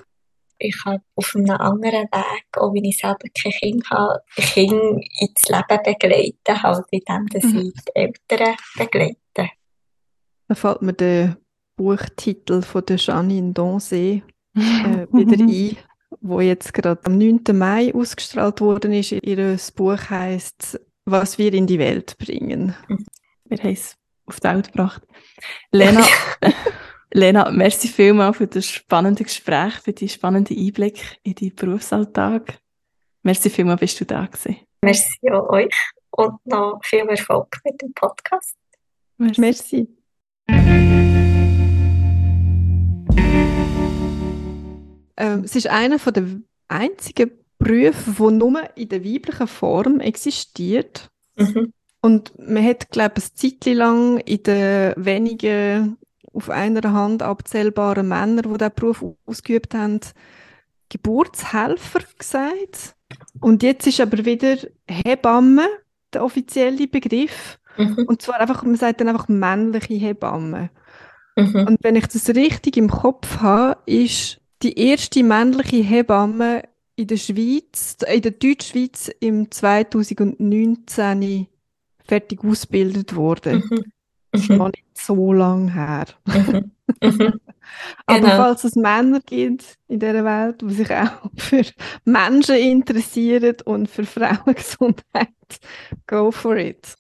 ich 0.60 0.78
kann 0.84 1.00
auf 1.16 1.36
einem 1.36 1.50
anderen 1.52 2.04
Weg, 2.04 2.46
auch 2.58 2.74
wenn 2.74 2.84
ich 2.84 2.98
selber 2.98 3.28
kein 3.42 3.52
Kind 3.52 3.90
habe, 3.90 4.22
Kinder 4.36 5.00
ins 5.20 5.48
Leben 5.48 5.84
begleiten, 5.84 6.64
halt 6.64 6.86
indem 6.92 7.28
dass 7.28 7.44
mhm. 7.44 7.60
ich 7.60 7.74
die 7.74 7.96
Eltern 7.96 8.56
begleite. 8.78 9.52
Da 10.48 10.56
fällt 10.56 10.82
mir 10.82 10.94
der 10.94 11.38
Buchtitel 11.76 12.62
von 12.62 12.86
der 12.86 12.98
Janine 12.98 13.54
Donzé 13.54 14.22
äh, 14.56 15.08
wieder 15.14 15.38
ein, 15.38 15.78
wo 16.22 16.42
jetzt 16.42 16.74
gerade 16.74 17.00
am 17.06 17.18
9. 17.18 17.42
Mai 17.54 17.94
ausgestrahlt 17.94 18.60
worden 18.62 18.94
ist. 18.94 19.12
Ihr 19.12 19.58
Buch 19.76 20.10
heißt 20.10 20.80
«Was 21.06 21.38
wir 21.38 21.54
in 21.54 21.68
die 21.68 21.80
Welt 21.80 22.18
bringen». 22.18 22.76
Wir 23.46 23.58
haben 23.60 23.74
es 23.74 23.96
auf 24.26 24.40
die 24.40 24.48
Welt 24.48 24.72
gebracht. 24.72 25.02
Lena, 25.72 26.06
Lena, 27.12 27.50
merci 27.50 27.88
vielmals 27.88 28.38
für 28.38 28.46
das 28.46 28.68
spannende 28.68 29.24
Gespräch, 29.24 29.74
für 29.84 29.94
die 29.94 30.08
spannenden 30.08 30.56
Einblick 30.56 31.20
in 31.24 31.34
deinen 31.34 31.56
Berufsalltag. 31.56 32.60
Merci 33.24 33.50
vielmals, 33.50 33.80
bist 33.80 34.00
du 34.00 34.06
da 34.06 34.28
gewesen. 34.28 34.58
Merci 34.84 35.32
auch 35.32 35.50
euch 35.50 35.76
und 36.12 36.46
noch 36.46 36.80
viel 36.84 37.08
Erfolg 37.10 37.60
mit 37.66 37.82
dem 37.82 37.94
Podcast. 37.94 38.56
Merci. 39.18 39.42
merci. 39.42 39.88
Ähm, 45.18 45.44
es 45.44 45.56
ist 45.56 45.68
einer 45.68 45.98
der 45.98 46.42
einzigen 46.68 47.32
Berufe, 47.58 48.12
der 48.20 48.32
nur 48.32 48.78
in 48.78 48.90
der 48.90 49.04
weiblichen 49.04 49.48
Form 49.48 50.00
existiert. 50.00 51.10
Mhm. 51.36 51.74
Und 52.02 52.38
man 52.38 52.64
hat, 52.64 52.92
glaube 52.92 53.16
ich, 53.18 53.26
eine 53.26 53.34
Zeit 53.34 53.76
lang 53.76 54.20
in 54.20 54.44
den 54.44 54.94
wenigen 54.96 55.98
auf 56.40 56.50
einer 56.50 56.92
Hand 56.94 57.22
abzählbaren 57.22 58.08
Männern, 58.08 58.52
die 58.52 58.58
diesen 58.58 58.74
Beruf 58.76 59.06
ausgeübt 59.26 59.74
haben, 59.76 60.00
Geburtshelfer 60.90 62.00
gesagt. 62.18 62.96
Und 63.40 63.64
jetzt 63.64 63.86
ist 63.88 64.00
aber 64.00 64.26
wieder 64.26 64.58
Hebamme 64.88 65.68
der 66.14 66.24
offizielle 66.24 66.88
Begriff. 66.88 67.60
Mhm. 67.78 68.06
Und 68.08 68.22
zwar 68.22 68.40
einfach, 68.40 68.64
man 68.64 68.76
sagt 68.76 69.02
dann 69.02 69.10
einfach 69.10 69.28
männliche 69.28 69.94
Hebamme. 69.96 70.70
Mhm. 71.36 71.68
Und 71.68 71.78
wenn 71.84 71.96
ich 71.96 72.08
das 72.08 72.30
richtig 72.30 72.78
im 72.78 72.90
Kopf 72.90 73.40
habe, 73.40 73.78
ist 73.86 74.42
die 74.64 74.78
erste 74.78 75.24
männliche 75.24 75.78
Hebamme 75.78 76.64
in 76.96 77.08
der 77.08 77.18
Schweiz, 77.18 77.98
in 78.12 78.22
der 78.22 78.32
Deutschschweiz 78.32 79.10
im 79.20 79.52
2019 79.52 81.48
fertig 82.06 82.44
ausgebildet 82.44 83.16
worden. 83.16 83.64
Mhm. 83.70 83.84
Das 84.32 84.42
ist 84.42 84.50
mhm. 84.50 84.58
noch 84.58 84.68
nicht 84.68 84.98
so 84.98 85.34
lange 85.34 85.74
her. 85.74 86.06
Mhm. 86.26 86.72
Mhm. 87.02 87.34
Aber 88.06 88.20
genau. 88.20 88.36
falls 88.36 88.64
es 88.64 88.76
Männer 88.76 89.20
gibt 89.26 89.78
in 89.88 90.00
dieser 90.00 90.26
Welt, 90.26 90.62
die 90.62 90.74
sich 90.74 90.92
auch 90.92 91.30
für 91.38 91.64
Menschen 92.06 92.56
interessieren 92.56 93.58
und 93.66 93.90
für 93.90 94.06
Frauengesundheit, 94.06 95.30
go 96.08 96.32
for 96.32 96.58
it. 96.58 96.96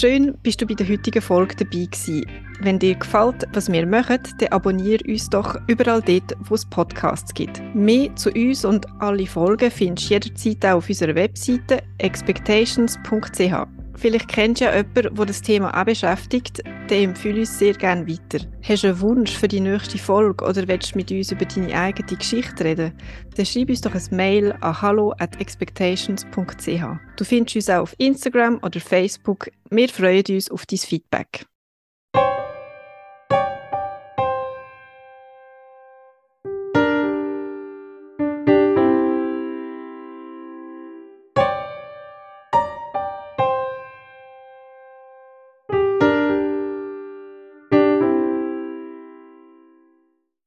Schön, 0.00 0.34
bist 0.42 0.58
du 0.62 0.66
bei 0.66 0.72
der 0.72 0.88
heutigen 0.88 1.20
Folge 1.20 1.56
dabei 1.56 1.84
gewesen. 1.84 2.24
Wenn 2.62 2.78
dir 2.78 2.94
gefällt, 2.94 3.46
was 3.52 3.70
wir 3.70 3.86
machen, 3.86 4.20
dann 4.38 4.48
abonniere 4.48 5.04
uns 5.06 5.28
doch 5.28 5.56
überall 5.66 6.00
dort, 6.00 6.34
wo 6.48 6.54
es 6.54 6.64
Podcasts 6.64 7.34
gibt. 7.34 7.60
Mehr 7.74 8.16
zu 8.16 8.30
uns 8.30 8.64
und 8.64 8.86
alle 9.00 9.26
Folgen 9.26 9.70
findest 9.70 10.08
du 10.08 10.14
jederzeit 10.14 10.64
auch 10.64 10.78
auf 10.78 10.88
unserer 10.88 11.14
Webseite 11.14 11.82
expectations.ch. 11.98 13.79
Vielleicht 14.00 14.28
kennst 14.28 14.62
du 14.62 14.64
ja 14.64 14.76
jemanden, 14.76 15.14
der 15.14 15.26
das 15.26 15.42
Thema 15.42 15.78
auch 15.78 15.84
beschäftigt, 15.84 16.62
dann 16.64 16.98
empfehle 16.98 17.40
uns 17.40 17.58
sehr 17.58 17.74
gerne 17.74 18.08
weiter. 18.08 18.46
Hast 18.62 18.82
du 18.82 18.88
einen 18.88 19.00
Wunsch 19.02 19.36
für 19.36 19.46
die 19.46 19.60
nächste 19.60 19.98
Folge 19.98 20.42
oder 20.42 20.66
willst 20.66 20.94
du 20.94 20.98
mit 20.98 21.10
uns 21.12 21.30
über 21.30 21.44
deine 21.44 21.78
eigene 21.78 22.16
Geschichte 22.16 22.64
reden? 22.64 22.94
Dann 23.36 23.44
schreib 23.44 23.68
uns 23.68 23.82
doch 23.82 23.94
ein 23.94 24.16
Mail 24.16 24.54
an 24.62 24.80
hallo 24.80 25.12
at 25.18 25.38
expectations.ch. 25.38 26.82
Du 27.16 27.24
findest 27.24 27.56
uns 27.56 27.68
auch 27.68 27.82
auf 27.82 27.94
Instagram 27.98 28.58
oder 28.62 28.80
Facebook. 28.80 29.50
Wir 29.68 29.90
freuen 29.90 30.24
uns 30.30 30.50
auf 30.50 30.64
dein 30.64 30.78
Feedback. 30.78 31.44